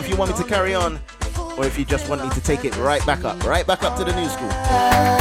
if 0.00 0.08
you 0.08 0.16
want 0.16 0.30
me 0.30 0.36
to 0.42 0.44
carry 0.44 0.74
on 0.74 0.98
or 1.58 1.66
if 1.66 1.78
you 1.78 1.84
just 1.84 2.08
want 2.08 2.24
me 2.24 2.30
to 2.30 2.40
take 2.40 2.64
it 2.64 2.74
right 2.78 3.04
back 3.04 3.24
up, 3.24 3.44
right 3.44 3.66
back 3.66 3.82
up 3.82 3.96
to 3.98 4.04
the 4.04 4.14
new 4.14 4.28
school. 4.28 5.19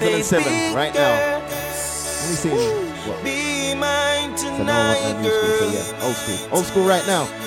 2007, 0.00 0.74
right 0.74 0.94
now. 0.94 1.38
Let 1.40 2.28
me 2.28 2.36
see. 2.36 2.48
Well, 2.50 3.22
be 3.24 3.74
mine 3.74 4.34
tonight, 4.36 4.96
so 5.02 5.20
no 5.20 5.28
school, 5.28 5.58
so 5.58 5.64
yeah, 5.72 6.04
old 6.04 6.14
school, 6.14 6.48
old 6.56 6.66
school 6.66 6.86
right 6.86 7.06
now. 7.06 7.41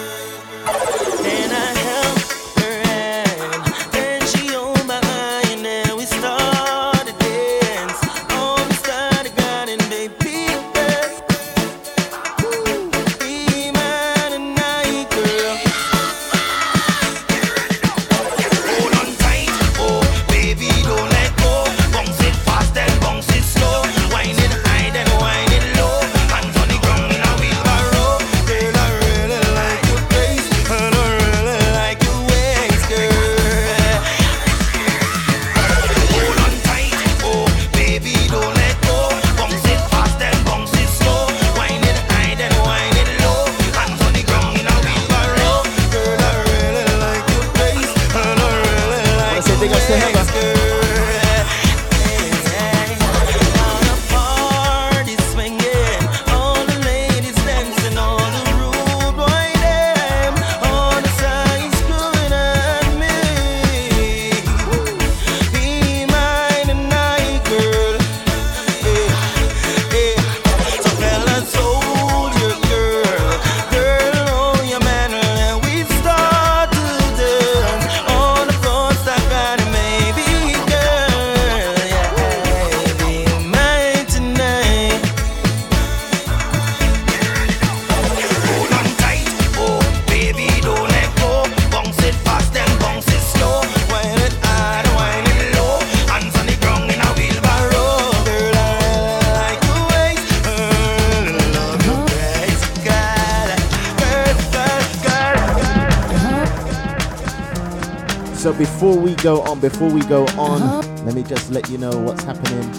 before 109.70 109.90
we 109.90 110.02
go 110.02 110.28
on, 110.38 110.62
let 111.08 111.16
me 111.16 111.24
just 111.24 111.50
let 111.50 111.68
you 111.72 111.78
know 111.80 111.90
what's 111.98 112.24
happening 112.24 112.70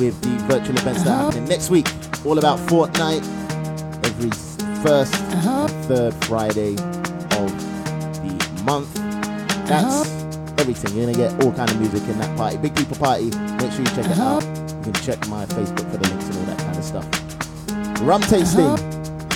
with 0.00 0.20
the 0.22 0.36
virtual 0.48 0.76
events 0.76 1.04
that 1.04 1.12
are 1.12 1.24
happening 1.26 1.48
next 1.48 1.70
week. 1.70 1.86
All 2.24 2.36
about 2.36 2.58
Fortnite 2.66 3.22
every 4.04 4.30
1st 4.82 5.14
and 5.46 5.70
third 5.86 6.14
Friday 6.24 6.72
of 6.72 7.48
the 8.24 8.62
month. 8.64 8.92
That's 9.68 10.10
everything. 10.58 10.96
You're 10.96 11.12
gonna 11.12 11.16
get 11.16 11.44
all 11.44 11.52
kind 11.52 11.70
of 11.70 11.78
music 11.78 12.02
in 12.08 12.18
that 12.18 12.36
party. 12.36 12.56
Big 12.56 12.74
people 12.74 12.96
party. 12.96 13.26
Make 13.26 13.70
sure 13.70 13.82
you 13.82 13.86
check 13.94 14.06
it 14.06 14.18
out. 14.18 14.42
You 14.42 14.82
can 14.82 14.94
check 14.94 15.28
my 15.28 15.46
Facebook 15.46 15.88
for 15.92 15.98
the 15.98 16.08
links 16.08 16.24
and 16.26 16.38
all 16.38 16.44
that 16.46 16.58
kind 16.58 16.76
of 16.76 16.84
stuff. 16.84 18.02
Rum 18.02 18.22
tasting, 18.22 18.74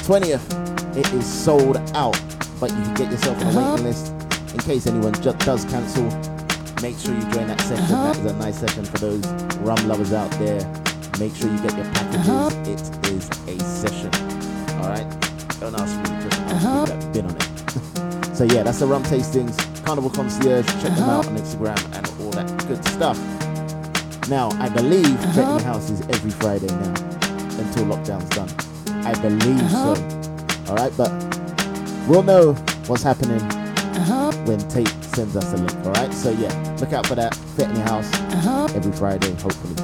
20th. 0.02 0.97
It 0.97 1.12
is 1.12 1.24
sold 1.24 1.77
out, 1.94 2.20
but 2.59 2.70
you 2.70 2.82
can 2.82 2.94
get 2.94 3.12
yourself 3.12 3.40
on 3.44 3.55
a 3.55 3.70
waiting 3.70 3.85
list 3.86 4.12
in 4.52 4.59
case 4.59 4.89
anyone 4.89 5.14
just 5.23 5.39
does 5.39 5.64
cancel 5.66 6.32
make 6.83 6.99
sure 6.99 7.15
you 7.15 7.23
join 7.31 7.47
that 7.47 7.61
session. 7.61 7.87
That 7.87 8.17
is 8.17 8.25
a 8.27 8.37
nice 8.39 8.59
session 8.59 8.85
for 8.85 8.99
those 8.99 9.25
rum 9.59 9.87
lovers 9.87 10.13
out 10.13 10.31
there. 10.33 10.61
Make 11.21 11.35
sure 11.37 11.49
you 11.49 11.57
get 11.59 11.77
your 11.77 11.87
packages. 11.95 12.29
Uh-huh. 12.29 12.51
It 12.63 13.07
is 13.07 13.29
a 13.47 13.65
session. 13.65 14.11
All 14.81 14.89
right. 14.89 15.07
Don't 15.61 15.79
ask 15.79 15.97
me. 15.99 16.21
Just 16.25 16.41
ask 16.41 16.61
people 16.61 16.87
that 16.87 17.13
been 17.13 17.27
on 17.27 17.37
it. 17.37 18.37
so 18.37 18.45
yeah, 18.45 18.65
that's 18.65 18.81
the 18.81 18.87
rum 18.87 19.05
tastings. 19.05 19.57
Carnival 19.85 20.11
concierge. 20.11 20.67
Check 20.67 20.83
them 20.83 21.09
out 21.09 21.25
uh-huh. 21.25 21.31
on 21.31 21.37
Instagram 21.39 21.97
and 21.97 22.21
all 22.21 22.31
that 22.33 22.67
good 22.67 22.85
stuff. 22.89 23.19
Now, 24.29 24.51
I 24.61 24.69
believe 24.69 25.07
uh-huh. 25.07 25.37
Betting 25.37 25.67
House 25.67 25.89
is 25.89 26.01
every 26.09 26.33
Friday 26.33 26.67
now 26.67 26.95
until 27.63 27.85
lockdown's 27.85 28.29
done. 28.31 28.51
I 29.07 29.15
believe 29.21 29.71
so. 29.71 29.95
All 30.69 30.77
right, 30.77 30.93
but 30.97 31.13
we'll 32.09 32.25
know 32.25 32.55
what's 32.87 33.05
happening 33.05 33.41
when 34.47 34.59
Tate 34.69 35.02
sends 35.15 35.37
us 35.37 35.53
a 35.53 35.57
link. 35.57 35.87
All 35.87 35.93
right, 35.93 36.13
so 36.13 36.31
yeah, 36.31 36.77
look 36.81 36.93
out 36.93 37.07
for 37.07 37.15
that 37.15 37.39
Betting 37.57 37.77
House 37.83 38.11
uh-huh. 38.15 38.69
every 38.75 38.93
Friday, 38.93 39.31
hopefully. 39.33 39.75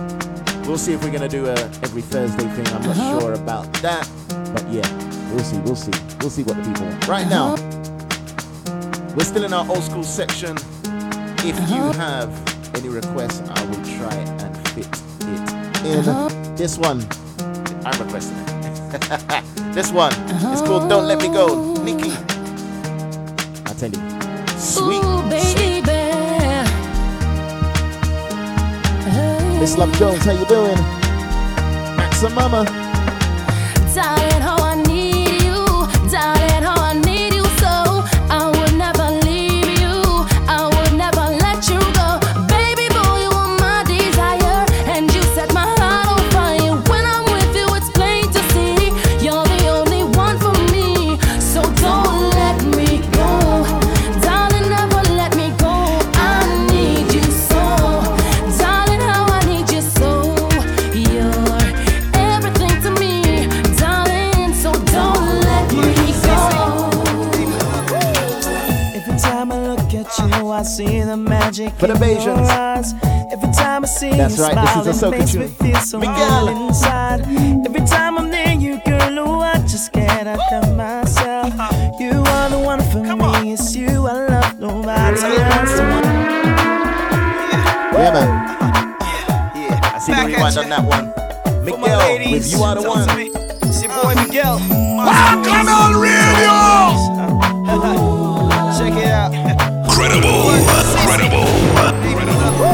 We'll 0.67 0.79
see 0.79 0.93
if 0.93 1.03
we're 1.05 1.13
gonna 1.13 1.29
do 1.29 1.47
a 1.47 1.55
every 1.85 2.03
Thursday 2.03 2.49
thing. 2.49 2.67
I'm 2.69 2.83
not 2.83 2.97
uh-huh. 2.97 3.21
sure 3.21 3.33
about 3.35 3.73
that, 3.75 4.09
but 4.55 4.67
yeah, 4.71 4.89
we'll 5.33 5.45
see. 5.45 5.59
We'll 5.61 5.77
see. 5.77 5.93
We'll 6.21 6.31
see 6.31 6.43
what 6.43 6.57
the 6.57 6.63
people 6.63 6.87
want. 6.87 7.09
Right 7.09 7.29
now, 7.29 7.55
uh-huh. 7.55 9.15
we're 9.17 9.25
still 9.25 9.45
in 9.45 9.53
our 9.53 9.69
old 9.69 9.83
school 9.83 10.05
section. 10.05 10.57
If 11.45 11.57
you 11.71 11.83
have 11.99 12.31
any 12.75 12.89
requests, 12.89 13.43
I 13.49 13.65
will 13.67 13.85
try 13.99 14.15
and 14.15 14.57
fit 14.69 14.89
it 15.23 15.85
in. 15.85 16.55
This 16.57 16.79
one, 16.79 17.07
I'm 17.85 18.01
requesting 18.03 18.37
it. 18.39 18.55
this 19.75 19.93
one 19.93 20.13
is 20.53 20.63
called 20.63 20.89
Don't 20.89 21.07
Let 21.07 21.21
Me 21.21 21.29
Go, 21.29 21.75
Nikki. 21.83 22.13
I 23.67 23.75
tell 23.75 23.91
you, 23.91 24.08
sweet. 24.59 25.09
Miss 29.69 29.77
Love 29.77 29.93
Jones, 29.99 30.25
how 30.25 30.33
you 30.33 30.47
doing? 30.47 30.79
Maxa 31.97 32.31
Mama. 32.31 32.88
For 71.79 71.87
the 71.87 71.95
Bajans. 71.95 72.95
Every 73.33 73.53
time 73.53 73.85
I 73.85 73.87
see 73.87 74.11
That's 74.11 74.37
you 74.37 74.45
right, 74.45 74.55
this 74.55 74.71
smile, 74.73 74.89
is 74.89 75.03
a 75.03 75.07
it 75.07 75.11
soca 75.13 75.19
makes 75.19 75.35
me 75.35 75.47
tune. 75.47 75.55
feel 75.55 75.81
so 75.81 76.01
good 76.01 76.49
inside. 76.67 77.21
Every 77.67 77.85
time 77.87 78.19
I'm 78.19 78.31
near 78.31 78.51
you, 78.59 78.81
girl, 78.85 79.19
oh, 79.21 79.41
I 79.41 79.59
just 79.59 79.93
can't 79.93 80.27
help 80.27 80.75
myself. 80.77 81.53
You 82.01 82.11
are 82.27 82.51
the 82.51 82.59
one 82.59 82.81
for 82.91 83.01
me. 83.03 83.53
It's 83.53 83.77
you 83.77 84.07
I 84.09 84.27
love, 84.27 84.59
nobody 84.59 85.21
else. 85.21 85.79
Yeah, 87.95 88.11
man. 88.13 88.29
Yeah, 89.55 89.81
I 89.95 89.99
see 90.01 90.13
the 90.15 90.27
rewind 90.27 90.59
on 90.59 90.69
that 90.71 90.85
one. 90.85 91.13
Miguel, 91.65 92.19
with 92.33 92.51
You 92.51 92.63
Are 92.63 92.75
the 92.75 92.83
One. 92.89 93.09
It's 93.69 93.83
your 93.83 93.93
boy 94.03 94.15
Miguel. 94.23 94.59
Come 94.59 95.69
on, 95.69 95.95
radio! 96.01 97.99
Check 100.19 100.25
it 100.25 100.31
out. 100.31 101.07
Credible. 101.07 101.47
Credible. 102.03 102.69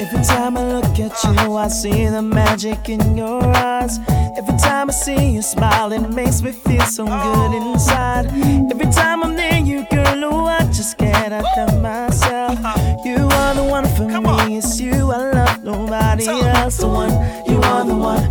Every 0.00 0.22
time 0.24 0.56
I 0.56 0.64
look 0.74 0.98
at 1.00 1.24
you, 1.24 1.56
I 1.56 1.68
see 1.68 2.06
the 2.06 2.22
magic 2.22 2.88
in 2.88 3.16
your 3.16 3.42
eyes. 3.42 3.98
Every 4.36 4.56
time 4.58 4.90
I 4.90 4.92
see 4.92 5.30
you 5.30 5.42
smile, 5.42 5.92
it 5.92 6.08
makes 6.10 6.42
me 6.42 6.52
feel 6.52 6.82
so 6.82 7.06
good 7.06 7.54
inside. 7.54 8.26
Every 8.70 8.90
time 8.92 9.22
I'm 9.24 9.34
near 9.34 9.58
you, 9.58 9.86
girl, 9.90 10.24
oh, 10.24 10.46
I 10.46 10.64
just 10.66 10.98
can't 10.98 11.32
help 11.32 11.80
myself. 11.80 12.58
You 13.04 13.16
are 13.16 13.54
the 13.54 13.64
one 13.64 13.86
for 13.96 14.06
me, 14.06 14.58
it's 14.58 14.80
you 14.80 15.10
I 15.12 15.32
love, 15.32 15.64
nobody 15.64 16.28
else. 16.28 16.78
The 16.78 16.86
one, 16.88 17.10
you 17.48 17.60
are 17.62 17.84
the 17.84 17.94
one. 17.94 18.22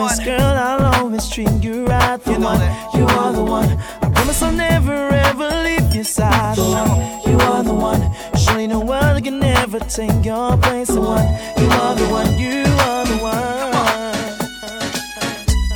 I 0.00 0.14
promise, 0.14 0.24
girl, 0.24 0.40
I'll 0.40 0.94
always 1.02 1.28
treat 1.28 1.50
you 1.62 1.84
right. 1.86 2.16
The 2.22 2.32
one, 2.38 2.60
you 2.94 3.04
are 3.06 3.32
the 3.32 3.42
one. 3.44 3.68
I 4.02 4.10
promise 4.14 4.42
I'll 4.42 4.52
never 4.52 4.94
ever 4.94 5.48
leave 5.64 5.92
your 5.94 6.04
side. 6.04 6.56
The 6.56 6.62
one, 6.62 7.30
you 7.32 7.38
are 7.40 7.62
the 7.64 7.74
one. 7.74 8.02
Surely 8.38 8.66
no 8.68 8.78
one 8.80 9.20
can 9.22 9.42
ever 9.42 9.80
take 9.80 10.24
your 10.24 10.56
place. 10.58 10.88
The 10.88 11.00
one, 11.00 11.26
you 11.58 11.66
are 11.70 11.94
the 11.96 12.06
one, 12.08 12.38
you 12.38 12.62
are 12.86 13.04
the 13.06 13.18
one. 13.22 14.24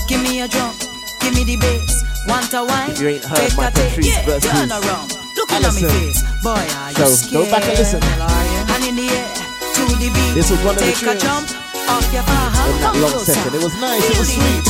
Give 0.08 0.22
me 0.22 0.40
a 0.42 0.48
drum, 0.48 0.72
give 1.20 1.34
me 1.34 1.44
the 1.44 1.56
bass. 1.56 2.04
Want 2.28 2.52
a 2.54 2.62
wine? 2.64 2.90
If 2.90 3.00
you 3.00 3.08
ain't 3.08 3.24
heard 3.24 3.38
Take 3.38 3.56
my 3.56 3.66
a 3.68 3.70
take, 3.72 3.88
Patrice 3.90 4.06
yeah, 4.06 4.24
versus 4.24 4.50
turn 4.50 4.70
around. 4.70 5.10
Looking 5.36 5.56
at 5.56 5.60
me 5.60 5.66
Allison. 5.66 5.90
face, 5.90 6.22
boy, 6.44 6.50
are 6.78 6.90
you 6.90 6.96
So, 6.96 7.06
scared? 7.06 7.44
go 7.46 7.50
back 7.50 7.64
and 7.66 7.78
listen. 7.78 8.00
And 8.02 8.84
in 8.86 8.94
the 8.94 9.08
air, 9.10 9.26
to 9.74 9.82
the 9.98 10.10
beat. 10.14 10.34
This 10.34 10.50
was 10.50 10.60
one 10.62 10.76
of 10.76 10.80
the 10.80 11.10
a 11.10 11.18
tunes 11.18 11.61
jump 11.86 12.28
off 12.28 12.68
in 12.68 12.80
that 12.80 12.94
long 13.00 13.18
session. 13.24 13.54
It 13.54 13.62
was 13.62 13.74
nice, 13.80 14.04
it 14.04 14.18
was 14.18 14.30
sweet. 14.30 14.64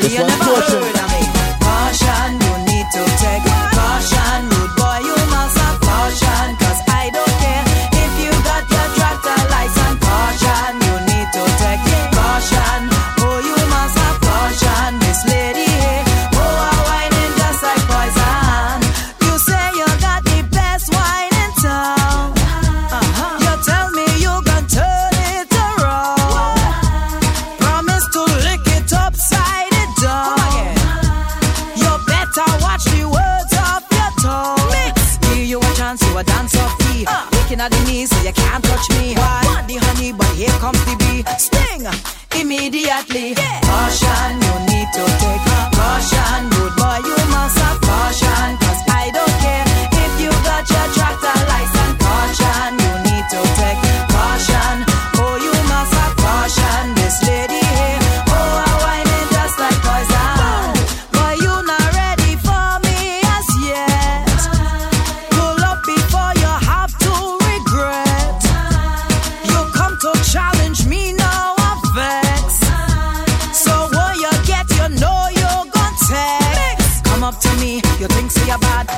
This 0.00 0.18
one's 0.18 0.32
never 0.32 0.44
torture. 0.44 0.80
heard 0.80 0.96
of 0.96 1.08
me. 1.12 1.22
Caution, 1.60 2.30
you 2.40 2.54
need 2.68 2.86
to 2.96 3.02
take 3.20 3.44
caution. 3.74 4.48
Rude 4.48 4.74
boy, 4.76 4.98
you 5.04 5.16
must 5.32 5.56
have 5.58 5.78
caution. 5.80 6.46
Cause 6.60 6.80
I 6.88 7.10
don't 7.12 7.34
care 7.42 7.64
if 7.92 8.12
you 8.20 8.32
got 8.44 8.64
your 8.68 8.88
tractor 8.96 9.38
license. 9.52 9.98
Caution, 10.00 10.70
you 10.88 10.94
need 11.08 11.28
to 11.36 11.44
take 11.60 11.82
caution. 12.12 12.83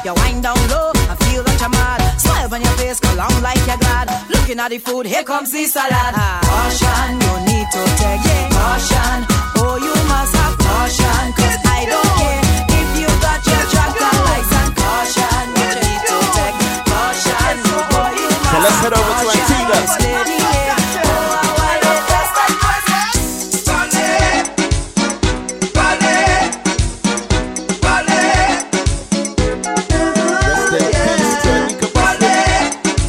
You 0.06 0.14
wind 0.14 0.44
down 0.44 0.54
low, 0.68 0.92
I 1.10 1.16
feel 1.26 1.42
that 1.42 1.58
you're 1.58 1.68
mad. 1.68 1.98
Smile 2.16 2.54
on 2.54 2.62
your 2.62 2.70
face, 2.78 3.00
go 3.00 3.12
long 3.16 3.42
like 3.42 3.58
you're 3.66 3.76
glad. 3.76 4.06
Looking 4.30 4.60
at 4.60 4.70
the 4.70 4.78
food, 4.78 5.04
here 5.04 5.24
comes 5.24 5.50
the 5.50 5.64
salad. 5.64 5.90
Ah, 5.90 6.38
caution, 6.46 7.18
you 7.26 7.34
need 7.50 7.66
to 7.74 7.82
take 7.98 8.22
caution. 8.54 9.35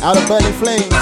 Out 0.07 0.15
of 0.15 0.25
burning 0.25 0.53
flames. 0.53 0.97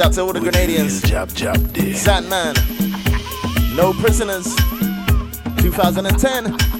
Shout 0.00 0.06
out 0.06 0.14
to 0.14 0.20
all 0.22 0.32
the 0.32 0.40
what 0.40 0.54
Grenadians. 0.54 1.04
Job, 1.04 1.28
job, 1.34 1.74
man 2.26 2.54
No 3.76 3.92
prisoners. 3.92 4.46
2010. 5.58 6.79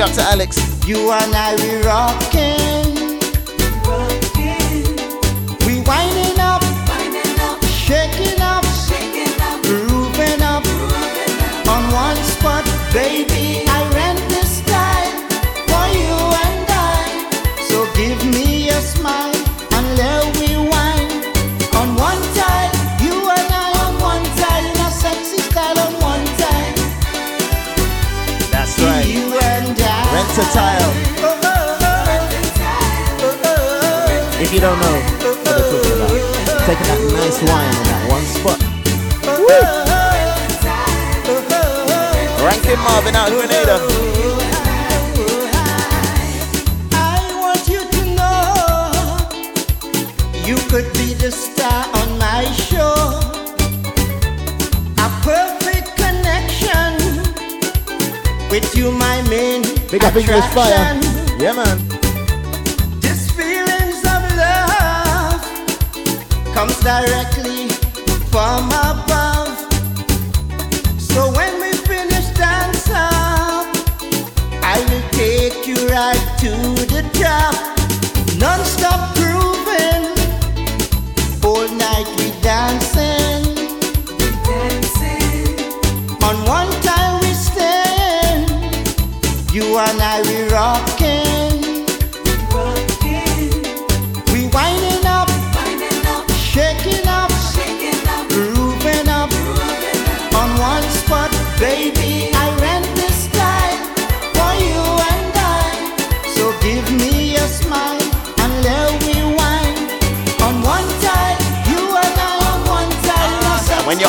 Big 0.00 0.08
up 0.08 0.14
to 0.14 0.22
Alex. 0.22 0.56
You 0.88 1.10
and 1.12 1.34
I, 1.34 1.54
we 1.56 1.86
rockin'. 1.86 2.99
you 34.60 34.66
don't 34.66 34.78
know 34.78 34.92
what 34.92 35.40
they're 35.44 35.72
talking 35.72 35.92
about. 35.96 36.12
Taking 36.68 36.88
that 36.92 37.00
nice 37.16 37.40
wine 37.48 37.72
on 37.80 37.84
that 37.88 38.02
one 38.12 38.26
spot. 38.28 38.60
Woo! 39.40 39.64
Rankin 42.44 42.78
Marvin 42.84 43.16
out 43.16 43.32
here 43.32 43.40
in 43.40 43.50
Ada. 43.50 43.80
You 50.44 50.56
could 50.68 50.92
be 50.92 51.14
the 51.14 51.30
star 51.30 51.86
on 51.96 52.18
my 52.18 52.44
show. 52.52 53.16
A 55.00 55.08
perfect 55.24 55.96
connection 55.96 57.00
with 58.50 58.76
you, 58.76 58.92
my 58.92 59.22
main. 59.30 59.62
Big 59.90 60.04
up 60.04 60.14
English 60.16 60.44
fire. 60.52 61.00
Yeah, 61.38 61.54
man. 61.54 61.89
comes 66.60 66.80
directly 66.80 67.68
from 68.30 68.68
above. 68.68 69.56
So 71.00 71.32
when 71.32 71.58
we 71.58 71.72
finish 71.72 72.26
dancing, 72.36 73.64
I 74.62 74.76
will 74.88 75.06
take 75.12 75.66
you 75.66 75.88
right 75.88 76.26
to 76.40 76.50
the 76.92 77.02
top. 77.24 77.56
Non-stop 78.38 79.00
grooving, 79.16 80.04
all 81.42 81.66
night 81.78 82.08
we 82.18 82.28
dancing. 82.42 83.54
Dancing. 84.44 85.64
On 86.28 86.36
one 86.44 86.70
time 86.82 87.22
we 87.22 87.32
stand, 87.32 88.50
you 89.50 89.78
and 89.78 89.98
I 89.98 90.20
we 90.28 90.52
rock. 90.52 90.89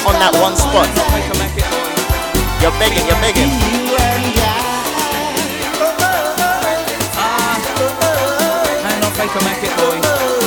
not 0.03 0.13
on 0.13 0.19
that 0.19 0.33
one 0.41 0.55
spot. 0.55 0.87
You're 2.61 2.71
begging, 2.79 3.05
you're 3.05 3.21
begging. 3.21 3.49
I 8.83 8.99
know 8.99 9.07
if 9.07 9.19
I 9.19 9.27
can 9.27 9.43
make 9.45 9.63
it, 9.63 9.73
boy. 9.77 10.40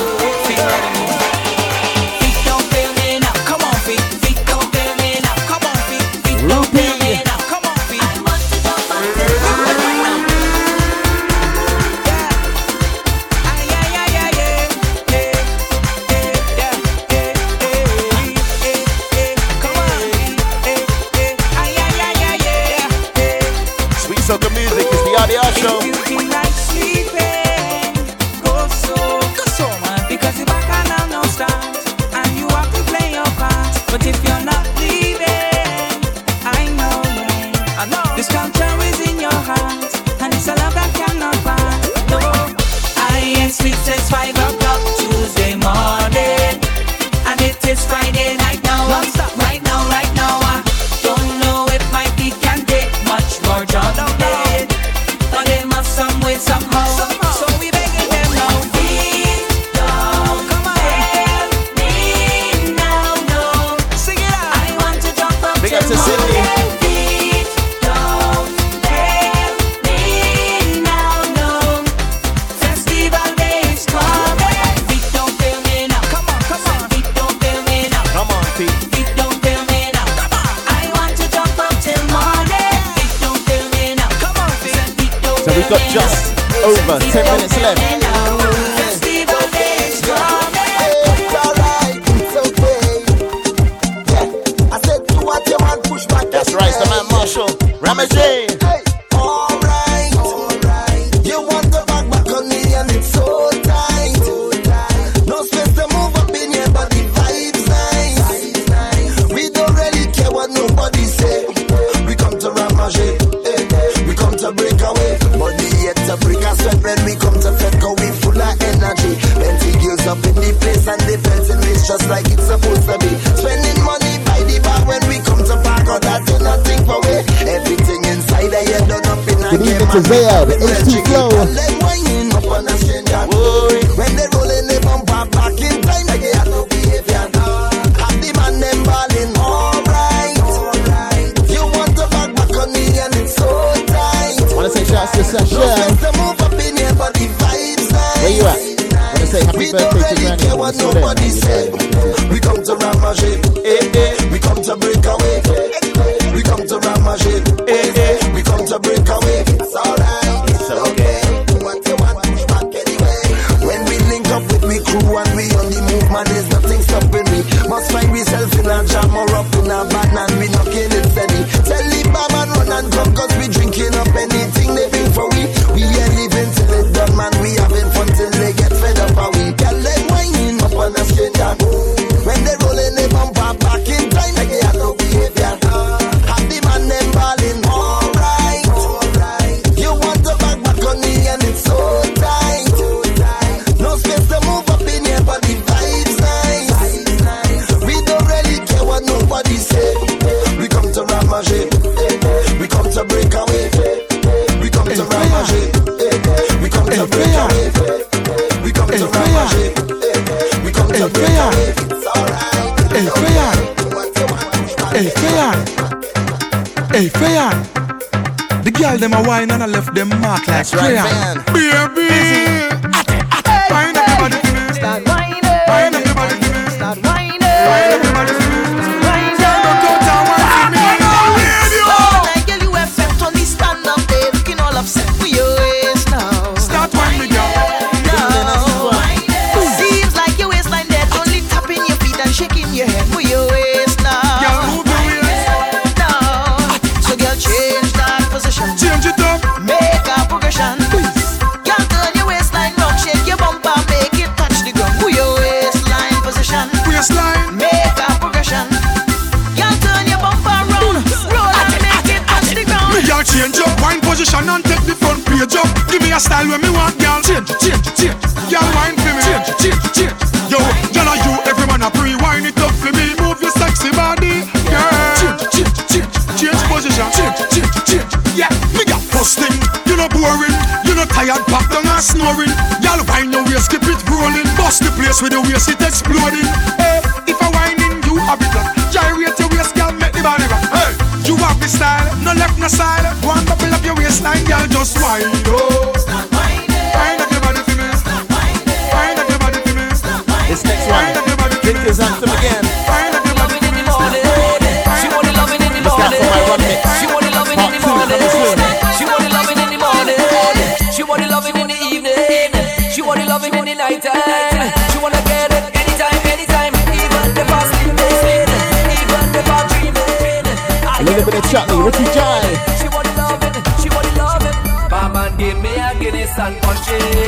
and 326.38 326.60
punches. 326.62 327.23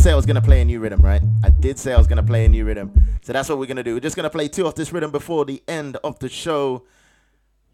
say 0.00 0.12
I 0.12 0.14
was 0.14 0.24
gonna 0.24 0.40
play 0.40 0.62
a 0.62 0.64
new 0.64 0.80
rhythm, 0.80 1.02
right? 1.02 1.20
I 1.44 1.50
did 1.50 1.78
say 1.78 1.92
I 1.92 1.98
was 1.98 2.06
gonna 2.06 2.22
play 2.22 2.46
a 2.46 2.48
new 2.48 2.64
rhythm. 2.64 2.90
So 3.20 3.34
that's 3.34 3.50
what 3.50 3.58
we're 3.58 3.66
gonna 3.66 3.82
do. 3.82 3.92
We're 3.94 4.00
just 4.00 4.16
gonna 4.16 4.30
play 4.30 4.48
two 4.48 4.66
of 4.66 4.74
this 4.74 4.92
rhythm 4.92 5.10
before 5.10 5.44
the 5.44 5.62
end 5.68 5.98
of 6.02 6.18
the 6.20 6.28
show. 6.30 6.84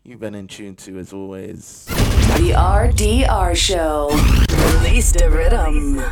You've 0.03 0.19
been 0.19 0.35
in 0.35 0.49
tune 0.49 0.75
to 0.77 0.99
as 0.99 1.13
always. 1.13 1.87
The 1.87 2.53
RDR 2.57 3.55
show. 3.57 4.11
Release 4.81 5.13
the 5.13 5.31
rhythm. 5.31 6.03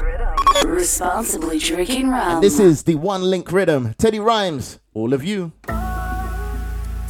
Responsibly 0.68 1.58
drinking 1.58 2.10
rum. 2.10 2.34
And 2.36 2.42
this 2.42 2.60
is 2.60 2.84
the 2.84 2.94
one 2.94 3.22
link 3.22 3.50
rhythm. 3.50 3.94
Teddy 3.98 4.20
Rhymes, 4.20 4.78
all 4.94 5.12
of 5.12 5.24
you. 5.24 5.52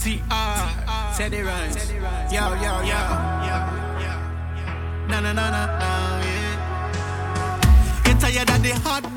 T-R, 0.00 1.14
Teddy 1.14 1.42
Rhymes. 1.42 1.90
Yo, 2.32 2.54
yo, 2.54 2.80
yo. 2.82 2.98
Na 5.08 5.20
na 5.20 5.32
na 5.32 5.50
na 5.50 5.83
the 8.64 8.72
hot 8.80 9.13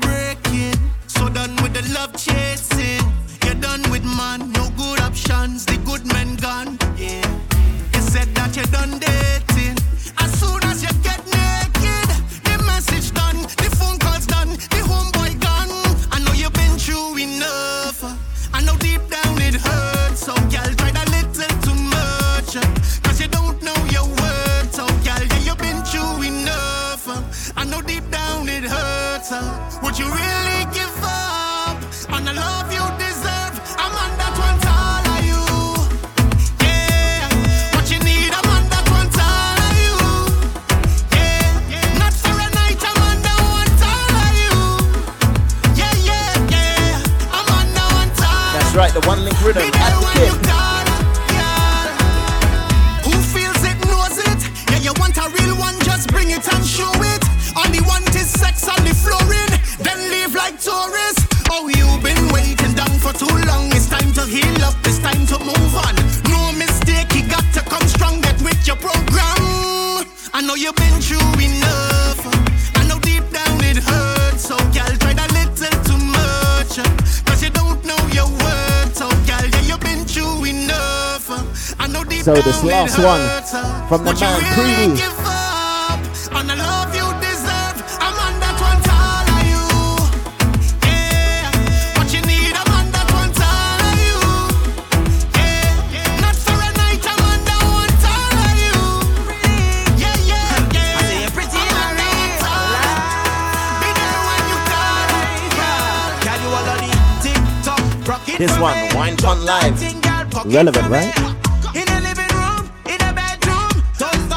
all 106.50 106.68
on 106.68 106.78
the 106.78 106.90
TikTok 107.22 108.08
rock 108.08 108.26
This 108.26 108.58
one. 108.58 108.74
Wine 108.94 109.16
Fun 109.18 109.44
Live. 109.44 109.78
Thing, 109.78 110.00
girl, 110.00 110.24
pock 110.30 110.46
it 110.46 110.54
Relevant, 110.54 110.90
right? 110.90 111.27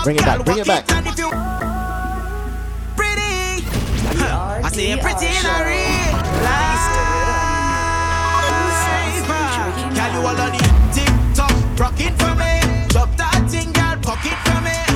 Bring 0.04 0.16
it 0.16 0.26
back, 0.26 0.44
bring 0.44 0.58
it 0.58 0.66
back. 0.66 0.92
And 0.92 1.06
if 1.06 1.16
pretty, 2.96 3.64
I 4.20 4.70
see 4.74 4.90
you 4.90 4.98
pretty 4.98 5.28
in 5.28 5.46
a 5.46 5.64
real 5.64 6.12
life. 6.42 6.90
Can 9.94 10.10
you 10.16 10.22
all 10.28 10.42
on 10.42 10.52
the 10.54 10.58
TikTok 10.92 11.80
rock 11.80 12.00
it 12.00 12.14
for 12.20 12.34
me? 12.34 12.88
Drop 12.90 13.16
that 13.18 13.48
thing, 13.48 13.72
girl, 13.74 13.98
pock 14.02 14.26
it 14.26 14.38
for 14.50 14.62
me. 14.62 14.91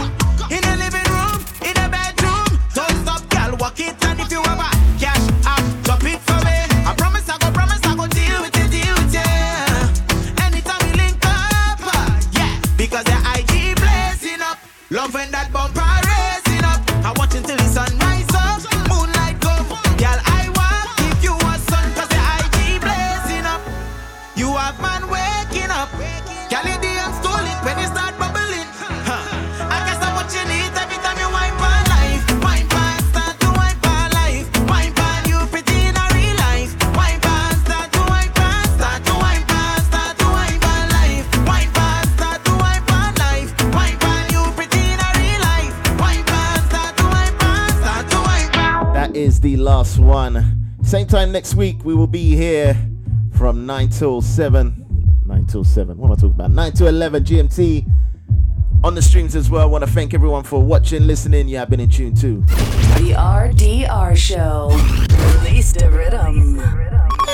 Next 51.35 51.55
week, 51.55 51.83
we 51.83 51.93
will 51.93 52.07
be 52.07 52.33
here 52.33 52.77
from 53.33 53.65
9 53.65 53.89
till 53.89 54.21
7. 54.21 55.21
9 55.25 55.45
till 55.47 55.65
7. 55.65 55.97
What 55.97 56.05
am 56.05 56.11
I 56.13 56.15
talking 56.15 56.31
about? 56.31 56.51
9 56.51 56.71
to 56.71 56.87
11 56.87 57.25
GMT. 57.25 57.85
On 58.85 58.95
the 58.95 59.01
streams 59.01 59.35
as 59.35 59.49
well. 59.49 59.61
I 59.61 59.65
want 59.65 59.83
to 59.83 59.89
thank 59.89 60.13
everyone 60.13 60.43
for 60.43 60.63
watching, 60.63 61.05
listening. 61.05 61.49
You 61.49 61.57
have 61.57 61.69
been 61.69 61.81
in 61.81 61.89
tune 61.89 62.15
too. 62.15 62.39
The 62.95 63.15
RDR 63.17 64.15
Show. 64.15 64.69
Release 65.43 65.73
the 65.73 65.89
rhythm. 65.91 66.61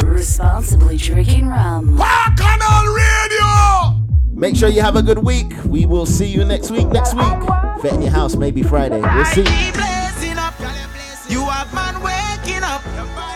Responsibly 0.03 0.97
drinking 0.97 1.47
rum. 1.47 1.95
Bacchanal 1.95 2.95
Radio! 2.95 4.33
Make 4.33 4.55
sure 4.55 4.69
you 4.69 4.81
have 4.81 4.95
a 4.95 5.03
good 5.03 5.19
week. 5.19 5.53
We 5.65 5.85
will 5.85 6.07
see 6.07 6.25
you 6.25 6.43
next 6.43 6.71
week. 6.71 6.87
Next 6.87 7.13
week, 7.13 7.37
Vet 7.83 7.93
in 7.93 8.01
your 8.01 8.09
house, 8.09 8.35
maybe 8.35 8.63
Friday. 8.63 8.99
We'll 8.99 9.25
see. 9.25 9.90
Man 12.41 12.51
waking 12.51 12.63
up. 12.63 12.81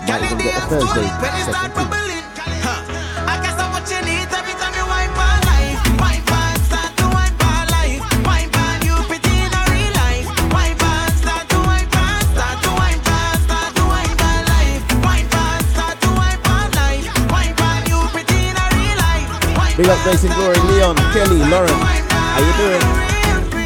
Might 0.07 0.23
even 0.23 0.37
get 0.37 0.57
a 0.57 0.67
Thursday 0.67 1.09
When 1.21 1.37
you 1.37 1.43
start 1.43 1.73
bubbling, 1.73 2.23
huh. 2.61 2.81
I 3.25 3.41
guess 3.41 3.57
I'm 3.59 3.71
what 3.71 3.89
you 3.89 4.01
need 4.05 4.27
every 4.29 4.53
time 4.53 4.73
you 4.77 4.85
wipe 4.85 5.17
on 5.17 5.39
life. 5.45 5.79
Wipe 5.99 6.31
on, 6.31 6.55
start 6.65 6.91
to 6.97 7.05
wipe 7.09 7.41
on 7.41 7.65
life. 7.73 8.01
Wipe 8.25 8.57
on, 8.57 8.77
you 8.85 8.95
pretty 9.09 9.33
in 9.33 9.51
a 9.51 9.63
real 9.73 9.93
life. 9.97 10.27
Wipe 10.53 10.83
on, 10.83 11.09
start 11.17 11.45
to 11.49 11.57
wipe 11.65 11.95
on, 11.97 12.21
start 12.33 12.57
to 12.61 12.69
wipe 12.77 13.07
on, 13.09 13.33
start 13.45 13.69
to 13.75 13.83
wipe 13.89 14.21
on 14.21 14.41
life. 14.45 14.81
Wipe 15.01 15.35
on, 15.35 15.59
start 15.73 15.97
to 16.01 16.09
wipe 16.13 16.45
on 16.49 16.67
life. 16.77 17.05
Wipe 17.33 17.61
on, 17.61 17.79
you 17.89 17.99
pretty 18.13 18.39
in 18.45 18.55
a 18.57 18.65
real 18.77 18.97
life. 19.01 19.29
Wipe 19.57 19.77
Big 19.77 19.89
up 19.89 19.99
Grace 20.05 20.23
and 20.23 20.33
Glory, 20.37 20.59
Leon, 20.69 20.95
Kelly, 21.13 21.41
Lauren. 21.49 21.79
How 22.13 22.41
you 22.45 22.53
doing? 22.61 22.83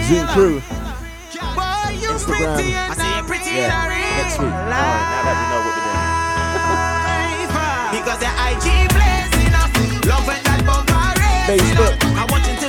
Zoom 0.08 0.28
crew. 0.32 0.80
Instagram. 2.20 2.58
I 2.58 2.96
see 2.96 3.16
you 3.16 3.24
pretty 3.24 3.52
Yeah, 3.56 3.68
in 3.68 3.72
a 3.72 3.89
real 3.89 3.89
next 4.30 4.42
week. 4.42 4.54
All 4.54 4.62
right, 4.62 4.70
now 4.70 5.26
that 5.26 5.34
we 5.42 5.46
know 5.50 5.58
what 5.66 5.74
we're 5.74 5.90
doing. 5.90 6.06
Because 7.98 8.20
the 8.22 8.30
IG 8.30 8.86
blazing 8.94 9.54
up, 9.58 9.74
love 10.06 10.22
when 10.30 10.38
that 10.46 10.62
Facebook. 11.50 11.98
I 12.14 12.30
watch 12.30 12.46
until 12.46 12.69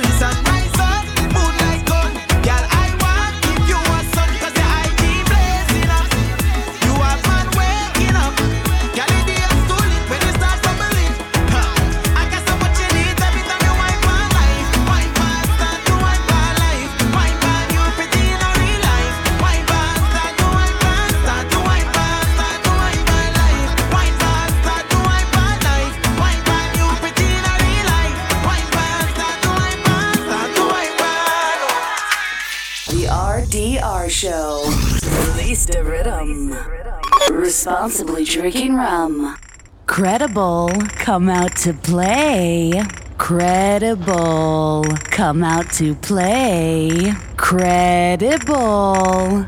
Responsibly 37.63 38.25
drinking 38.25 38.73
rum. 38.73 39.37
Credible, 39.85 40.71
come 40.95 41.29
out 41.29 41.55
to 41.57 41.73
play. 41.73 42.81
Credible, 43.19 44.83
come 45.11 45.43
out 45.43 45.71
to 45.73 45.93
play. 45.93 47.13
Credible, 47.37 48.55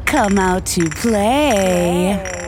come 0.06 0.38
out 0.38 0.64
to 0.68 0.88
play. 0.92 2.43